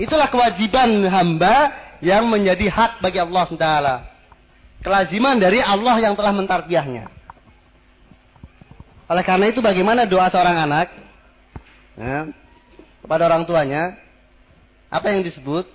Itulah 0.00 0.32
kewajiban 0.32 1.04
hamba 1.12 1.76
yang 2.00 2.24
menjadi 2.24 2.72
hak 2.72 3.04
bagi 3.04 3.20
Allah 3.20 3.44
SWT. 3.44 3.68
Kelaziman 4.80 5.36
dari 5.36 5.60
Allah 5.60 6.00
yang 6.00 6.16
telah 6.16 6.32
mentarbiahnya. 6.32 7.12
Oleh 9.12 9.24
karena 9.26 9.52
itu 9.52 9.60
bagaimana 9.60 10.08
doa 10.08 10.32
seorang 10.32 10.56
anak 10.64 10.88
ya, 12.00 12.32
kepada 13.04 13.28
orang 13.28 13.44
tuanya? 13.44 14.00
Apa 14.88 15.12
yang 15.12 15.20
disebut? 15.20 15.68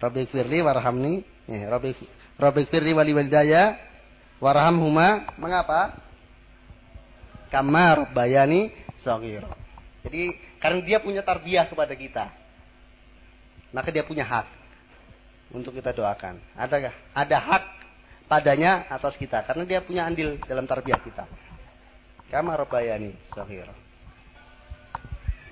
Rabbi 0.00 0.24
firli 0.32 0.64
warhamni. 0.64 1.20
Ya, 1.44 1.68
Rabbi, 1.68 1.92
Rabbi 2.40 2.62
firli 2.72 2.96
wali 2.96 3.12
walidaya 3.12 3.76
warhamhuma. 4.40 5.36
Mengapa? 5.36 6.00
Kamar 7.52 8.16
bayani 8.16 8.72
sogir. 9.04 9.44
Jadi 10.00 10.32
karena 10.56 10.80
dia 10.80 10.98
punya 11.04 11.20
tarbiyah 11.20 11.68
kepada 11.68 11.92
kita. 11.92 12.43
Maka 13.74 13.90
dia 13.90 14.06
punya 14.06 14.22
hak 14.22 14.46
untuk 15.50 15.74
kita 15.74 15.90
doakan. 15.90 16.38
Ada 16.54 16.94
ada 17.10 17.36
hak 17.42 17.64
padanya 18.30 18.86
atas 18.86 19.18
kita 19.18 19.42
karena 19.42 19.66
dia 19.66 19.82
punya 19.82 20.06
andil 20.06 20.38
dalam 20.46 20.62
tarbiyah 20.62 21.02
kita. 21.02 21.26
Kama 22.30 22.54
rabbayani 22.54 23.18
sahira. 23.34 23.74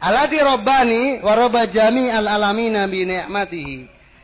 Aladi 0.03 0.39
robbani 0.43 1.23
wa 1.23 1.35
robba 1.35 1.67
al 1.67 2.27
alamina 2.27 2.87
bi 2.87 3.07
ni'matihi. 3.07 3.79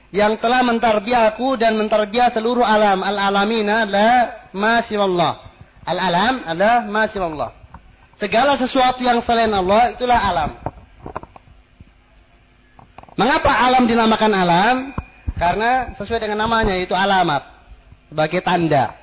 Yang 0.08 0.40
telah 0.40 0.64
mentarbiahku 0.64 1.60
dan 1.60 1.74
mentarbiah 1.76 2.30
seluruh 2.30 2.64
alam. 2.64 3.02
Al 3.02 3.18
alamina 3.18 3.82
adalah 3.86 4.50
masih 4.54 4.98
Allah. 4.98 5.42
Al 5.82 5.98
alam 5.98 6.34
adalah 6.46 6.78
masih 6.86 7.20
Allah. 7.22 7.50
Segala 8.18 8.58
sesuatu 8.58 8.98
yang 9.02 9.22
selain 9.22 9.50
Allah 9.54 9.94
itulah 9.94 10.18
alam. 10.18 10.67
Mengapa 13.18 13.50
alam 13.50 13.84
dinamakan 13.90 14.32
alam? 14.32 14.76
Karena 15.34 15.90
sesuai 15.98 16.22
dengan 16.22 16.46
namanya 16.46 16.78
itu 16.78 16.94
alamat. 16.94 17.42
Sebagai 18.08 18.40
tanda 18.46 18.94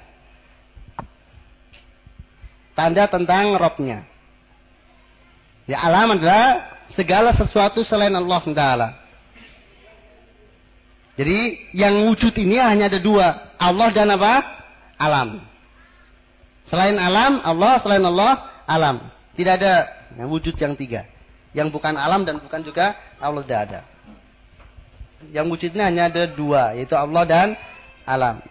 tanda 2.75 3.07
tentang 3.07 3.55
robnya. 3.55 4.03
Ya 5.65 5.81
alam 5.81 6.13
adalah 6.13 6.77
segala 6.93 7.33
sesuatu 7.33 7.81
selain 7.81 8.13
Allah 8.13 8.43
Taala. 8.53 8.89
Jadi 11.15 11.71
yang 11.71 12.11
wujud 12.11 12.35
ini 12.35 12.59
hanya 12.59 12.91
ada 12.91 12.99
dua, 12.99 13.55
Allah 13.55 13.89
dan 13.95 14.11
apa? 14.13 14.43
Alam. 14.99 15.39
Selain 16.67 16.99
alam, 16.99 17.39
Allah, 17.41 17.79
selain 17.79 18.03
Allah, 18.03 18.51
alam. 18.67 18.99
Tidak 19.33 19.53
ada 19.55 19.87
wujud 20.27 20.59
yang 20.59 20.75
tiga. 20.75 21.07
Yang 21.55 21.71
bukan 21.71 21.95
alam 21.95 22.27
dan 22.27 22.43
bukan 22.43 22.59
juga 22.67 22.99
Allah 23.17 23.41
tidak 23.47 23.61
ada. 23.71 23.79
Yang 25.31 25.45
wujudnya 25.51 25.89
hanya 25.89 26.11
ada 26.11 26.23
dua, 26.29 26.75
yaitu 26.77 26.93
Allah 26.93 27.23
dan 27.25 27.47
alam 28.05 28.43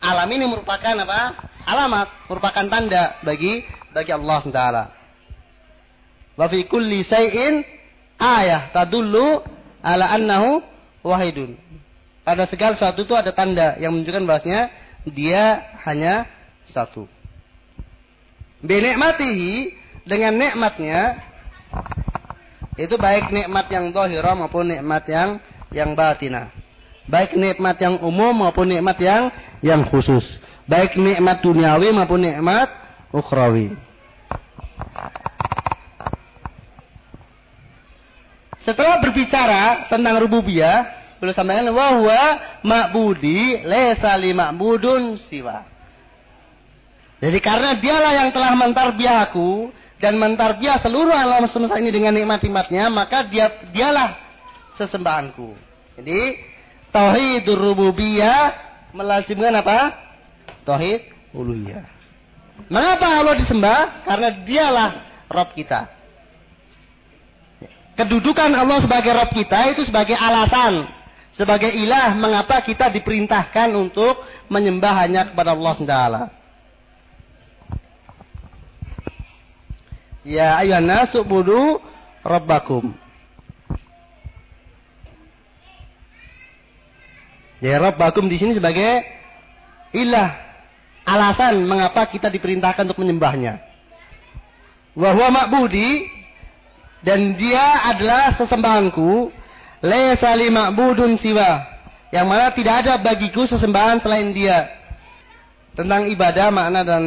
alam 0.00 0.28
ini 0.32 0.48
merupakan 0.48 0.96
apa? 0.96 1.36
Alamat, 1.68 2.08
merupakan 2.26 2.66
tanda 2.72 3.20
bagi 3.20 3.60
bagi 3.92 4.12
Allah 4.16 4.42
Taala. 4.48 4.84
Wa 6.34 6.48
fi 6.48 6.64
kulli 6.64 7.04
ayah 8.16 8.72
tadullu 8.72 9.44
ala 9.84 10.08
annahu 10.08 10.64
wahidun. 11.04 11.54
Pada 12.24 12.48
segala 12.48 12.80
sesuatu 12.80 13.04
itu 13.04 13.12
ada 13.12 13.36
tanda 13.36 13.76
yang 13.76 13.92
menunjukkan 13.92 14.24
bahasnya 14.24 14.72
dia 15.04 15.68
hanya 15.84 16.24
satu. 16.72 17.04
Binikmatihi 18.64 19.76
dengan 20.08 20.36
nikmatnya 20.36 21.20
itu 22.78 22.94
baik 22.94 23.34
nikmat 23.34 23.66
yang 23.72 23.90
zahirah 23.90 24.34
maupun 24.38 24.70
nikmat 24.70 25.02
yang 25.10 25.42
yang 25.74 25.94
batinah. 25.94 26.50
Baik 27.10 27.34
nikmat 27.34 27.76
yang 27.82 27.98
umum 28.02 28.46
maupun 28.46 28.70
nikmat 28.70 28.98
yang 29.02 29.34
yang 29.58 29.82
khusus. 29.90 30.22
Baik 30.70 30.94
nikmat 30.94 31.42
duniawi 31.42 31.90
maupun 31.90 32.22
nikmat 32.22 32.70
ukhrawi. 33.10 33.74
Setelah 38.62 39.00
berbicara 39.02 39.90
tentang 39.90 40.20
rububiyah, 40.20 40.86
beliau 41.18 41.34
sampaikan 41.34 41.72
bahwa 41.72 42.20
ma'budi 42.62 43.66
laysa 43.66 44.14
li 44.20 44.30
ma'budun 44.30 45.18
siwa. 45.18 45.66
Jadi 47.20 47.38
karena 47.42 47.76
dialah 47.76 48.12
yang 48.16 48.28
telah 48.32 48.52
mentarbiah 48.56 49.28
aku 49.28 49.68
dan 50.00 50.16
mentarbiah 50.16 50.80
seluruh 50.80 51.12
alam 51.12 51.44
semesta 51.52 51.76
ini 51.76 51.92
dengan 51.92 52.16
nikmat-nikmatnya, 52.16 52.88
maka 52.88 53.28
dia 53.28 53.52
dialah 53.68 54.16
sesembahanku. 54.80 55.52
Jadi 56.00 56.40
tauhidur 56.88 57.60
rububiyah 57.60 58.56
melazimkan 58.96 59.52
apa? 59.60 59.92
Tauhid 60.64 61.04
uluhiyah. 61.36 61.84
Mengapa 62.72 63.06
Allah 63.20 63.36
disembah? 63.36 64.04
Karena 64.08 64.28
dialah 64.40 64.90
Rob 65.28 65.52
kita. 65.52 65.88
Kedudukan 68.00 68.56
Allah 68.56 68.80
sebagai 68.80 69.12
Rob 69.12 69.30
kita 69.36 69.68
itu 69.76 69.84
sebagai 69.84 70.16
alasan, 70.16 70.88
sebagai 71.36 71.68
ilah 71.68 72.16
mengapa 72.16 72.64
kita 72.64 72.88
diperintahkan 72.88 73.76
untuk 73.76 74.24
menyembah 74.48 74.94
hanya 75.04 75.28
kepada 75.28 75.52
Allah 75.52 75.76
Taala. 75.84 76.22
Ya 80.30 80.54
ayuhan 80.62 80.86
nasu 80.86 81.26
budu 81.26 81.82
rabbakum. 82.22 82.94
Ya 87.58 87.82
Rabbakum 87.82 88.30
di 88.30 88.38
sini 88.38 88.54
sebagai 88.54 89.04
ilah 89.90 90.32
alasan 91.02 91.66
mengapa 91.66 92.06
kita 92.06 92.30
diperintahkan 92.30 92.86
untuk 92.86 93.02
menyembahnya. 93.02 93.58
Wahwa 94.94 95.34
ma'budi 95.34 96.06
dan 97.02 97.34
dia 97.34 97.90
adalah 97.90 98.38
sesembahanku 98.38 99.34
laisa 99.82 100.30
li 100.38 100.46
ma'budun 100.46 101.18
siwa 101.18 101.66
yang 102.14 102.30
mana 102.30 102.54
tidak 102.54 102.86
ada 102.86 103.02
bagiku 103.02 103.50
sesembahan 103.50 103.98
selain 103.98 104.30
dia. 104.30 104.70
Tentang 105.74 106.06
ibadah 106.06 106.54
makna 106.54 106.80
dan? 106.86 107.04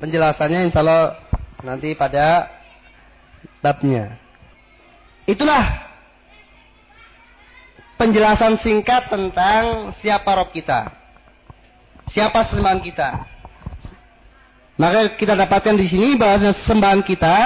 Penjelasannya 0.00 0.72
insya 0.72 0.80
Allah 0.80 1.20
nanti 1.60 1.92
pada 1.92 2.48
babnya. 3.60 4.16
Itulah 5.28 5.84
penjelasan 8.00 8.56
singkat 8.56 9.12
tentang 9.12 9.92
siapa 10.00 10.40
Rob 10.40 10.48
kita. 10.56 10.88
Siapa 12.08 12.48
sesembahan 12.48 12.80
kita. 12.80 13.10
Maka 14.80 15.12
kita 15.20 15.36
dapatkan 15.36 15.76
di 15.76 15.86
sini 15.86 16.16
bahwa 16.16 16.50
sesembahan 16.56 17.04
kita 17.04 17.36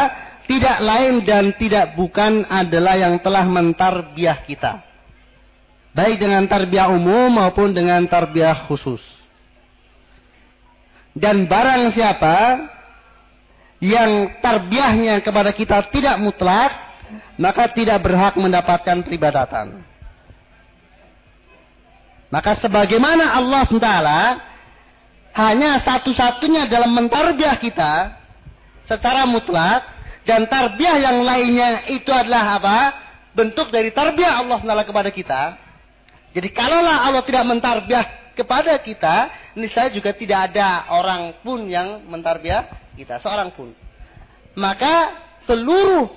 tidak 0.47 0.79
lain 0.79 1.27
dan 1.27 1.51
tidak 1.59 1.99
bukan 1.99 2.47
adalah 2.47 2.95
yang 2.95 3.19
telah 3.19 3.43
mentarbiah 3.43 4.47
kita. 4.47 4.79
Baik 5.91 6.23
dengan 6.23 6.47
tarbiyah 6.47 6.95
umum 6.95 7.35
maupun 7.35 7.75
dengan 7.75 8.07
tarbiyah 8.07 8.71
khusus. 8.71 9.03
Dan 11.15 11.47
barang 11.47 11.95
siapa 11.95 12.67
yang 13.79 14.35
tarbiyahnya 14.43 15.23
kepada 15.23 15.55
kita 15.55 15.87
tidak 15.95 16.19
mutlak, 16.19 16.75
maka 17.39 17.71
tidak 17.71 18.03
berhak 18.03 18.35
mendapatkan 18.35 18.99
peribadatan. 19.07 19.79
Maka 22.35 22.59
sebagaimana 22.59 23.31
Allah 23.31 23.63
SWT 23.63 23.91
hanya 25.39 25.79
satu-satunya 25.87 26.67
dalam 26.67 26.91
mentarbiah 26.91 27.55
kita 27.63 28.11
secara 28.91 29.23
mutlak 29.23 29.87
dan 30.27 30.51
tarbiyah 30.51 30.99
yang 30.99 31.23
lainnya 31.23 31.87
itu 31.95 32.11
adalah 32.11 32.59
apa? 32.59 32.79
Bentuk 33.35 33.71
dari 33.71 33.95
tarbiyah 33.95 34.43
Allah 34.43 34.59
Taala 34.63 34.83
kepada 34.83 35.11
kita. 35.15 35.59
Jadi 36.35 36.51
kalaulah 36.51 37.07
Allah 37.07 37.23
tidak 37.23 37.45
mentarbiah 37.47 38.24
kepada 38.35 38.75
kita, 38.83 39.31
ini 39.55 39.71
saya 39.71 39.89
juga 39.95 40.11
tidak 40.13 40.53
ada 40.53 40.91
orang 40.91 41.39
pun 41.41 41.65
yang 41.71 42.03
mentarbiah 42.11 42.67
kita, 42.99 43.23
seorang 43.23 43.55
pun. 43.55 43.71
Maka 44.55 45.15
seluruh 45.47 46.11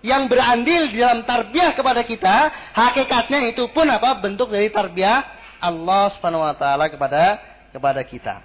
yang 0.00 0.28
berandil 0.28 0.88
di 0.88 0.96
dalam 1.00 1.24
tarbiyah 1.28 1.76
kepada 1.76 2.00
kita, 2.04 2.36
hakikatnya 2.72 3.52
itu 3.52 3.68
pun 3.72 3.84
apa? 3.88 4.16
Bentuk 4.20 4.48
dari 4.48 4.72
tarbiyah 4.72 5.24
Allah 5.60 6.08
Subhanahu 6.16 6.44
wa 6.44 6.56
taala 6.56 6.88
kepada 6.88 7.36
kepada 7.68 8.00
kita. 8.00 8.40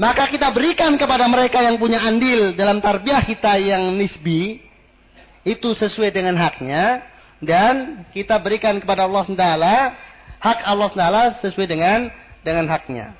Maka 0.00 0.28
kita 0.32 0.48
berikan 0.52 0.96
kepada 0.96 1.28
mereka 1.28 1.60
yang 1.60 1.76
punya 1.76 2.00
andil 2.00 2.56
dalam 2.56 2.80
tarbiyah 2.80 3.20
kita 3.24 3.60
yang 3.60 3.96
nisbi 3.96 4.64
itu 5.44 5.68
sesuai 5.76 6.12
dengan 6.12 6.36
haknya 6.36 7.04
dan 7.40 8.04
kita 8.12 8.36
berikan 8.36 8.76
kepada 8.78 9.08
Allah 9.08 9.26
Taala 9.32 9.76
hak 10.40 10.58
Allah 10.64 10.90
Taala 10.92 11.22
sesuai 11.40 11.68
dengan 11.68 12.08
dengan 12.40 12.68
haknya. 12.68 13.16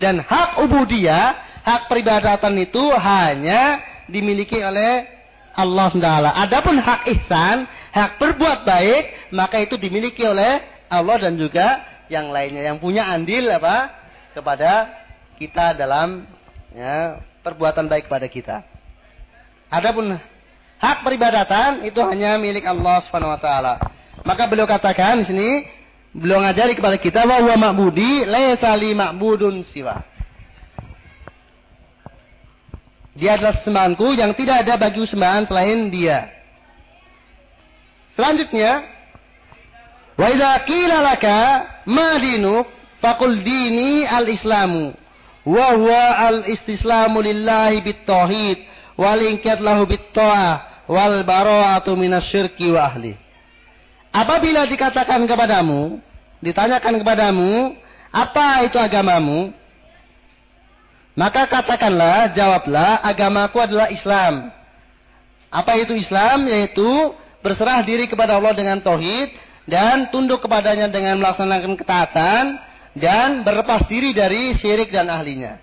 Dan 0.00 0.18
hak 0.18 0.58
ubudiyah, 0.66 1.62
hak 1.62 1.86
peribadatan 1.86 2.58
itu 2.58 2.82
hanya 2.98 3.78
dimiliki 4.10 4.58
oleh 4.58 5.06
Allah 5.54 5.92
Taala. 5.94 6.30
Adapun 6.42 6.80
hak 6.80 7.06
ihsan, 7.16 7.68
hak 7.92 8.18
berbuat 8.18 8.64
baik, 8.66 9.30
maka 9.30 9.62
itu 9.62 9.78
dimiliki 9.78 10.24
oleh 10.26 10.60
Allah 10.90 11.16
dan 11.22 11.38
juga 11.38 11.84
yang 12.12 12.28
lainnya 12.28 12.68
yang 12.68 12.76
punya 12.76 13.08
andil 13.08 13.48
apa 13.48 13.88
kepada 14.36 14.90
kita 15.40 15.72
dalam 15.72 16.28
ya, 16.76 17.20
perbuatan 17.40 17.88
baik 17.88 18.10
kepada 18.10 18.26
kita. 18.28 18.56
Adapun 19.72 20.20
hak 20.82 21.06
peribadatan 21.06 21.86
itu 21.86 22.02
hanya 22.02 22.34
milik 22.42 22.66
Allah 22.66 22.98
Subhanahu 23.06 23.30
wa 23.30 23.40
taala. 23.40 23.78
Maka 24.26 24.50
beliau 24.50 24.66
katakan 24.66 25.22
di 25.22 25.30
sini 25.30 25.50
beliau 26.10 26.42
ngajari 26.42 26.74
kepada 26.74 26.98
kita 26.98 27.22
bahwa 27.22 27.54
ma'budi 27.54 28.26
laisa 28.26 28.74
li 28.74 28.90
ma'budun 28.90 29.62
siwa. 29.62 30.02
Dia 33.14 33.38
adalah 33.38 33.62
sembahanku 33.62 34.18
yang 34.18 34.34
tidak 34.34 34.66
ada 34.66 34.74
bagi 34.80 35.04
sembahan 35.06 35.46
selain 35.46 35.92
dia. 35.92 36.32
Selanjutnya, 38.16 38.82
wa 40.16 40.26
idza 40.32 40.52
qila 40.64 40.96
laka 41.00 41.38
ma 41.86 42.16
dinuk 42.18 42.66
faqul 43.04 43.40
dini 43.40 44.04
al-islamu 44.08 44.96
wa 45.44 45.66
huwa 45.76 46.04
al-istislamu 46.32 47.20
lillahi 47.20 47.84
bit-tauhid 47.84 48.58
wal 48.96 49.20
inqiyad 49.20 49.60
lahu 49.60 49.88
bit-ta'ah 49.88 50.71
wal 50.92 51.24
bara'atu 51.24 51.96
minasyirki 51.96 52.68
wa 52.68 52.92
ahli. 52.92 53.16
Apabila 54.12 54.68
dikatakan 54.68 55.24
kepadamu, 55.24 55.96
ditanyakan 56.44 57.00
kepadamu, 57.00 57.72
apa 58.12 58.68
itu 58.68 58.76
agamamu? 58.76 59.56
Maka 61.16 61.48
katakanlah, 61.48 62.36
jawablah, 62.36 63.00
agamaku 63.00 63.56
adalah 63.56 63.88
Islam. 63.88 64.52
Apa 65.48 65.80
itu 65.80 65.96
Islam? 65.96 66.44
Yaitu 66.44 66.88
berserah 67.40 67.80
diri 67.84 68.08
kepada 68.08 68.36
Allah 68.36 68.52
dengan 68.52 68.80
tauhid 68.80 69.32
dan 69.64 70.12
tunduk 70.12 70.44
kepadanya 70.44 70.88
dengan 70.92 71.20
melaksanakan 71.20 71.72
ketaatan 71.76 72.44
dan 72.96 73.44
berlepas 73.44 73.88
diri 73.88 74.12
dari 74.12 74.52
syirik 74.56 74.92
dan 74.92 75.08
ahlinya. 75.08 75.56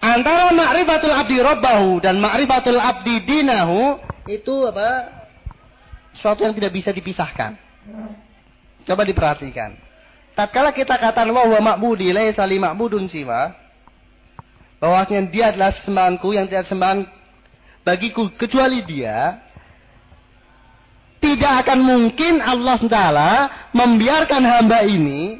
Antara 0.00 0.48
ma'rifatul 0.56 1.12
abdi 1.12 1.36
rabbahu 1.44 2.00
dan 2.00 2.16
ma'rifatul 2.16 2.80
abdi 2.80 3.20
dinahu 3.28 4.00
itu 4.30 4.54
apa? 4.70 5.10
Suatu 6.14 6.46
yang 6.46 6.54
tidak 6.54 6.74
bisa 6.74 6.90
dipisahkan. 6.90 7.54
Coba 8.86 9.02
diperhatikan. 9.06 9.74
Tatkala 10.34 10.70
kita 10.70 10.94
katakan 10.98 11.30
wa 11.34 11.58
ma'budi 11.58 12.14
laisa 12.14 12.46
li 12.46 12.56
ma'budun 12.62 13.10
siwa, 13.10 13.52
bahwasanya 14.80 15.28
dia 15.28 15.44
adalah 15.52 15.70
sembahanku 15.76 16.28
yang 16.32 16.48
tidak 16.48 16.66
sembahan 16.66 17.04
bagiku 17.84 18.32
kecuali 18.34 18.80
dia 18.88 19.36
tidak 21.20 21.68
akan 21.68 21.78
mungkin 21.84 22.40
Allah 22.40 22.80
Taala 22.88 23.32
membiarkan 23.76 24.40
hamba 24.40 24.80
ini 24.88 25.36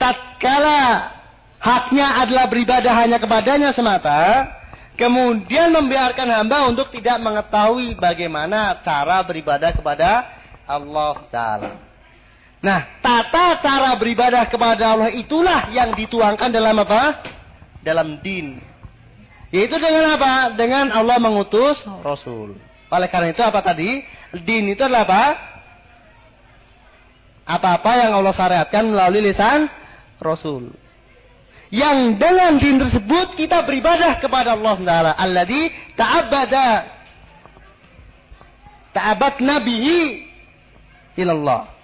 tatkala 0.00 1.12
haknya 1.60 2.24
adalah 2.24 2.48
beribadah 2.48 2.92
hanya 3.04 3.20
kepadanya 3.20 3.70
semata 3.76 4.48
kemudian 4.94 5.70
membiarkan 5.74 6.28
hamba 6.30 6.70
untuk 6.70 6.90
tidak 6.94 7.18
mengetahui 7.22 7.98
bagaimana 7.98 8.78
cara 8.82 9.22
beribadah 9.26 9.70
kepada 9.74 10.10
Allah 10.64 11.14
Taala. 11.28 11.72
Nah, 12.64 12.80
tata 13.04 13.60
cara 13.60 13.92
beribadah 14.00 14.48
kepada 14.48 14.96
Allah 14.96 15.12
itulah 15.12 15.68
yang 15.68 15.92
dituangkan 15.92 16.48
dalam 16.48 16.80
apa? 16.80 17.20
dalam 17.84 18.18
din. 18.24 18.58
Yaitu 19.52 19.76
dengan 19.76 20.16
apa? 20.16 20.56
Dengan 20.56 20.90
Allah 20.90 21.20
mengutus 21.20 21.78
Rasul. 22.02 22.56
Oleh 22.88 23.08
karena 23.12 23.30
itu 23.30 23.44
apa 23.44 23.60
tadi? 23.60 24.02
Din 24.42 24.72
itu 24.72 24.82
adalah 24.82 25.04
apa? 25.06 25.24
Apa-apa 27.44 27.92
yang 28.00 28.16
Allah 28.16 28.32
syariatkan 28.32 28.88
melalui 28.88 29.30
lisan 29.30 29.68
Rasul. 30.18 30.72
Yang 31.74 32.22
dengan 32.22 32.52
din 32.62 32.78
tersebut 32.78 33.34
kita 33.34 33.66
beribadah 33.66 34.22
kepada 34.22 34.54
Allah 34.54 34.78
Taala. 34.78 35.12
Alladzi 35.18 35.62
ta'abbada 35.98 36.94
ta'abad 38.94 39.42
nabihi 39.42 40.22
ilallah. 41.18 41.74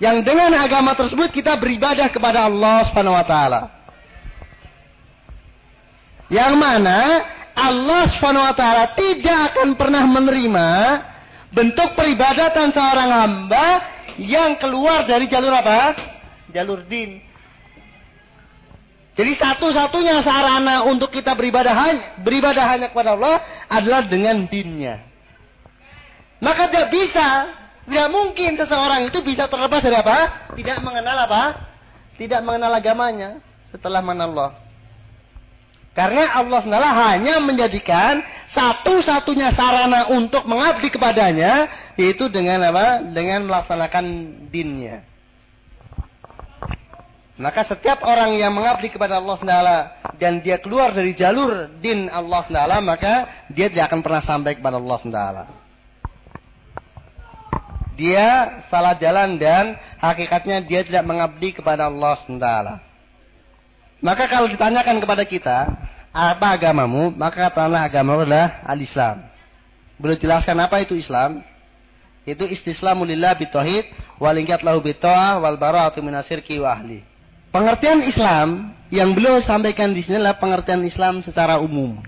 Yang 0.00 0.28
dengan 0.28 0.52
agama 0.56 0.96
tersebut 0.96 1.32
kita 1.32 1.56
beribadah 1.60 2.08
kepada 2.08 2.48
Allah 2.48 2.84
Subhanahu 2.88 3.16
wa 3.16 3.26
taala. 3.28 3.60
Yang 6.28 6.52
mana 6.58 6.98
Allah 7.56 8.02
SWT 8.10 8.64
tidak 8.98 9.38
akan 9.52 9.68
pernah 9.78 10.04
menerima 10.04 10.68
bentuk 11.54 11.96
peribadatan 11.96 12.74
seorang 12.74 13.10
hamba 13.14 13.66
yang 14.20 14.60
keluar 14.60 15.08
dari 15.08 15.30
jalur 15.30 15.54
apa? 15.54 15.96
Jalur 16.52 16.84
din. 16.84 17.25
Jadi 19.16 19.32
satu-satunya 19.32 20.20
sarana 20.20 20.84
untuk 20.84 21.08
kita 21.08 21.32
beribadah 21.32 21.72
hanya, 21.72 22.20
beribadah 22.20 22.64
hanya 22.68 22.86
kepada 22.92 23.16
Allah 23.16 23.40
adalah 23.64 24.04
dengan 24.04 24.44
dinnya. 24.44 25.00
Maka 26.36 26.68
tidak 26.68 26.92
bisa, 26.92 27.48
tidak 27.88 28.08
mungkin 28.12 28.60
seseorang 28.60 29.08
itu 29.08 29.24
bisa 29.24 29.48
terlepas 29.48 29.80
dari 29.80 29.96
apa? 29.96 30.52
Tidak 30.52 30.84
mengenal 30.84 31.16
apa? 31.24 31.42
Tidak 32.20 32.44
mengenal 32.44 32.76
agamanya 32.76 33.40
setelah 33.72 34.04
mengenal 34.04 34.28
Allah. 34.36 34.52
Karena 35.96 36.36
Allah 36.36 36.60
SWT 36.60 36.76
hanya 37.08 37.34
menjadikan 37.40 38.20
satu-satunya 38.52 39.48
sarana 39.56 40.12
untuk 40.12 40.44
mengabdi 40.44 40.92
kepadanya, 40.92 41.72
yaitu 41.96 42.28
dengan 42.28 42.68
apa? 42.68 43.00
Dengan 43.00 43.48
melaksanakan 43.48 44.04
dinnya. 44.52 45.15
Maka 47.36 47.68
setiap 47.68 48.00
orang 48.00 48.40
yang 48.40 48.48
mengabdi 48.56 48.88
kepada 48.88 49.20
Allah 49.20 49.36
SWT 49.36 49.56
dan 50.16 50.40
dia 50.40 50.56
keluar 50.56 50.96
dari 50.96 51.12
jalur 51.12 51.68
din 51.84 52.08
Allah 52.08 52.40
SWT, 52.48 52.60
maka 52.80 53.12
dia 53.52 53.68
tidak 53.68 53.92
akan 53.92 54.00
pernah 54.00 54.22
sampai 54.24 54.56
kepada 54.56 54.80
Allah 54.80 54.96
SWT. 55.04 55.20
Dia 57.96 58.28
salah 58.72 58.96
jalan 58.96 59.36
dan 59.36 59.76
hakikatnya 60.00 60.64
dia 60.64 60.80
tidak 60.84 61.04
mengabdi 61.04 61.52
kepada 61.52 61.92
Allah 61.92 62.16
SWT. 62.24 62.48
Maka 64.00 64.24
kalau 64.32 64.48
ditanyakan 64.48 64.96
kepada 65.00 65.24
kita, 65.28 65.58
apa 66.16 66.46
agamamu? 66.56 67.12
Maka 67.12 67.52
katakanlah 67.52 67.84
agama 67.84 68.16
adalah 68.16 68.64
al-Islam. 68.64 69.28
Boleh 70.00 70.16
jelaskan 70.16 70.56
apa 70.60 70.80
itu 70.80 70.96
Islam? 70.96 71.44
Itu 72.24 72.48
istislamu 72.48 73.04
lillah 73.04 73.36
bitauhid 73.36 73.92
wal 74.20 74.36
ingkat 74.36 74.64
lahu 74.64 74.80
bitta'ah 74.80 75.36
wal 75.40 75.56
minasirki 76.00 76.56
wa. 76.60 76.80
Pengertian 77.50 78.04
Islam 78.04 78.76
yang 78.92 79.14
beliau 79.16 79.42
sampaikan 79.42 79.90
di 79.90 80.04
sini 80.04 80.22
adalah 80.22 80.38
pengertian 80.38 80.82
Islam 80.86 81.24
secara 81.24 81.58
umum. 81.58 81.98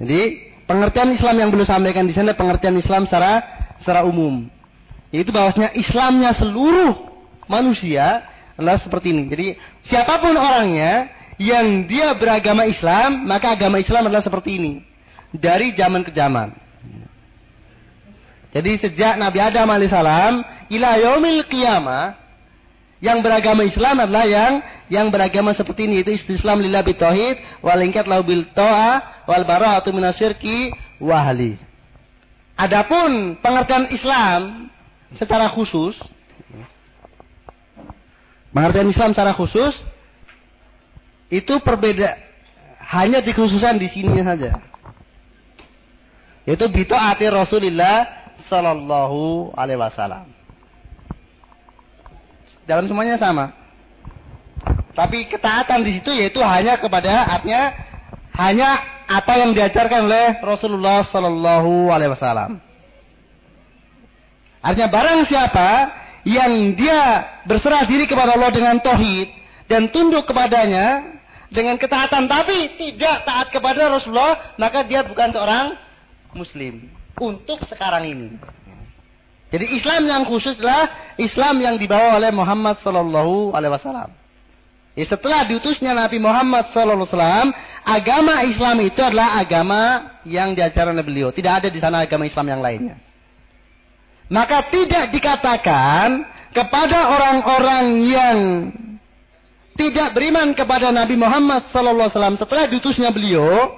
Jadi, 0.00 0.50
pengertian 0.66 1.14
Islam 1.14 1.36
yang 1.38 1.48
beliau 1.54 1.68
sampaikan 1.68 2.04
di 2.08 2.12
sini 2.16 2.30
adalah 2.30 2.40
pengertian 2.40 2.74
Islam 2.80 3.06
secara 3.06 3.32
secara 3.78 4.02
umum. 4.02 4.48
Yaitu 5.14 5.30
bahwasanya 5.30 5.76
Islamnya 5.78 6.34
seluruh 6.34 6.96
manusia 7.46 8.26
adalah 8.58 8.80
seperti 8.80 9.14
ini. 9.14 9.30
Jadi 9.30 9.46
siapa 9.86 10.18
pun 10.18 10.34
orangnya 10.34 11.10
yang 11.38 11.86
dia 11.86 12.14
beragama 12.14 12.66
Islam, 12.66 13.26
maka 13.26 13.54
agama 13.54 13.78
Islam 13.78 14.10
adalah 14.10 14.22
seperti 14.22 14.58
ini. 14.58 14.72
Dari 15.34 15.74
zaman 15.74 16.06
ke 16.06 16.10
zaman. 16.14 16.54
Jadi 18.54 18.70
sejak 18.78 19.18
Nabi 19.18 19.42
Adam 19.42 19.66
alaihissalam 19.66 20.34
ila 20.70 20.90
yaumil 20.94 21.42
qiyamah 21.50 22.23
Yang 23.04 23.20
beragama 23.20 23.68
Islam 23.68 24.00
adalah 24.00 24.24
yang 24.24 24.64
yang 24.88 25.12
beragama 25.12 25.52
seperti 25.52 25.84
ini 25.84 26.00
itu 26.00 26.16
istislam 26.16 26.64
lillah 26.64 26.80
bitauhid 26.80 27.60
wal 27.60 27.76
ingkat 27.84 28.08
lau 28.08 28.24
bil 28.24 28.48
ta'a 28.56 29.28
wal 29.28 29.44
bara'atu 29.44 29.92
minasyirki 29.92 30.72
wahli. 31.04 31.60
Adapun 32.56 33.36
pengertian 33.44 33.92
Islam 33.92 34.72
secara 35.20 35.52
khusus 35.52 36.00
pengertian 38.56 38.88
Islam 38.88 39.12
secara 39.12 39.36
khusus 39.36 39.76
itu 41.28 41.60
perbeda 41.60 42.16
hanya 42.88 43.20
dikhususan 43.20 43.76
di 43.76 43.88
sini 43.92 44.24
saja. 44.24 44.64
Yaitu 46.48 46.72
bitaati 46.72 47.28
Rasulullah 47.28 48.08
sallallahu 48.48 49.52
alaihi 49.56 49.76
wasallam. 49.80 50.33
Dalam 52.64 52.88
semuanya 52.88 53.20
sama. 53.20 53.52
Tapi 54.94 55.26
ketaatan 55.26 55.82
di 55.82 55.98
situ 56.00 56.10
yaitu 56.14 56.38
hanya 56.40 56.78
kepada 56.78 57.26
artinya 57.26 57.74
hanya 58.34 58.70
apa 59.04 59.32
yang 59.36 59.50
diajarkan 59.52 60.06
oleh 60.06 60.38
Rasulullah 60.40 61.04
sallallahu 61.04 61.90
alaihi 61.92 62.14
wasallam. 62.14 62.62
Artinya 64.64 64.88
barang 64.88 65.20
siapa 65.28 65.68
yang 66.24 66.72
dia 66.72 67.00
berserah 67.44 67.84
diri 67.84 68.08
kepada 68.08 68.32
Allah 68.32 68.48
dengan 68.48 68.80
tauhid 68.80 69.28
dan 69.68 69.92
tunduk 69.92 70.24
kepadanya 70.24 71.14
dengan 71.52 71.76
ketaatan 71.76 72.24
tapi 72.26 72.74
tidak 72.80 73.28
taat 73.28 73.52
kepada 73.52 73.92
Rasulullah, 73.92 74.56
maka 74.56 74.82
dia 74.82 75.04
bukan 75.04 75.30
seorang 75.30 75.76
muslim 76.32 76.88
untuk 77.20 77.62
sekarang 77.68 78.08
ini. 78.08 78.28
Jadi 79.54 79.70
Islam 79.70 80.02
yang 80.10 80.26
khusus 80.26 80.58
adalah 80.58 81.14
Islam 81.14 81.62
yang 81.62 81.78
dibawa 81.78 82.18
oleh 82.18 82.34
Muhammad 82.34 82.74
Sallallahu 82.82 83.54
Alaihi 83.54 83.70
Wasallam. 83.70 84.10
Ya, 84.98 85.06
setelah 85.06 85.46
diutusnya 85.46 85.94
Nabi 85.94 86.18
Muhammad 86.18 86.74
Sallallahu 86.74 87.06
Alaihi 87.06 87.14
Wasallam, 87.14 87.48
agama 87.86 88.34
Islam 88.50 88.76
itu 88.82 88.98
adalah 88.98 89.38
agama 89.38 89.82
yang 90.26 90.58
diajarkan 90.58 90.98
oleh 90.98 91.06
beliau. 91.06 91.30
Tidak 91.30 91.52
ada 91.62 91.68
di 91.70 91.78
sana 91.78 92.02
agama 92.02 92.26
Islam 92.26 92.50
yang 92.50 92.58
lainnya. 92.58 92.98
Maka 94.26 94.66
tidak 94.74 95.14
dikatakan 95.14 96.26
kepada 96.50 97.14
orang-orang 97.14 97.86
yang 98.10 98.38
tidak 99.78 100.18
beriman 100.18 100.50
kepada 100.50 100.90
Nabi 100.90 101.14
Muhammad 101.14 101.70
Sallallahu 101.70 102.10
Alaihi 102.10 102.42
setelah 102.42 102.66
diutusnya 102.66 103.14
beliau, 103.14 103.70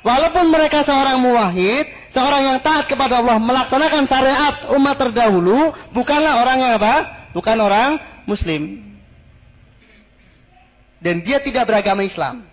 Walaupun 0.00 0.48
mereka 0.48 0.80
seorang 0.80 1.20
muwahid, 1.20 1.84
seorang 2.08 2.42
yang 2.48 2.58
taat 2.64 2.88
kepada 2.88 3.20
Allah, 3.20 3.36
melaksanakan 3.36 4.08
syariat 4.08 4.54
umat 4.72 4.96
terdahulu, 4.96 5.76
bukanlah 5.92 6.40
orang 6.40 6.58
yang 6.60 6.72
apa? 6.80 6.94
Bukan 7.36 7.56
orang 7.60 8.00
muslim. 8.24 8.80
Dan 11.00 11.20
dia 11.20 11.40
tidak 11.44 11.68
beragama 11.68 12.04
Islam. 12.04 12.48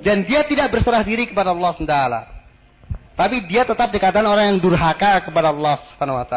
Dan 0.00 0.24
dia 0.24 0.44
tidak 0.44 0.72
berserah 0.72 1.04
diri 1.04 1.28
kepada 1.28 1.52
Allah 1.52 1.72
SWT. 1.72 1.96
Tapi 3.16 3.48
dia 3.48 3.64
tetap 3.64 3.88
dikatakan 3.88 4.28
orang 4.28 4.56
yang 4.56 4.60
durhaka 4.60 5.24
kepada 5.24 5.52
Allah 5.52 5.80
SWT. 5.96 6.36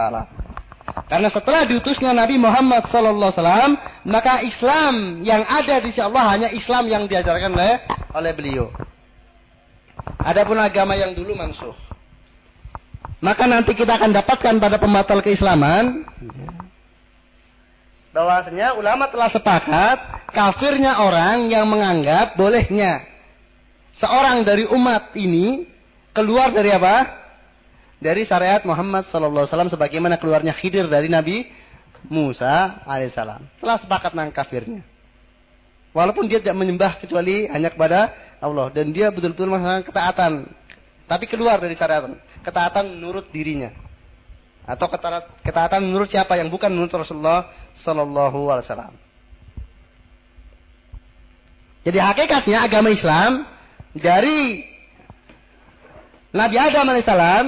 Karena 1.12 1.30
setelah 1.32 1.68
diutusnya 1.68 2.16
Nabi 2.16 2.40
Muhammad 2.40 2.88
SAW, 2.88 3.76
maka 4.08 4.42
Islam 4.44 5.20
yang 5.24 5.44
ada 5.44 5.80
di 5.84 5.92
sisi 5.92 6.02
Allah 6.02 6.24
hanya 6.28 6.50
Islam 6.56 6.88
yang 6.88 7.04
diajarkan 7.08 7.52
oleh, 7.52 7.84
oleh 8.16 8.32
beliau. 8.32 8.72
Adapun 10.18 10.58
agama 10.58 10.98
yang 10.98 11.14
dulu 11.14 11.38
mansuh. 11.38 11.76
Maka 13.20 13.46
nanti 13.46 13.76
kita 13.76 14.00
akan 14.00 14.16
dapatkan 14.16 14.56
pada 14.58 14.80
pembatal 14.80 15.20
keislaman 15.20 16.08
bahwasanya 18.10 18.74
ulama 18.74 19.06
telah 19.12 19.30
sepakat 19.30 19.98
kafirnya 20.34 20.98
orang 21.04 21.46
yang 21.46 21.70
menganggap 21.70 22.34
bolehnya 22.34 23.06
seorang 24.00 24.42
dari 24.48 24.66
umat 24.66 25.14
ini 25.14 25.68
keluar 26.16 26.50
dari 26.56 26.72
apa? 26.74 27.20
Dari 28.00 28.24
syariat 28.24 28.64
Muhammad 28.64 29.12
sallallahu 29.12 29.44
alaihi 29.44 29.52
wasallam 29.52 29.72
sebagaimana 29.76 30.16
keluarnya 30.16 30.56
Khidir 30.56 30.88
dari 30.88 31.12
Nabi 31.12 31.44
Musa 32.08 32.80
alaihissalam. 32.88 33.60
Telah 33.60 33.78
sepakat 33.84 34.16
nang 34.16 34.32
kafirnya. 34.32 34.88
Walaupun 35.92 36.32
dia 36.32 36.40
tidak 36.40 36.56
menyembah 36.56 36.96
kecuali 37.04 37.52
hanya 37.52 37.76
kepada 37.76 38.16
Allah. 38.40 38.72
Dan 38.72 38.92
dia 38.96 39.12
betul-betul 39.12 39.52
melaksanakan 39.52 39.84
ketaatan. 39.86 40.34
Tapi 41.06 41.26
keluar 41.28 41.60
dari 41.60 41.76
syariat 41.76 42.08
ketaatan 42.44 42.98
menurut 43.00 43.28
dirinya. 43.30 43.72
Atau 44.64 44.88
ketaatan 45.44 45.82
menurut 45.82 46.08
siapa 46.12 46.38
yang 46.38 46.48
bukan 46.52 46.70
menurut 46.70 46.94
Rasulullah 46.94 47.50
Sallallahu 47.82 48.40
Alaihi 48.54 48.66
Wasallam. 48.70 48.94
Jadi 51.80 51.98
hakikatnya 51.98 52.70
agama 52.70 52.92
Islam 52.92 53.48
dari 53.96 54.68
Nabi 56.30 56.56
Adam 56.62 56.86
alaihissalam 56.86 57.46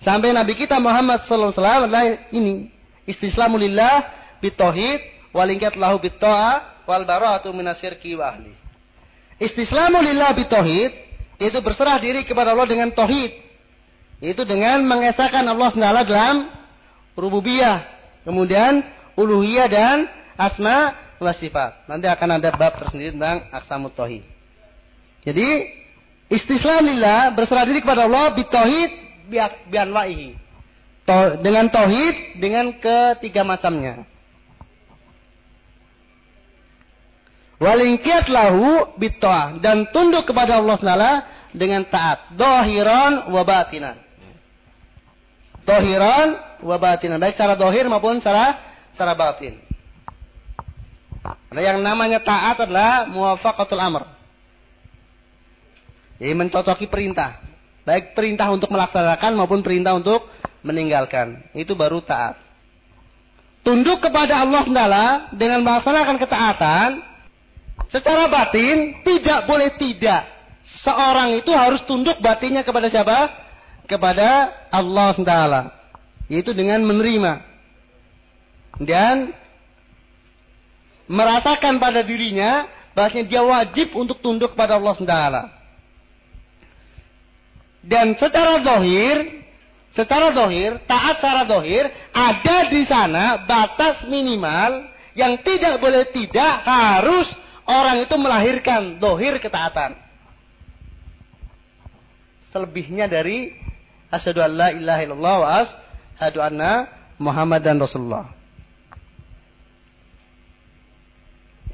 sampai 0.00 0.32
Nabi 0.32 0.56
kita 0.56 0.80
Muhammad 0.80 1.20
sallallahu 1.26 1.52
alaihi 1.52 1.60
wasallam 1.60 1.84
adalah 1.84 2.04
ini. 2.32 2.56
Istislamulillah 3.04 3.94
bitohid 4.40 5.30
walingkat 5.36 5.76
lahu 5.76 6.00
bitoa 6.00 6.82
wal 6.88 7.04
bara'atu 7.04 7.52
minasyirki 7.52 8.16
wa. 8.16 8.32
Istislamu 9.36 10.00
lillah 10.00 10.32
bitauhid 10.32 10.92
itu 11.36 11.58
berserah 11.60 12.00
diri 12.00 12.24
kepada 12.24 12.56
Allah 12.56 12.64
dengan 12.64 12.88
tauhid. 12.88 13.44
Itu 14.24 14.48
dengan 14.48 14.80
mengesahkan 14.88 15.44
Allah 15.44 15.70
Taala 15.76 16.02
dalam 16.08 16.36
rububiyah, 17.12 17.84
kemudian 18.24 18.80
uluhiyah 19.12 19.68
dan 19.68 20.08
asma 20.40 20.96
wa 21.20 21.32
sifat. 21.36 21.84
Nanti 21.84 22.08
akan 22.08 22.40
ada 22.40 22.48
bab 22.56 22.80
tersendiri 22.80 23.12
tentang 23.12 23.44
aksamut 23.52 23.92
tauhid. 23.92 24.24
Jadi 25.28 25.48
istislam 26.32 26.88
lillah 26.88 27.36
berserah 27.36 27.68
diri 27.68 27.84
kepada 27.84 28.08
Allah 28.08 28.32
bitauhid 28.32 28.90
bianwaihi. 29.68 30.32
Dengan 31.44 31.68
tauhid 31.68 32.40
dengan 32.40 32.72
ketiga 32.80 33.44
macamnya. 33.44 34.08
Walingkiat 37.56 38.28
lahu 38.28 38.92
bitoah 39.00 39.56
dan 39.64 39.88
tunduk 39.88 40.28
kepada 40.28 40.60
Allah 40.60 40.76
Taala 40.76 41.12
dengan 41.56 41.88
taat. 41.88 42.36
Dohiran 42.36 43.32
wa 43.32 43.42
batinan. 43.48 43.96
Dohiran 45.64 46.60
wa 46.60 46.76
batinan. 46.76 47.16
Baik 47.16 47.40
secara 47.40 47.56
dohir 47.56 47.88
maupun 47.88 48.20
secara 48.20 48.60
secara 48.92 49.16
batin. 49.16 49.56
Nah, 51.48 51.62
yang 51.64 51.80
namanya 51.80 52.20
taat 52.20 52.60
adalah 52.60 53.08
muwafaqatul 53.08 53.80
amr. 53.80 54.04
Jadi 56.20 56.32
mencocoki 56.36 56.86
perintah. 56.92 57.40
Baik 57.88 58.12
perintah 58.12 58.52
untuk 58.52 58.68
melaksanakan 58.68 59.32
maupun 59.32 59.64
perintah 59.64 59.96
untuk 59.96 60.28
meninggalkan. 60.60 61.40
Itu 61.56 61.72
baru 61.72 62.04
taat. 62.04 62.36
Tunduk 63.64 64.04
kepada 64.04 64.44
Allah 64.44 64.64
Taala 64.68 65.06
dengan 65.32 65.64
melaksanakan 65.64 66.16
ketaatan 66.20 66.88
Secara 67.86 68.26
batin 68.26 69.02
tidak 69.06 69.46
boleh 69.46 69.74
tidak. 69.78 70.26
Seorang 70.82 71.38
itu 71.38 71.54
harus 71.54 71.82
tunduk 71.86 72.18
batinnya 72.18 72.66
kepada 72.66 72.90
siapa? 72.90 73.30
Kepada 73.86 74.50
Allah 74.74 75.14
SWT. 75.14 75.36
Yaitu 76.26 76.50
dengan 76.50 76.82
menerima. 76.82 77.32
Dan 78.82 79.30
merasakan 81.06 81.78
pada 81.78 82.02
dirinya 82.02 82.66
bahasanya 82.98 83.30
dia 83.30 83.42
wajib 83.46 83.94
untuk 83.94 84.18
tunduk 84.18 84.58
kepada 84.58 84.74
Allah 84.74 84.94
SWT. 84.98 85.16
Dan 87.86 88.18
secara 88.18 88.58
dohir, 88.66 89.46
secara 89.94 90.34
dohir, 90.34 90.82
taat 90.90 91.22
secara 91.22 91.46
dohir, 91.46 91.86
ada 92.10 92.66
di 92.66 92.82
sana 92.82 93.46
batas 93.46 94.02
minimal 94.10 94.90
yang 95.14 95.38
tidak 95.46 95.78
boleh 95.78 96.10
tidak 96.10 96.66
harus 96.66 97.30
Orang 97.66 97.98
itu 97.98 98.14
melahirkan 98.14 99.02
dohir 99.02 99.42
ketaatan. 99.42 99.98
Selebihnya 102.54 103.10
dari 103.10 103.50
asyhadu 104.06 104.38
an 104.38 104.52
la 104.54 104.68
ilaha 104.70 105.00
illallah 105.02 105.36
wa 105.42 105.48
asyhadu 105.66 106.38
anna 106.38 106.86
Muhammadan 107.18 107.82
Rasulullah. 107.82 108.30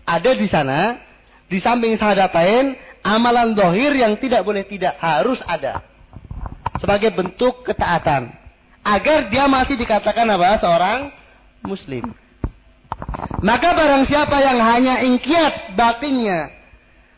Ada 0.08 0.32
di 0.32 0.48
sana, 0.48 0.96
di 1.46 1.60
samping 1.60 1.94
syahadatain, 2.00 2.74
amalan 3.04 3.52
dohir 3.52 3.92
yang 3.92 4.16
tidak 4.16 4.42
boleh 4.42 4.64
tidak 4.64 4.96
harus 4.96 5.38
ada. 5.44 5.84
Sebagai 6.80 7.12
bentuk 7.12 7.68
ketaatan. 7.68 8.32
Agar 8.82 9.30
dia 9.30 9.46
masih 9.46 9.78
dikatakan 9.78 10.26
apa? 10.26 10.58
Seorang 10.58 11.00
muslim. 11.62 12.10
Maka 13.42 13.68
barang 13.74 14.04
siapa 14.06 14.38
yang 14.38 14.58
hanya 14.62 15.02
ingkiat 15.02 15.74
batinnya 15.74 16.54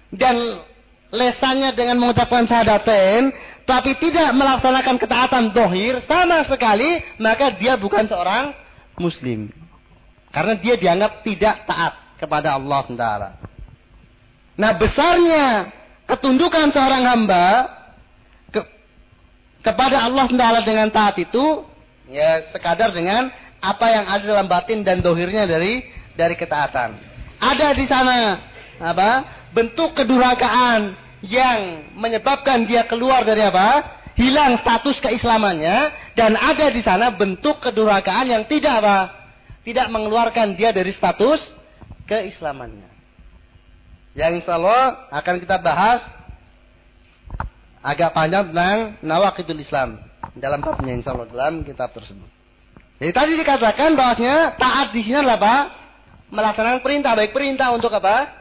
dan 0.09 0.65
lesannya 1.13 1.77
dengan 1.77 2.01
mengucapkan 2.01 2.49
syahadatain 2.49 3.31
tapi 3.69 3.97
tidak 4.01 4.33
melaksanakan 4.33 4.97
ketaatan 4.97 5.45
dohir 5.53 6.01
sama 6.05 6.45
sekali 6.49 7.01
maka 7.21 7.53
dia 7.55 7.77
bukan 7.77 8.09
seorang 8.09 8.57
muslim. 8.97 9.53
Karena 10.35 10.59
dia 10.59 10.75
dianggap 10.75 11.23
tidak 11.23 11.63
taat 11.69 11.95
kepada 12.19 12.59
Allah 12.59 12.85
Taala. 12.91 13.31
Nah 14.59 14.73
besarnya 14.75 15.71
ketundukan 16.11 16.75
seorang 16.75 17.03
hamba 17.07 17.47
ke, 18.51 18.61
kepada 19.63 20.09
Allah 20.09 20.27
Taala 20.27 20.61
dengan 20.67 20.91
taat 20.91 21.21
itu 21.23 21.63
ya 22.11 22.43
sekadar 22.53 22.91
dengan 22.93 23.31
apa 23.65 23.87
yang 23.89 24.05
ada 24.05 24.25
dalam 24.29 24.47
batin 24.47 24.85
dan 24.85 25.01
dohirnya 25.01 25.49
dari 25.49 25.81
dari 26.13 26.37
ketaatan. 26.37 27.01
Ada 27.41 27.73
di 27.73 27.85
sana 27.89 28.17
apa 28.77 29.11
bentuk 29.57 29.97
kedurhakaan 29.97 30.93
yang 31.25 31.89
menyebabkan 31.97 32.69
dia 32.69 32.85
keluar 32.85 33.25
dari 33.25 33.41
apa 33.41 33.97
hilang 34.15 34.61
status 34.61 35.01
keislamannya 35.01 36.13
dan 36.13 36.37
ada 36.37 36.69
di 36.69 36.85
sana 36.85 37.09
bentuk 37.11 37.65
kedurhakaan 37.65 38.29
yang 38.29 38.45
tidak 38.45 38.85
apa 38.85 38.99
tidak 39.65 39.89
mengeluarkan 39.89 40.53
dia 40.55 40.71
dari 40.71 40.93
status 40.93 41.41
keislamannya. 42.05 42.93
Yang 44.15 44.45
insya 44.45 44.61
Allah 44.61 45.11
akan 45.11 45.35
kita 45.43 45.57
bahas 45.59 46.05
agak 47.83 48.15
panjang 48.15 48.53
tentang 48.53 48.79
nawakidul 49.03 49.59
Islam 49.59 49.99
dalam 50.37 50.63
babnya 50.63 50.95
insya 50.95 51.17
Allah 51.17 51.27
dalam 51.33 51.67
kitab 51.67 51.91
tersebut. 51.91 52.34
Jadi 53.05 53.13
tadi 53.13 53.37
dikatakan 53.37 53.93
bahwasanya 54.01 54.57
taat 54.57 54.97
di 54.97 55.05
sini 55.05 55.21
adalah 55.21 55.37
apa? 55.37 55.57
Melaksanakan 56.33 56.81
perintah 56.81 57.13
baik 57.13 57.37
perintah 57.37 57.69
untuk 57.77 57.93
apa? 57.93 58.33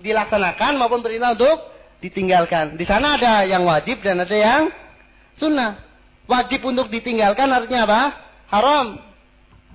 Dilaksanakan 0.00 0.80
maupun 0.80 1.04
perintah 1.04 1.36
untuk 1.36 1.60
ditinggalkan. 2.00 2.80
Di 2.80 2.88
sana 2.88 3.20
ada 3.20 3.44
yang 3.44 3.68
wajib 3.68 4.00
dan 4.00 4.24
ada 4.24 4.32
yang 4.32 4.72
sunnah. 5.36 5.76
Wajib 6.24 6.64
untuk 6.64 6.88
ditinggalkan 6.88 7.44
artinya 7.52 7.84
apa? 7.84 8.00
Haram. 8.48 8.96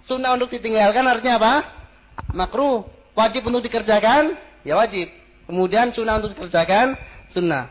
Sunnah 0.02 0.34
untuk 0.34 0.50
ditinggalkan 0.50 1.06
artinya 1.06 1.38
apa? 1.38 1.54
Makruh. 2.34 2.90
Wajib 3.14 3.46
untuk 3.46 3.70
dikerjakan? 3.70 4.34
Ya 4.66 4.82
wajib. 4.82 5.14
Kemudian 5.46 5.94
sunnah 5.94 6.18
untuk 6.18 6.34
dikerjakan? 6.34 6.98
Sunnah. 7.30 7.70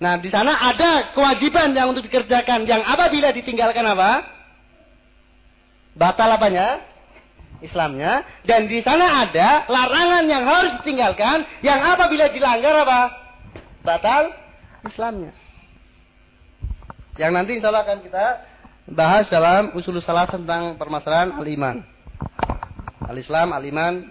Nah, 0.00 0.16
di 0.16 0.32
sana 0.32 0.56
ada 0.72 1.12
kewajiban 1.12 1.76
yang 1.76 1.92
untuk 1.92 2.08
dikerjakan. 2.08 2.64
Yang 2.64 2.80
apabila 2.88 3.28
ditinggalkan 3.28 3.84
apa? 3.84 4.40
Batal 5.92 6.30
apanya? 6.36 6.80
Islamnya. 7.62 8.26
Dan 8.42 8.66
di 8.66 8.82
sana 8.82 9.28
ada 9.28 9.68
larangan 9.70 10.24
yang 10.26 10.44
harus 10.44 10.72
ditinggalkan. 10.82 11.46
Yang 11.62 11.80
apabila 11.94 12.26
dilanggar 12.32 12.74
apa? 12.82 13.00
Batal 13.86 14.22
Islamnya. 14.88 15.32
Yang 17.20 17.30
nanti 17.36 17.50
insya 17.60 17.68
Allah 17.68 17.84
akan 17.84 18.00
kita 18.00 18.26
bahas 18.88 19.28
dalam 19.28 19.76
usul 19.76 20.00
salah 20.00 20.26
tentang 20.26 20.80
permasalahan 20.80 21.36
al-iman. 21.36 21.84
Al-Islam, 23.06 23.52
al-iman, 23.52 24.08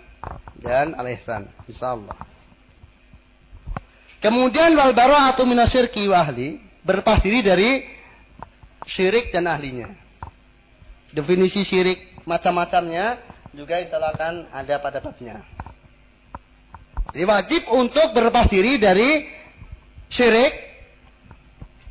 dan 0.62 0.94
al-ihsan. 0.94 1.50
Insyaallah. 1.66 2.14
Kemudian 4.22 4.78
wal 4.78 4.94
bara'atu 4.94 5.42
minasyirki 5.50 6.06
wa 6.06 6.22
ahli, 6.22 6.62
dari 7.42 7.90
syirik 8.86 9.34
dan 9.34 9.50
ahlinya. 9.50 9.90
Definisi 11.12 11.68
syirik 11.68 12.24
macam-macamnya 12.24 13.20
juga 13.52 13.84
insya 13.84 14.00
Allah 14.00 14.16
akan 14.16 14.36
ada 14.56 14.76
pada 14.80 15.04
babnya. 15.04 15.44
Jadi 17.12 17.26
wajib 17.28 17.62
untuk 17.68 18.16
berlepas 18.16 18.48
diri 18.48 18.80
dari 18.80 19.28
syirik. 20.08 20.72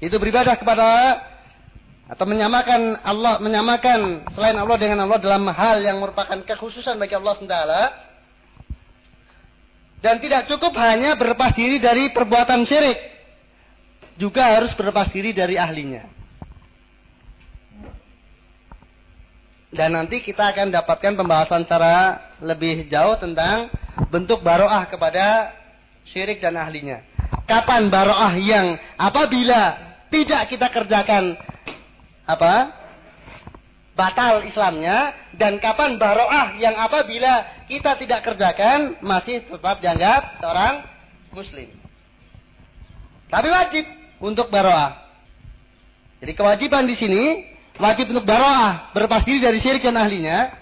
Itu 0.00 0.16
beribadah 0.16 0.56
kepada 0.56 0.88
atau 2.08 2.24
menyamakan 2.24 3.04
Allah 3.04 3.36
menyamakan 3.36 4.24
selain 4.32 4.56
Allah 4.56 4.76
dengan 4.80 5.04
Allah 5.04 5.20
dalam 5.20 5.44
hal 5.44 5.84
yang 5.84 6.00
merupakan 6.00 6.40
kekhususan 6.40 6.96
bagi 6.96 7.12
Allah 7.12 7.36
Taala. 7.44 7.82
Dan 10.00 10.16
tidak 10.24 10.48
cukup 10.48 10.72
hanya 10.80 11.12
berlepas 11.20 11.52
diri 11.52 11.76
dari 11.76 12.08
perbuatan 12.16 12.64
syirik 12.64 12.96
juga 14.16 14.56
harus 14.56 14.72
berlepas 14.72 15.12
diri 15.12 15.36
dari 15.36 15.60
ahlinya 15.60 16.19
dan 19.70 19.94
nanti 19.94 20.18
kita 20.22 20.50
akan 20.50 20.74
dapatkan 20.74 21.14
pembahasan 21.14 21.62
secara 21.62 22.18
lebih 22.42 22.90
jauh 22.90 23.14
tentang 23.22 23.70
bentuk 24.10 24.42
baroah 24.42 24.86
kepada 24.90 25.54
syirik 26.10 26.42
dan 26.42 26.58
ahlinya 26.58 27.06
kapan 27.50 27.90
baroah 27.90 28.34
yang 28.38 28.78
apabila 28.94 29.74
tidak 30.14 30.46
kita 30.46 30.70
kerjakan 30.70 31.34
apa? 32.22 32.78
Batal 33.98 34.46
Islamnya 34.46 35.12
dan 35.34 35.58
kapan 35.58 35.98
baroah 35.98 36.56
yang 36.56 36.78
apabila 36.78 37.66
kita 37.66 37.98
tidak 37.98 38.22
kerjakan 38.22 38.96
masih 39.02 39.44
tetap 39.44 39.76
dianggap 39.82 40.40
seorang 40.40 40.74
muslim. 41.34 41.68
Tapi 43.28 43.48
wajib 43.50 43.84
untuk 44.22 44.48
baroah. 44.48 45.10
Jadi 46.22 46.32
kewajiban 46.32 46.86
di 46.86 46.96
sini 46.96 47.24
wajib 47.76 48.10
untuk 48.10 48.26
baroah 48.26 48.90
berlepas 48.96 49.22
diri 49.22 49.38
dari 49.38 49.58
syirik 49.60 49.84
dan 49.84 50.00
ahlinya. 50.00 50.56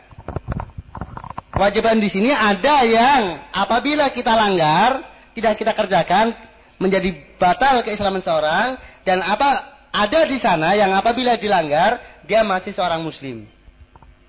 Kewajiban 1.55 1.99
di 1.99 2.11
sini 2.13 2.31
ada 2.31 2.85
yang 2.87 3.23
apabila 3.51 4.13
kita 4.15 4.31
langgar 4.31 5.03
tidak 5.35 5.59
kita 5.59 5.73
kerjakan 5.75 6.35
menjadi 6.79 7.11
batal 7.39 7.83
keislaman 7.83 8.23
seorang 8.23 8.79
dan 9.03 9.19
apa 9.23 9.79
ada 9.91 10.21
di 10.29 10.39
sana 10.39 10.77
yang 10.79 10.95
apabila 10.95 11.35
dilanggar 11.35 12.23
dia 12.29 12.45
masih 12.47 12.71
seorang 12.77 13.03
muslim. 13.03 13.49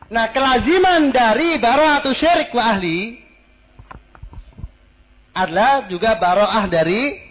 Nah, 0.09 0.33
kelaziman 0.33 1.13
dari 1.13 1.61
baro'atu 1.61 2.09
syirik 2.17 2.49
wa 2.49 2.73
ahli 2.73 3.21
adalah 5.37 5.85
juga 5.85 6.17
baro'ah 6.17 6.65
dari 6.65 7.21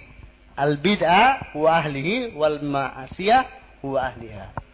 al-bid'ah 0.54 1.58
wa 1.58 1.70
ahlihi 1.82 2.38
wal 2.38 2.62
ma'asiyah 2.62 3.42
wa 3.82 3.98
ahliha. 3.98 4.67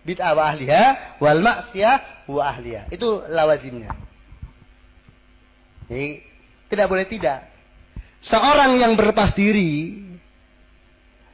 Bid'ah 0.00 0.32
wa 0.32 0.48
ahliha 0.48 0.82
wal 1.20 1.40
ma'asiyah 1.44 2.24
wa 2.28 2.42
ahliha. 2.56 2.88
Itu 2.88 3.24
lawazimnya. 3.28 3.92
Jadi, 5.90 6.22
tidak 6.70 6.86
boleh 6.86 7.06
tidak. 7.10 7.50
Seorang 8.24 8.78
yang 8.78 8.94
berlepas 8.94 9.34
diri 9.34 10.00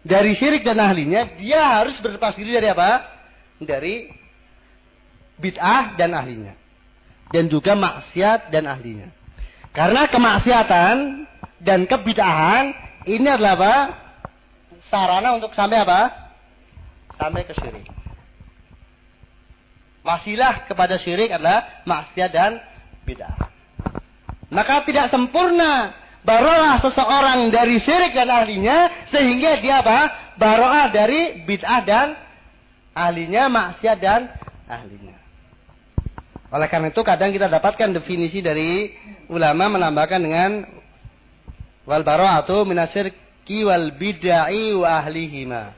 dari 0.07 0.39
syirik 0.39 0.62
dan 0.62 0.79
ahlinya, 0.79 1.35
dia 1.35 1.83
harus 1.83 1.99
berlepas 1.99 2.39
diri 2.39 2.55
dari 2.55 2.71
apa? 2.71 3.05
Dari 3.59 4.07
bid'ah 5.37 5.99
dan 5.99 6.14
ahlinya. 6.14 6.55
Dan 7.35 7.51
juga 7.51 7.75
maksiat 7.75 8.55
dan 8.55 8.71
ahlinya. 8.71 9.11
Karena 9.75 10.07
kemaksiatan 10.07 11.27
dan 11.59 11.85
kebid'ahan 11.91 12.71
ini 13.05 13.27
adalah 13.27 13.53
apa? 13.59 13.75
Sarana 14.87 15.35
untuk 15.35 15.51
sampai 15.53 15.83
apa? 15.83 16.01
Sampai 17.19 17.43
ke 17.43 17.53
syirik. 17.59 18.06
Wasilah 20.07 20.71
kepada 20.71 20.95
syirik 21.03 21.35
adalah 21.35 21.83
maksiat 21.83 22.31
dan 22.31 22.63
bid'ah. 23.03 23.35
Maka 24.55 24.87
tidak 24.87 25.11
sempurna 25.11 25.99
baroah 26.23 26.79
seseorang 26.79 27.51
dari 27.51 27.83
syirik 27.83 28.15
dan 28.15 28.31
ahlinya 28.31 29.11
sehingga 29.11 29.59
dia 29.59 29.83
apa? 29.83 30.31
Baroah 30.39 30.95
dari 30.95 31.43
bid'ah 31.43 31.83
dan 31.83 32.15
ahlinya, 32.95 33.51
maksiat 33.51 33.99
dan 33.99 34.31
ahlinya. 34.71 35.19
Oleh 36.55 36.71
karena 36.71 36.95
itu 36.95 37.03
kadang 37.03 37.35
kita 37.35 37.51
dapatkan 37.51 37.91
definisi 37.99 38.39
dari 38.39 38.95
ulama 39.27 39.75
menambahkan 39.75 40.23
dengan 40.23 40.51
wal 41.83 42.07
atau 42.07 42.63
ki 43.43 43.67
wal 43.67 43.91
bid'ai 43.99 44.71
wa 44.79 45.03
ahlihima. 45.03 45.75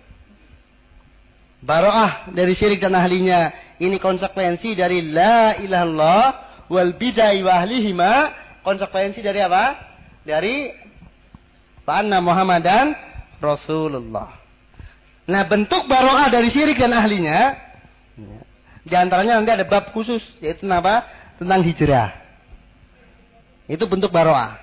Baroah 1.64 2.28
dari 2.30 2.52
syirik 2.52 2.78
dan 2.78 2.92
ahlinya 2.94 3.67
ini 3.78 3.96
konsekuensi 4.02 4.74
dari 4.74 5.06
la 5.10 5.54
ilaha 5.58 5.62
illallah 5.62 6.24
wal 6.68 6.92
bid'ai 6.98 7.40
wa 7.42 7.62
ahlihima 7.62 8.12
konsekuensi 8.62 9.22
dari 9.24 9.40
apa? 9.40 9.86
dari 10.28 10.70
Muhammad 11.88 12.20
Muhammadan 12.20 12.86
Rasulullah. 13.40 14.36
Nah 15.24 15.42
bentuk 15.48 15.88
baroah 15.88 16.28
dari 16.28 16.52
syirik 16.52 16.76
dan 16.76 16.92
ahlinya, 16.92 17.56
di 18.84 18.92
antaranya 18.92 19.40
nanti 19.40 19.52
ada 19.56 19.64
bab 19.64 19.96
khusus 19.96 20.20
yaitu 20.44 20.68
apa? 20.68 21.08
Tentang 21.40 21.64
hijrah. 21.64 22.12
Itu 23.68 23.88
bentuk 23.88 24.12
baroah. 24.12 24.60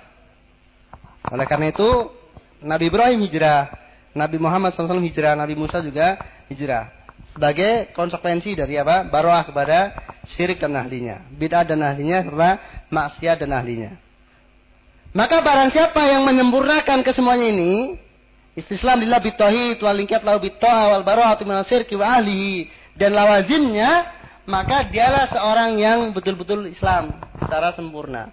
Oleh 1.34 1.46
karena 1.50 1.74
itu 1.74 2.14
Nabi 2.62 2.90
Ibrahim 2.90 3.22
hijrah, 3.26 3.74
Nabi 4.14 4.36
Muhammad 4.38 4.74
SAW 4.74 5.02
hijrah, 5.02 5.34
Nabi 5.34 5.58
Musa 5.58 5.82
juga 5.82 6.18
hijrah. 6.46 6.95
Sebagai 7.36 7.92
konsekuensi 7.92 8.56
dari 8.56 8.80
apa? 8.80 9.04
Baroah 9.04 9.44
kepada 9.44 9.92
syirik 10.24 10.56
dan 10.56 10.72
ahlinya. 10.72 11.20
Bid'ah 11.36 11.68
dan 11.68 11.84
ahlinya 11.84 12.24
serta 12.24 12.50
maksiat 12.88 13.44
dan 13.44 13.52
ahlinya. 13.52 13.92
Maka 15.12 15.44
barang 15.44 15.68
siapa 15.68 16.00
yang 16.00 16.24
menyempurnakan 16.24 17.04
kesemuanya 17.04 17.52
ini, 17.52 18.00
istislam 18.56 19.04
lillah 19.04 19.20
bitauhid 19.20 19.76
wal 19.84 20.00
ingkiyat 20.00 20.24
lahu 20.24 20.40
bitta'a 20.40 20.96
wal 20.96 21.04
bara'atu 21.04 21.44
minasirki 21.44 21.92
wa 21.92 22.16
ahlihi 22.16 22.72
dan 22.96 23.12
lawazimnya 23.12 24.16
maka 24.48 24.88
dialah 24.88 25.28
seorang 25.28 25.76
yang 25.76 25.98
betul-betul 26.16 26.64
Islam 26.70 27.20
secara 27.36 27.74
sempurna. 27.76 28.32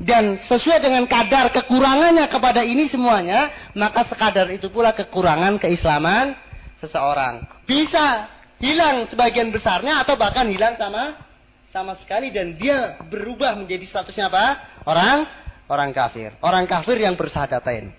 Dan 0.00 0.40
sesuai 0.48 0.80
dengan 0.80 1.04
kadar 1.04 1.52
kekurangannya 1.52 2.24
kepada 2.32 2.64
ini 2.64 2.88
semuanya, 2.88 3.52
maka 3.76 4.08
sekadar 4.08 4.48
itu 4.48 4.72
pula 4.72 4.96
kekurangan 4.96 5.60
keislaman 5.60 6.32
seseorang. 6.80 7.44
Bisa 7.70 8.26
hilang 8.58 9.06
sebagian 9.06 9.54
besarnya 9.54 10.02
atau 10.02 10.18
bahkan 10.18 10.50
hilang 10.50 10.74
sama 10.74 11.22
sama 11.70 11.94
sekali 12.02 12.34
dan 12.34 12.58
dia 12.58 12.98
berubah 13.06 13.54
menjadi 13.54 13.86
statusnya 13.86 14.26
apa? 14.26 14.58
Orang 14.82 15.22
orang 15.70 15.94
kafir. 15.94 16.34
Orang 16.42 16.66
kafir 16.66 16.98
yang 16.98 17.14
bersahadatain. 17.14 17.94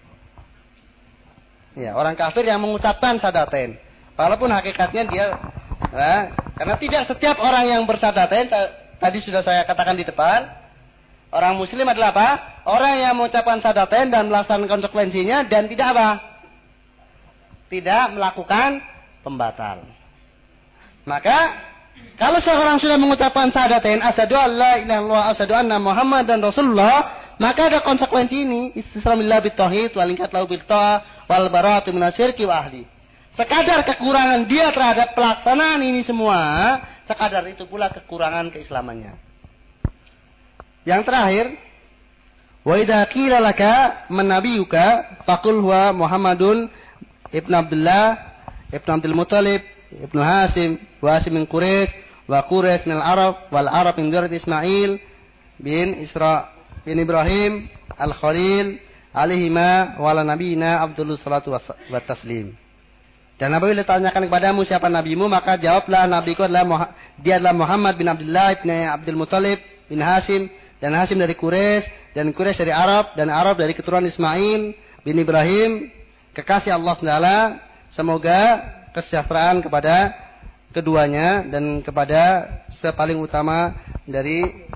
Ya, 1.80 1.96
orang 1.96 2.20
kafir 2.20 2.44
yang 2.44 2.60
mengucapkan 2.60 3.16
sadatain. 3.16 3.80
Walaupun 4.20 4.52
hakikatnya 4.52 5.08
dia 5.08 5.40
ya, 5.88 6.16
karena 6.60 6.76
tidak 6.76 7.08
setiap 7.08 7.40
orang 7.40 7.72
yang 7.72 7.82
bersadatain 7.88 8.52
tadi 9.00 9.24
sudah 9.24 9.40
saya 9.40 9.64
katakan 9.64 9.96
di 9.96 10.04
depan, 10.04 10.52
orang 11.32 11.56
muslim 11.56 11.88
adalah 11.88 12.12
apa? 12.12 12.30
Orang 12.68 13.00
yang 13.00 13.16
mengucapkan 13.16 13.64
sadatain 13.64 14.12
dan 14.12 14.28
melaksanakan 14.28 14.68
konsekuensinya 14.68 15.48
dan 15.48 15.72
tidak 15.72 15.96
apa? 15.96 16.10
Tidak 17.72 18.20
melakukan 18.20 18.91
pembatal. 19.22 19.86
Maka 21.06 21.70
kalau 22.22 22.38
seorang 22.38 22.78
sudah 22.78 23.02
mengucapkan 23.02 23.50
syahadatain 23.50 23.98
asyhadu 23.98 24.38
alla 24.38 24.78
ilaha 24.78 25.02
illallah 25.02 25.24
asyhadu 25.34 25.54
anna 25.58 25.78
Muhammad 25.82 26.30
dan 26.30 26.38
Rasulullah, 26.38 27.34
maka 27.42 27.74
ada 27.74 27.82
konsekuensi 27.82 28.46
ini, 28.46 28.62
istislamillah 28.78 29.42
bitauhid 29.42 29.98
wal 29.98 30.06
ingkat 30.06 30.30
lahu 30.30 30.46
bil 30.46 30.62
wal 31.26 31.46
baratu 31.50 31.90
minasyirki 31.90 32.46
wa 32.46 32.62
ahli. 32.62 32.86
Sekadar 33.34 33.82
kekurangan 33.88 34.46
dia 34.46 34.70
terhadap 34.76 35.18
pelaksanaan 35.18 35.82
ini 35.82 36.06
semua, 36.06 36.78
sekadar 37.10 37.48
itu 37.50 37.66
pula 37.66 37.90
kekurangan 37.90 38.54
keislamannya. 38.54 39.18
Yang 40.86 41.02
terakhir, 41.08 41.46
wa 42.62 42.76
idza 42.78 43.02
qila 43.10 43.42
laka 43.42 44.06
man 44.14 44.30
nabiyuka 44.30 45.26
faqul 45.26 45.64
huwa 45.64 45.90
Muhammadun 45.96 46.70
ibnu 47.34 47.56
Abdullah 47.56 48.31
ibnu 48.72 48.90
Abdul 48.90 49.16
Muthalib 49.16 49.62
ibnu 49.92 50.22
Hasim 50.24 50.80
wa 51.04 51.20
Hasim 51.20 51.36
min 51.36 51.46
Quraisy 51.46 51.92
wa 52.28 52.42
Quraisy 52.48 52.88
min 52.88 52.98
Arab 52.98 53.52
wal 53.52 53.68
Arab 53.68 54.00
min 54.00 54.08
dzurriyyat 54.12 54.42
Ismail 54.42 55.00
bin 55.60 56.00
Isra 56.02 56.50
bin 56.88 56.98
Ibrahim 56.98 57.68
al-Khalil 58.00 58.80
alaihima 59.14 60.00
wala 60.00 60.24
nabiyina 60.24 60.82
Abdullah 60.82 61.20
salatu 61.20 61.52
wa 61.52 62.00
taslim. 62.02 62.56
Dan 63.36 63.58
apabila 63.58 63.82
ditanyakan 63.82 64.30
kepadamu 64.30 64.62
siapa 64.62 64.86
nabimu, 64.86 65.26
maka 65.26 65.58
jawablah 65.58 66.06
nabiku 66.06 66.46
adalah 66.46 66.94
dia 67.18 67.42
adalah 67.42 67.58
Muhammad 67.58 67.98
bin 67.98 68.06
Abdullah 68.06 68.54
bin 68.62 68.70
Abdul 68.70 69.18
Muthalib 69.18 69.60
bin 69.90 69.98
Hasim 69.98 70.46
dan 70.78 70.94
Hasim 70.94 71.18
dari 71.18 71.34
Quraisy 71.34 72.14
dan 72.14 72.30
Quraisy 72.32 72.62
dari 72.62 72.74
Arab 72.74 73.18
dan 73.18 73.34
Arab 73.34 73.58
dari 73.58 73.74
keturunan 73.74 74.06
Ismail 74.06 74.78
bin 75.02 75.16
Ibrahim 75.18 75.90
kekasih 76.38 76.70
Allah 76.78 76.96
Taala 77.02 77.38
semoga 77.92 78.64
kesejahteraan 78.96 79.64
kepada 79.64 80.12
keduanya 80.72 81.44
dan 81.48 81.84
kepada 81.84 82.48
sepaling 82.80 83.20
utama 83.20 83.76
dari 84.08 84.68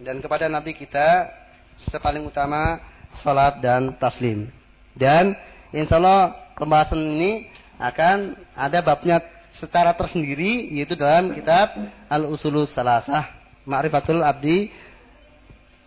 dan 0.00 0.16
kepada 0.24 0.48
Nabi 0.48 0.72
kita 0.72 1.28
sepaling 1.92 2.24
utama 2.24 2.80
salat 3.20 3.60
dan 3.60 3.92
taslim. 4.00 4.48
Dan 4.96 5.36
insya 5.72 6.00
Allah 6.00 6.36
pembahasan 6.56 7.00
ini 7.00 7.48
akan 7.80 8.36
ada 8.56 8.80
babnya 8.84 9.20
secara 9.56 9.96
tersendiri 9.96 10.72
yaitu 10.72 10.96
dalam 10.96 11.32
kitab 11.32 11.72
Al-Usulus 12.08 12.72
Salasah 12.76 13.32
Ma'rifatul 13.64 14.24
Abdi 14.24 14.72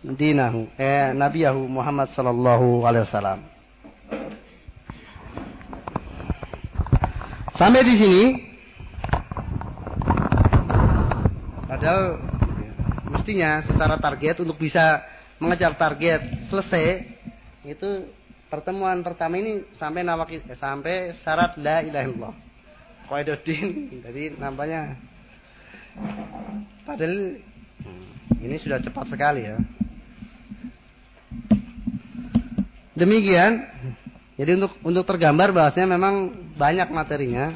Dinahu 0.04 0.68
eh 0.76 1.14
Nabiyahu 1.16 1.64
Muhammad 1.64 2.12
sallallahu 2.12 2.84
alaihi 2.86 3.06
wasallam. 3.08 3.40
Sampai 7.54 7.86
di 7.86 7.94
sini 7.94 8.22
padahal 11.70 12.18
mestinya 13.14 13.62
secara 13.62 13.94
target 14.02 14.42
untuk 14.42 14.58
bisa 14.58 15.06
mengejar 15.38 15.78
target 15.78 16.50
selesai 16.50 17.06
itu 17.62 18.10
pertemuan 18.50 19.06
pertama 19.06 19.38
ini 19.38 19.62
sampai 19.78 20.02
nawaki, 20.02 20.42
eh, 20.42 20.58
sampai 20.58 21.14
syarat 21.22 21.54
la 21.62 21.86
ilaha 21.86 22.04
illallah. 22.10 22.34
Qaiduddin 23.06 24.02
jadi 24.02 24.34
nampaknya 24.34 24.98
padahal 26.82 27.38
hmm, 27.86 28.42
ini 28.42 28.56
sudah 28.58 28.82
cepat 28.82 29.14
sekali 29.14 29.46
ya. 29.46 29.62
Demikian. 32.98 33.62
Jadi 34.34 34.50
untuk 34.58 34.72
untuk 34.82 35.04
tergambar 35.06 35.54
bahasnya 35.54 35.86
memang 35.86 36.34
banyak 36.58 36.90
materinya. 36.90 37.54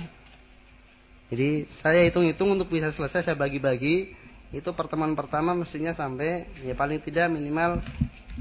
Jadi 1.29 1.69
saya 1.83 2.07
hitung-hitung 2.09 2.55
untuk 2.55 2.71
bisa 2.71 2.95
selesai 2.95 3.27
saya 3.27 3.37
bagi-bagi 3.37 4.15
itu 4.49 4.71
pertemuan 4.73 5.13
pertama 5.13 5.53
mestinya 5.53 5.93
sampai 5.93 6.49
ya 6.65 6.73
paling 6.73 7.05
tidak 7.05 7.29
minimal 7.29 7.85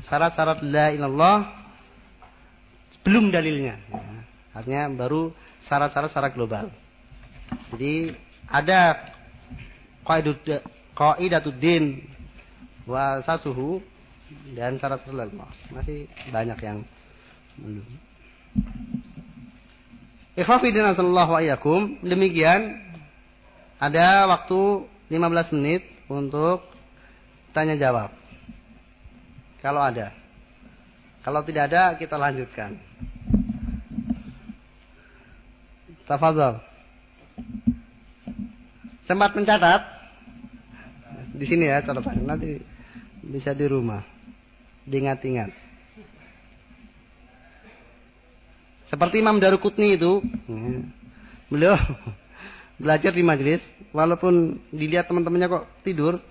syarat-syarat 0.08 0.64
la 0.64 0.96
ilallah 0.96 1.38
belum 3.04 3.34
dalilnya. 3.34 3.76
Ya. 3.92 4.24
Artinya 4.56 4.84
baru 4.94 5.34
syarat-syarat 5.68 6.10
secara 6.14 6.30
global. 6.32 6.72
Jadi 7.74 8.16
ada 8.48 9.12
qaidatuddin 10.88 12.08
wa 12.88 13.20
sasuhu 13.26 13.84
dan 14.56 14.80
syarat-syarat 14.80 15.32
masih 15.74 16.08
banyak 16.32 16.60
yang 16.64 16.80
belum. 17.60 17.88
Ikhwafidina 20.38 20.94
sallallahu 20.94 21.34
ayakum. 21.34 21.98
Demikian 22.06 22.78
ada 23.82 24.30
waktu 24.30 24.86
15 25.10 25.56
menit 25.58 25.82
untuk 26.06 26.62
tanya 27.58 27.74
jawab. 27.74 28.14
Kalau 29.62 29.82
ada. 29.82 30.14
Kalau 31.26 31.42
tidak 31.44 31.74
ada, 31.74 31.98
kita 31.98 32.16
lanjutkan. 32.16 32.78
Tafadhol. 36.08 36.64
Sempat 39.04 39.36
mencatat? 39.36 39.82
Di 41.36 41.46
sini 41.50 41.68
ya 41.68 41.84
catatan. 41.84 42.24
Nanti 42.24 42.62
bisa 43.26 43.52
di 43.52 43.66
rumah. 43.68 44.06
Diingat-ingat. 44.88 45.67
Seperti 48.88 49.20
Imam 49.20 49.36
Darukutni 49.36 50.00
itu, 50.00 50.24
ya, 50.48 50.80
beliau 51.52 51.76
belajar 52.82 53.12
di 53.12 53.24
majelis, 53.24 53.60
walaupun 53.92 54.64
dilihat 54.72 55.12
teman-temannya 55.12 55.48
kok 55.52 55.66
tidur, 55.84 56.24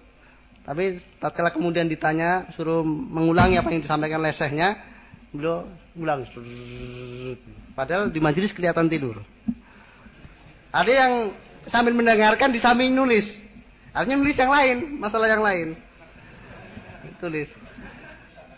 tapi 0.64 0.98
tatkala 1.20 1.52
kemudian 1.52 1.86
ditanya 1.86 2.48
suruh 2.56 2.82
mengulangi 2.82 3.60
apa 3.60 3.70
yang 3.70 3.84
disampaikan 3.84 4.24
lesehnya, 4.24 4.80
beliau 5.30 5.68
ulang. 6.00 6.24
Padahal 7.76 8.08
di 8.08 8.20
majelis 8.24 8.56
kelihatan 8.56 8.88
tidur. 8.88 9.20
Ada 10.72 10.92
yang 10.92 11.12
sambil 11.68 11.92
mendengarkan 11.92 12.52
di 12.52 12.60
samping 12.60 12.92
nulis. 12.92 13.24
Artinya 13.92 14.20
nulis 14.20 14.36
yang 14.36 14.52
lain, 14.52 14.76
masalah 15.00 15.28
yang 15.28 15.44
lain. 15.44 15.68
Tulis. 17.16 17.48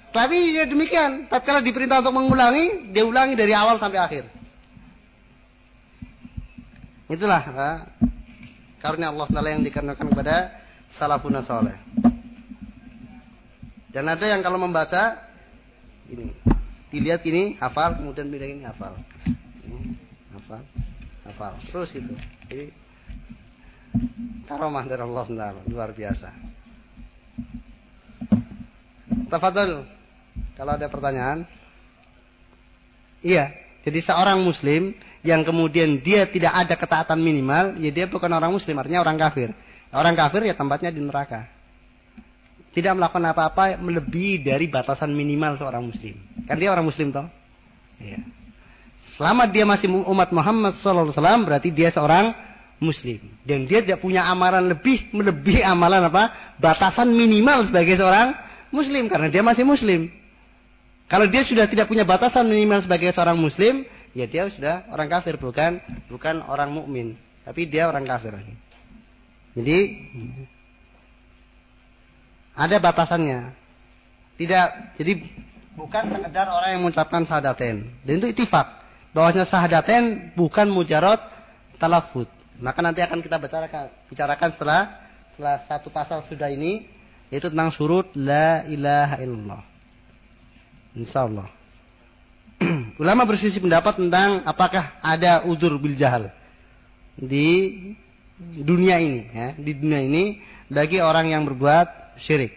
Tapi 0.08 0.56
ya 0.56 0.64
demikian, 0.64 1.28
tatkala 1.28 1.60
diperintah 1.60 2.00
untuk 2.00 2.16
mengulangi, 2.16 2.92
dia 2.96 3.04
ulangi 3.04 3.36
dari 3.36 3.52
awal 3.52 3.76
sampai 3.76 4.00
akhir. 4.00 4.24
Itulah 7.08 7.40
ha, 7.40 7.70
karunia 8.80 9.12
Allah 9.12 9.28
Taala 9.28 9.48
yang 9.52 9.64
dikarenakan 9.64 10.06
kepada 10.12 10.36
salafun 10.96 11.36
saleh. 11.44 11.76
Dan 13.88 14.04
ada 14.08 14.24
yang 14.28 14.44
kalau 14.44 14.60
membaca 14.60 15.16
ini, 16.08 16.32
dilihat 16.92 17.24
ini 17.24 17.56
hafal, 17.60 17.96
kemudian 17.96 18.28
bilang 18.28 18.60
ini 18.60 18.64
hafal. 18.64 18.96
Ini 19.64 19.96
hafal, 20.36 20.62
hafal. 21.28 21.52
Terus 21.68 21.88
gitu. 21.92 22.12
Jadi 22.48 22.72
karomah 24.48 24.84
dari 24.88 25.02
Allah 25.04 25.24
Taala 25.28 25.64
luar 25.68 25.92
biasa. 25.92 26.28
Tafadhol. 29.28 29.97
Kalau 30.58 30.74
ada 30.74 30.86
pertanyaan. 30.90 31.46
Iya, 33.22 33.50
jadi 33.82 33.98
seorang 34.02 34.38
muslim 34.42 34.94
yang 35.26 35.42
kemudian 35.42 35.98
dia 36.02 36.26
tidak 36.30 36.54
ada 36.54 36.74
ketaatan 36.78 37.18
minimal, 37.18 37.78
ya 37.82 37.90
dia 37.90 38.06
bukan 38.06 38.30
orang 38.30 38.54
muslim, 38.54 38.78
artinya 38.78 39.02
orang 39.02 39.18
kafir. 39.18 39.50
Orang 39.90 40.14
kafir 40.14 40.46
ya 40.46 40.54
tempatnya 40.54 40.92
di 40.92 41.00
neraka. 41.00 41.48
Tidak 42.76 42.92
melakukan 42.94 43.24
apa-apa 43.32 43.80
melebihi 43.80 44.44
dari 44.44 44.68
batasan 44.70 45.10
minimal 45.10 45.58
seorang 45.58 45.82
muslim. 45.82 46.14
Kan 46.46 46.60
dia 46.60 46.70
orang 46.70 46.86
muslim 46.86 47.10
toh? 47.10 47.26
Iya. 47.98 48.22
Selama 49.18 49.50
dia 49.50 49.66
masih 49.66 49.90
umat 49.90 50.30
Muhammad 50.30 50.78
SAW 50.78 51.10
berarti 51.42 51.74
dia 51.74 51.90
seorang 51.90 52.30
muslim 52.78 53.18
dan 53.42 53.66
dia 53.66 53.82
tidak 53.82 53.98
punya 53.98 54.22
amalan 54.22 54.70
lebih 54.70 55.10
melebihi 55.10 55.66
amalan 55.66 56.06
apa 56.06 56.54
batasan 56.62 57.10
minimal 57.10 57.66
sebagai 57.66 57.98
seorang 57.98 58.38
muslim 58.70 59.10
karena 59.10 59.26
dia 59.26 59.42
masih 59.42 59.66
muslim 59.66 60.06
kalau 61.08 61.26
dia 61.26 61.42
sudah 61.44 61.64
tidak 61.64 61.88
punya 61.88 62.04
batasan 62.04 62.44
minimal 62.44 62.84
sebagai 62.84 63.10
seorang 63.16 63.40
muslim 63.40 63.88
ya 64.12 64.28
dia 64.28 64.48
sudah 64.52 64.84
orang 64.92 65.08
kafir 65.08 65.40
bukan 65.40 65.80
bukan 66.12 66.44
orang 66.44 66.68
mukmin. 66.68 67.16
Tapi 67.48 67.64
dia 67.64 67.88
orang 67.88 68.04
kafir 68.04 68.36
jadi 69.56 69.78
ada 72.54 72.76
batasannya. 72.78 73.40
Tidak 74.38 74.66
jadi 75.00 75.12
bukan 75.74 76.04
sekedar 76.14 76.46
orang 76.46 76.70
yang 76.76 76.80
mengucapkan 76.86 77.26
sahadaten 77.26 77.90
dan 78.06 78.12
itu 78.22 78.30
itifak 78.30 78.66
bahwasanya 79.10 79.46
sahadaten 79.50 80.34
bukan 80.38 80.70
mujarot 80.70 81.18
talafut 81.78 82.30
maka 82.58 82.82
nanti 82.82 82.98
akan 82.98 83.22
kita 83.22 83.38
bicarakan, 83.38 83.86
bicarakan 84.10 84.48
setelah 84.58 84.82
setelah 85.34 85.56
satu 85.70 85.88
pasal 85.94 86.18
sudah 86.26 86.50
ini 86.50 86.90
yaitu 87.30 87.46
tentang 87.46 87.70
surut 87.70 88.10
la 88.18 88.66
ilaha 88.66 89.22
illallah. 89.22 89.62
Insyaallah. 90.98 91.48
Ulama 93.02 93.22
bersisi 93.22 93.62
pendapat 93.62 94.02
tentang 94.02 94.42
apakah 94.42 94.98
ada 94.98 95.46
udur 95.46 95.78
bil 95.78 95.94
jahal 95.94 96.34
di 97.14 97.74
dunia 98.38 98.98
ini 98.98 99.20
ya, 99.30 99.48
di 99.58 99.72
dunia 99.78 100.00
ini 100.02 100.24
bagi 100.70 100.98
orang 100.98 101.30
yang 101.30 101.42
berbuat 101.46 102.18
syirik. 102.22 102.54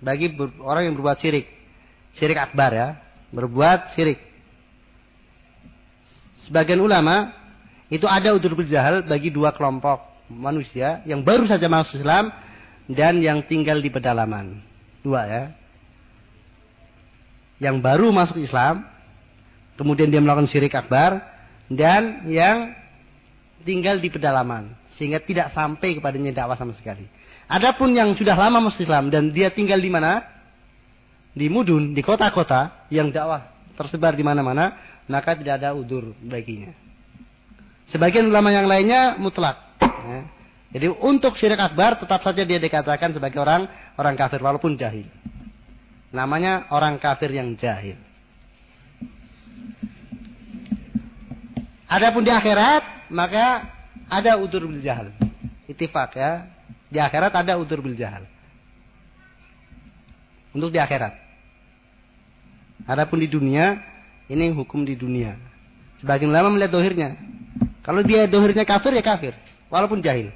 Bagi 0.00 0.32
ber, 0.32 0.52
orang 0.64 0.88
yang 0.88 0.94
berbuat 0.96 1.20
syirik. 1.20 1.46
Syirik 2.16 2.36
akbar 2.36 2.70
ya, 2.72 2.88
berbuat 3.32 3.96
syirik. 3.96 4.20
Sebagian 6.48 6.80
ulama 6.82 7.32
itu 7.92 8.04
ada 8.08 8.32
udur 8.32 8.56
berjahal 8.56 9.04
bagi 9.04 9.28
dua 9.32 9.52
kelompok 9.52 10.00
manusia 10.32 11.04
yang 11.04 11.20
baru 11.20 11.44
saja 11.44 11.68
masuk 11.68 12.00
Islam 12.00 12.32
dan 12.88 13.20
yang 13.20 13.44
tinggal 13.46 13.78
di 13.80 13.88
pedalaman. 13.88 14.60
Dua 15.00 15.22
ya. 15.28 15.44
Yang 17.62 17.76
baru 17.78 18.10
masuk 18.10 18.42
Islam, 18.42 18.82
kemudian 19.78 20.10
dia 20.10 20.18
melakukan 20.18 20.50
syirik 20.50 20.74
akbar, 20.74 21.22
dan 21.70 22.26
yang 22.26 22.74
tinggal 23.62 24.02
di 24.02 24.10
pedalaman. 24.10 24.74
Sehingga 24.98 25.22
tidak 25.22 25.54
sampai 25.54 25.94
kepadanya 25.96 26.42
dakwah 26.42 26.58
sama 26.58 26.74
sekali. 26.74 27.06
Adapun 27.46 27.94
yang 27.94 28.12
sudah 28.18 28.34
lama 28.34 28.58
masuk 28.66 28.82
Islam 28.82 29.08
dan 29.14 29.30
dia 29.30 29.54
tinggal 29.54 29.78
di 29.78 29.88
mana? 29.88 30.26
Di 31.32 31.46
mudun, 31.48 31.94
di 31.94 32.02
kota-kota 32.04 32.90
yang 32.92 33.08
dakwah 33.08 33.52
tersebar 33.78 34.12
di 34.12 34.26
mana-mana, 34.26 34.76
maka 35.08 35.32
tidak 35.32 35.62
ada 35.62 35.72
udur 35.72 36.12
baginya. 36.20 36.74
Sebagian 37.88 38.28
ulama 38.28 38.52
yang 38.52 38.68
lainnya 38.68 39.16
mutlak. 39.16 39.78
Ya. 39.80 40.20
Jadi 40.72 40.88
untuk 40.88 41.36
syirik 41.36 41.60
akbar 41.60 42.00
tetap 42.00 42.24
saja 42.24 42.48
dia 42.48 42.56
dikatakan 42.56 43.12
sebagai 43.12 43.36
orang 43.36 43.68
orang 44.00 44.16
kafir 44.16 44.40
walaupun 44.40 44.72
jahil. 44.80 45.04
Namanya 46.12 46.68
orang 46.68 47.00
kafir 47.00 47.32
yang 47.32 47.56
jahil. 47.56 47.96
Adapun 51.88 52.24
di 52.24 52.32
akhirat 52.32 53.08
maka 53.12 53.68
ada 54.12 54.36
udur 54.36 54.68
bil 54.68 54.84
jahal. 54.84 55.12
Itifak 55.64 56.16
ya. 56.16 56.48
Di 56.92 57.00
akhirat 57.00 57.32
ada 57.32 57.56
udur 57.56 57.80
bil 57.80 57.96
jahal. 57.96 58.28
Untuk 60.52 60.68
di 60.68 60.76
akhirat. 60.76 61.16
Adapun 62.84 63.16
di 63.16 63.28
dunia 63.28 63.80
ini 64.28 64.52
hukum 64.52 64.84
di 64.84 64.92
dunia. 64.96 65.36
Sebagian 66.04 66.28
ulama 66.28 66.52
melihat 66.52 66.76
dohirnya. 66.76 67.16
Kalau 67.80 68.04
dia 68.04 68.28
dohirnya 68.28 68.68
kafir 68.68 68.92
ya 68.92 69.04
kafir. 69.04 69.32
Walaupun 69.72 70.04
jahil. 70.04 70.28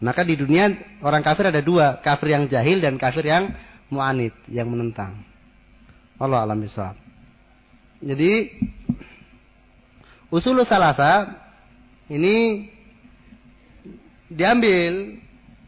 Maka 0.00 0.24
di 0.24 0.34
dunia 0.34 0.72
orang 1.04 1.20
kafir 1.20 1.52
ada 1.52 1.60
dua. 1.60 2.00
Kafir 2.00 2.32
yang 2.32 2.48
jahil 2.48 2.80
dan 2.80 2.96
kafir 2.96 3.28
yang 3.28 3.52
mu'anid. 3.92 4.32
Yang 4.48 4.68
menentang. 4.72 5.12
Allah 6.16 6.48
alam 6.48 6.56
bisawab. 6.58 6.96
Jadi 8.02 8.50
usul 10.32 10.58
salasa 10.64 11.38
ini 12.10 12.66
diambil 14.32 15.20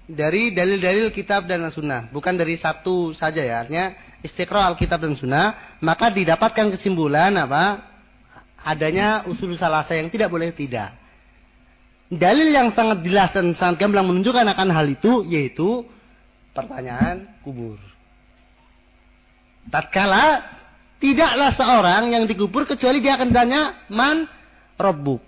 dari 0.08 0.50
dalil-dalil 0.56 1.12
kitab 1.12 1.44
dan 1.44 1.68
sunnah. 1.68 2.08
Bukan 2.08 2.34
dari 2.34 2.56
satu 2.56 3.12
saja 3.12 3.44
ya. 3.44 3.62
Artinya 3.62 3.92
istiqra 4.24 4.72
kitab 4.80 5.04
dan 5.04 5.14
sunnah. 5.14 5.78
Maka 5.84 6.08
didapatkan 6.08 6.72
kesimpulan 6.72 7.36
apa? 7.36 7.94
adanya 8.64 9.28
usul 9.28 9.52
salasa 9.60 9.92
yang 9.92 10.08
tidak 10.08 10.32
boleh 10.32 10.48
tidak. 10.56 10.96
Dalil 12.08 12.48
yang 12.48 12.72
sangat 12.72 13.04
jelas 13.04 13.28
dan 13.36 13.52
sangat 13.52 13.84
gamblang 13.84 14.08
menunjukkan 14.08 14.48
akan 14.56 14.68
hal 14.72 14.86
itu 14.88 15.20
yaitu 15.28 15.84
pertanyaan 16.56 17.28
kubur. 17.44 17.76
Tatkala 19.68 20.44
tidaklah 21.00 21.50
seorang 21.56 22.12
yang 22.12 22.24
dikubur 22.24 22.64
kecuali 22.64 23.00
dia 23.00 23.16
akan 23.20 23.30
tanya 23.32 23.62
man 23.92 24.28
robbuk, 24.80 25.20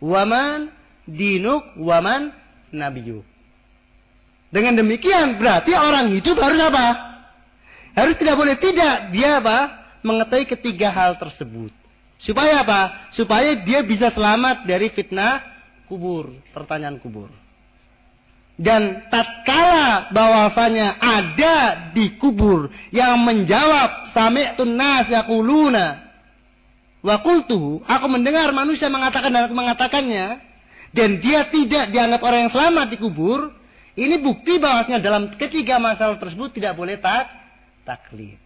waman 0.00 0.72
dinuk, 1.04 1.76
waman 1.80 2.32
nabiyuk. 2.72 3.26
Dengan 4.50 4.82
demikian 4.82 5.38
berarti 5.38 5.70
orang 5.74 6.10
hidup 6.10 6.34
harus 6.42 6.58
apa? 6.58 6.86
Harus 7.94 8.18
tidak 8.18 8.34
boleh 8.38 8.56
tidak 8.58 9.14
dia 9.14 9.38
apa? 9.38 9.78
Mengetahui 10.02 10.48
ketiga 10.48 10.90
hal 10.90 11.20
tersebut. 11.20 11.70
Supaya 12.18 12.64
apa? 12.64 13.10
Supaya 13.14 13.56
dia 13.62 13.84
bisa 13.86 14.10
selamat 14.10 14.66
dari 14.66 14.90
fitnah 14.90 15.40
kubur, 15.86 16.34
pertanyaan 16.50 16.98
kubur. 16.98 17.30
Dan 18.60 19.08
tatkala 19.08 20.12
bahwasanya 20.12 21.00
ada 21.00 21.56
di 21.96 22.20
kubur 22.20 22.68
yang 22.92 23.16
menjawab 23.24 24.12
sami'tun 24.12 24.76
nas 24.76 25.08
yaquluna 25.08 26.12
wa 27.00 27.16
qultu 27.24 27.80
aku 27.88 28.06
mendengar 28.12 28.52
manusia 28.52 28.92
mengatakan 28.92 29.32
dan 29.32 29.48
aku 29.48 29.56
mengatakannya 29.56 30.44
dan 30.92 31.22
dia 31.22 31.48
tidak 31.48 31.94
dianggap 31.94 32.20
orang 32.20 32.46
yang 32.46 32.52
selamat 32.52 32.86
di 32.92 32.96
kubur, 32.98 33.54
ini 33.94 34.18
bukti 34.18 34.58
bahwasanya 34.58 34.98
dalam 34.98 35.30
ketiga 35.38 35.78
masalah 35.78 36.18
tersebut 36.18 36.50
tidak 36.50 36.74
boleh 36.74 36.98
tak 36.98 37.30
taklid. 37.86 38.36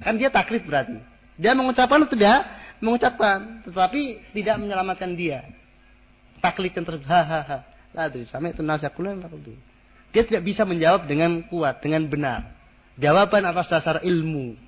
Kan 0.00 0.16
dia 0.16 0.32
taklid 0.32 0.64
berarti. 0.64 0.96
Dia 1.38 1.52
mengucapkan 1.52 2.02
atau 2.02 2.10
tidak? 2.10 2.40
mengucapkan, 2.84 3.64
tetapi 3.64 4.20
tidak 4.36 4.60
menyelamatkan 4.60 5.16
dia. 5.16 5.40
Taklid 6.44 6.76
yang 6.76 6.84
tersebut, 6.84 7.08
hahaha. 7.08 7.64
Ladri, 7.94 8.26
sampai 8.26 8.50
itu 8.50 8.60
nasyakulan 8.66 9.22
Dia 10.10 10.26
tidak 10.26 10.42
bisa 10.42 10.66
menjawab 10.66 11.06
dengan 11.06 11.46
kuat, 11.46 11.78
dengan 11.78 12.02
benar. 12.10 12.50
Jawaban 12.98 13.46
atas 13.46 13.70
dasar 13.70 14.02
ilmu. 14.02 14.58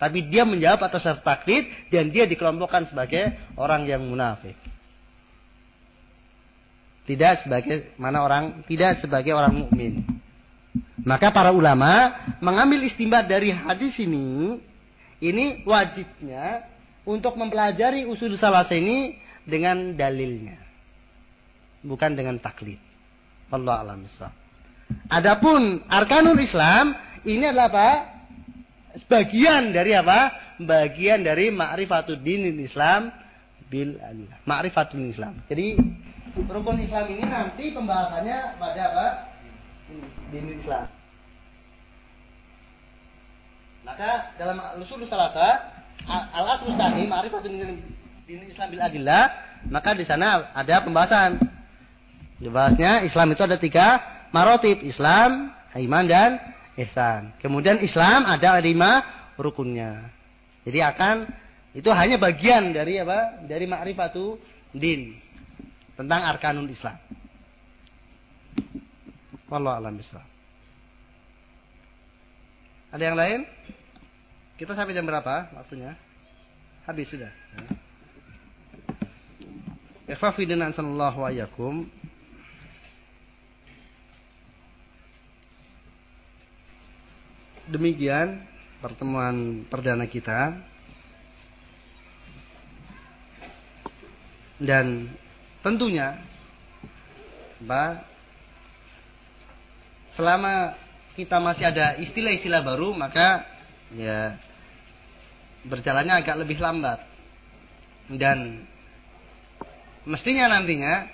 Tapi 0.00 0.32
dia 0.32 0.48
menjawab 0.48 0.88
atas 0.88 1.04
dasar 1.04 1.20
taklid 1.20 1.68
dan 1.92 2.08
dia 2.08 2.24
dikelompokkan 2.24 2.88
sebagai 2.88 3.36
orang 3.60 3.84
yang 3.84 4.00
munafik. 4.00 4.56
Tidak 7.04 7.44
sebagai 7.44 7.92
mana 8.00 8.24
orang, 8.24 8.64
tidak 8.64 9.04
sebagai 9.04 9.36
orang 9.36 9.60
mukmin. 9.60 10.00
Maka 11.04 11.32
para 11.32 11.52
ulama 11.52 12.16
mengambil 12.40 12.84
istimbat 12.84 13.28
dari 13.28 13.52
hadis 13.52 13.96
ini, 14.00 14.60
ini 15.20 15.64
wajibnya 15.68 16.64
untuk 17.04 17.36
mempelajari 17.36 18.08
usul 18.08 18.36
salasa 18.40 18.76
ini 18.76 19.16
dengan 19.44 19.96
dalilnya. 19.96 20.69
Bukan 21.80 22.12
dengan 22.12 22.36
taklid. 22.36 22.76
Allah 23.50 23.82
alam 23.82 24.04
Adapun 25.10 25.82
arkanul 25.86 26.38
Islam 26.38 26.94
ini 27.26 27.46
adalah 27.46 27.66
apa? 27.70 27.88
Sebagian 29.06 29.70
dari 29.70 29.94
apa? 29.94 30.34
Bagian 30.60 31.24
dari 31.24 31.48
ma'rifatul 31.48 32.20
dinin 32.20 32.58
Islam 32.60 33.10
bil 33.70 33.96
ma'rifatul 34.44 35.08
Islam. 35.08 35.40
Jadi 35.46 35.78
rukun 36.36 36.78
Islam 36.82 37.06
ini 37.10 37.24
nanti 37.26 37.70
pembahasannya 37.70 38.38
pada 38.58 38.82
apa? 38.92 39.06
Dinin 40.30 40.58
Islam. 40.58 40.86
Maka 43.86 44.36
dalam 44.36 44.58
usul 44.84 45.06
salasa 45.08 45.70
al 46.06 46.46
aslu 46.58 46.74
tadi 46.76 47.06
ma'rifatun 47.06 47.50
din 48.26 48.40
Islam 48.46 48.68
bil 48.70 48.82
adillah, 48.82 49.24
maka 49.70 49.94
di 49.94 50.06
sana 50.06 50.50
ada 50.54 50.82
pembahasan. 50.82 51.59
Dibahasnya 52.40 53.04
Islam 53.04 53.36
itu 53.36 53.42
ada 53.44 53.60
tiga 53.60 54.00
marotib, 54.32 54.80
Islam, 54.80 55.52
iman 55.76 56.04
dan 56.08 56.40
ihsan. 56.80 57.36
Kemudian 57.38 57.78
Islam 57.84 58.24
ada 58.24 58.56
lima 58.58 59.04
rukunnya. 59.36 60.08
Jadi 60.64 60.80
akan 60.80 61.28
itu 61.76 61.86
hanya 61.92 62.16
bagian 62.16 62.72
dari 62.72 62.98
apa? 62.98 63.44
Dari 63.44 63.68
ma'rifatu 63.68 64.40
din 64.72 65.20
tentang 65.94 66.24
arkanun 66.24 66.66
Islam. 66.66 66.96
Wallahu 69.50 69.76
alam 69.76 69.98
bisawab. 69.98 70.26
Ada 72.90 73.02
yang 73.02 73.18
lain? 73.18 73.40
Kita 74.58 74.74
sampai 74.74 74.94
jam 74.94 75.06
berapa 75.06 75.50
waktunya? 75.54 75.94
Habis 76.86 77.06
sudah. 77.10 77.30
Ikhwafidina 80.10 80.74
sallallahu 80.74 81.18
wa 81.22 81.30
yakum. 81.30 81.86
Demikian 87.70 88.42
pertemuan 88.82 89.62
perdana 89.70 90.10
kita. 90.10 90.58
Dan 94.60 95.08
tentunya 95.64 96.20
Mbak 97.62 97.92
selama 100.18 100.76
kita 101.16 101.40
masih 101.40 101.64
ada 101.64 101.96
istilah-istilah 101.96 102.60
baru 102.60 102.92
maka 102.92 103.46
ya 103.94 104.36
berjalannya 105.64 106.26
agak 106.26 106.36
lebih 106.42 106.58
lambat. 106.60 107.06
Dan 108.10 108.66
mestinya 110.02 110.50
nantinya 110.50 111.06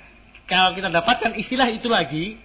kalau 0.49 0.73
kita 0.73 0.89
dapatkan 0.89 1.37
istilah 1.37 1.69
itu 1.69 1.87
lagi 1.91 2.41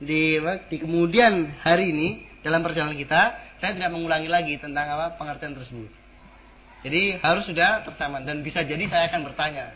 di 0.00 0.42
di 0.68 0.76
kemudian 0.82 1.54
hari 1.62 1.94
ini 1.94 2.33
dalam 2.44 2.60
perjalanan 2.60 2.92
kita, 2.92 3.40
saya 3.56 3.72
tidak 3.72 3.88
mengulangi 3.88 4.28
lagi 4.28 4.60
tentang 4.60 4.84
apa 4.92 5.16
pengertian 5.16 5.56
tersebut. 5.56 5.88
Jadi 6.84 7.16
harus 7.24 7.48
sudah 7.48 7.80
tersaman 7.88 8.28
dan 8.28 8.44
bisa 8.44 8.60
jadi 8.60 8.84
saya 8.92 9.08
akan 9.08 9.24
bertanya 9.24 9.72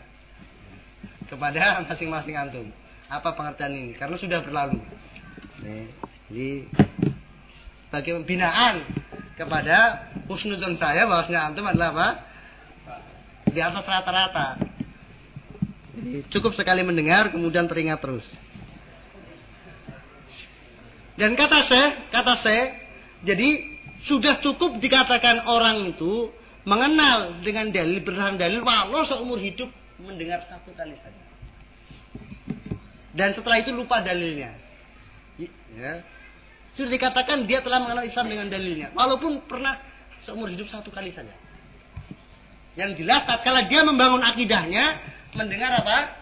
kepada 1.25 1.81
masing-masing 1.89 2.37
antum 2.37 2.69
apa 3.09 3.33
pengertian 3.33 3.73
ini 3.73 3.93
karena 3.97 4.15
sudah 4.21 4.45
berlalu. 4.45 4.77
Jadi 6.29 6.69
bagi 7.89 8.13
pembinaan 8.13 8.85
kepada 9.33 10.05
husnudon 10.29 10.77
saya 10.77 11.09
bahwasanya 11.09 11.49
antum 11.49 11.65
adalah 11.65 11.89
apa? 11.89 12.09
Di 13.49 13.57
atas 13.65 13.81
rata-rata. 13.81 14.61
Jadi 15.97 16.29
cukup 16.29 16.53
sekali 16.53 16.85
mendengar 16.85 17.33
kemudian 17.33 17.65
teringat 17.65 17.97
terus. 17.97 18.23
Dan 21.19 21.35
kata 21.35 21.59
saya, 21.67 21.87
kata 22.15 22.33
saya, 22.39 22.63
jadi 23.27 23.49
sudah 24.07 24.39
cukup 24.39 24.79
dikatakan 24.79 25.43
orang 25.43 25.91
itu 25.91 26.31
mengenal 26.63 27.43
dengan 27.43 27.67
dalil 27.75 27.99
berdasarkan 27.99 28.39
dalil 28.39 28.63
walau 28.63 29.03
seumur 29.03 29.35
hidup 29.35 29.67
mendengar 29.99 30.39
satu 30.47 30.71
kali 30.71 30.95
saja. 30.95 31.23
Dan 33.11 33.35
setelah 33.35 33.59
itu 33.59 33.75
lupa 33.75 33.99
dalilnya. 33.99 34.55
Ya. 35.75 36.07
Sudah 36.79 36.87
dikatakan 36.87 37.43
dia 37.43 37.59
telah 37.59 37.83
mengenal 37.83 38.07
Islam 38.07 38.31
dengan 38.31 38.47
dalilnya, 38.47 38.95
walaupun 38.95 39.43
pernah 39.43 39.75
seumur 40.23 40.47
hidup 40.47 40.71
satu 40.71 40.87
kali 40.87 41.11
saja. 41.11 41.35
Yang 42.79 43.03
jelas, 43.03 43.27
tatkala 43.27 43.67
dia 43.67 43.83
membangun 43.83 44.23
akidahnya, 44.23 45.03
mendengar 45.35 45.83
apa? 45.83 46.15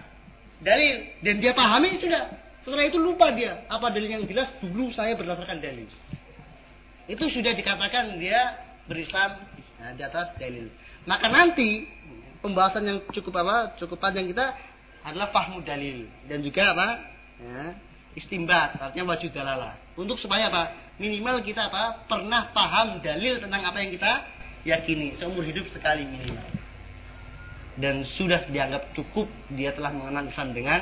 Dalil 0.66 1.22
dan 1.22 1.38
dia 1.38 1.54
pahami 1.54 2.02
sudah. 2.02 2.34
Setelah 2.68 2.84
itu 2.84 3.00
lupa 3.00 3.32
dia 3.32 3.64
apa 3.72 3.88
dalil 3.96 4.12
yang 4.12 4.28
jelas 4.28 4.52
dulu 4.60 4.92
saya 4.92 5.16
berdasarkan 5.16 5.64
dalil. 5.64 5.88
Itu 7.08 7.32
sudah 7.32 7.56
dikatakan 7.56 8.20
dia 8.20 8.60
berislam 8.92 9.40
nah, 9.80 9.96
di 9.96 10.04
atas 10.04 10.36
dalil. 10.36 10.68
Maka 11.08 11.32
nanti 11.32 11.88
pembahasan 12.44 12.84
yang 12.84 13.00
cukup 13.16 13.40
apa? 13.40 13.80
Cukup 13.80 14.04
panjang 14.04 14.28
kita 14.28 14.52
adalah 15.08 15.32
fahmu 15.32 15.64
dalil 15.64 16.12
dan 16.28 16.44
juga 16.44 16.76
apa? 16.76 16.88
Ya, 17.40 17.80
istimbat 18.20 18.76
artinya 18.84 19.16
wajud 19.16 19.32
dalalah. 19.32 19.80
Untuk 19.96 20.20
supaya 20.20 20.52
apa? 20.52 20.92
Minimal 21.00 21.48
kita 21.48 21.72
apa? 21.72 22.04
Pernah 22.04 22.52
paham 22.52 23.00
dalil 23.00 23.40
tentang 23.40 23.64
apa 23.64 23.80
yang 23.80 23.96
kita 23.96 24.12
yakini 24.68 25.16
seumur 25.16 25.48
hidup 25.48 25.72
sekali 25.72 26.04
minimal 26.04 26.68
dan 27.78 28.02
sudah 28.18 28.50
dianggap 28.50 28.92
cukup 28.98 29.30
dia 29.54 29.72
telah 29.72 29.94
mengenal 29.94 30.28
Islam 30.28 30.50
dengan 30.52 30.80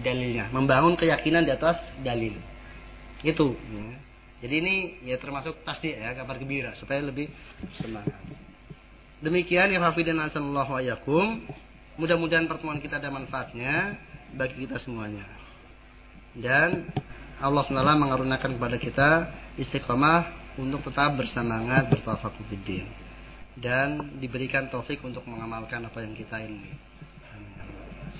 dalilnya, 0.00 0.48
membangun 0.48 0.96
keyakinan 0.96 1.44
di 1.44 1.52
atas 1.52 1.76
dalil. 2.00 2.38
Itu. 3.20 3.52
Ya. 3.54 3.86
Jadi 4.42 4.54
ini 4.58 4.74
ya 5.06 5.20
termasuk 5.22 5.62
tasdik 5.62 5.94
ya, 5.94 6.16
kabar 6.18 6.34
gembira 6.40 6.74
supaya 6.74 6.98
lebih 6.98 7.30
semangat. 7.78 8.18
Demikian 9.22 9.70
ya 9.70 9.78
hafidin 9.78 10.18
sallallahu 10.18 10.82
yakum. 10.82 11.46
Mudah-mudahan 11.94 12.48
pertemuan 12.50 12.82
kita 12.82 12.98
ada 12.98 13.12
manfaatnya 13.12 13.94
bagi 14.34 14.66
kita 14.66 14.80
semuanya. 14.82 15.28
Dan 16.32 16.88
Allah 17.38 17.62
SWT 17.68 18.00
mengaruniakan 18.00 18.56
kepada 18.56 18.76
kita 18.80 19.10
istiqomah 19.60 20.42
untuk 20.56 20.80
tetap 20.88 21.14
bersemangat 21.14 21.92
bertafakuh 21.92 22.44
fiddin 22.48 22.88
dan 23.60 24.16
diberikan 24.16 24.72
taufik 24.72 25.04
untuk 25.04 25.28
mengamalkan 25.28 25.84
apa 25.84 26.00
yang 26.00 26.16
kita 26.16 26.40
ingini. 26.40 26.72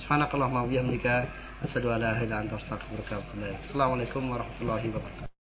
Subhanakallahumma 0.04 0.64
wa 0.64 0.68
bihamdika 0.68 1.16
asyhadu 1.64 1.90
an 1.90 2.00
la 2.00 2.08
ilaha 2.10 2.24
illa 2.24 2.36
anta 2.38 2.56
astaghfiruka 2.56 3.12
wa 3.16 3.22
atubu 3.22 3.40
ilaik. 3.40 3.60
Assalamualaikum 3.66 4.22
warahmatullahi 4.30 4.88
wabarakatuh. 4.90 5.31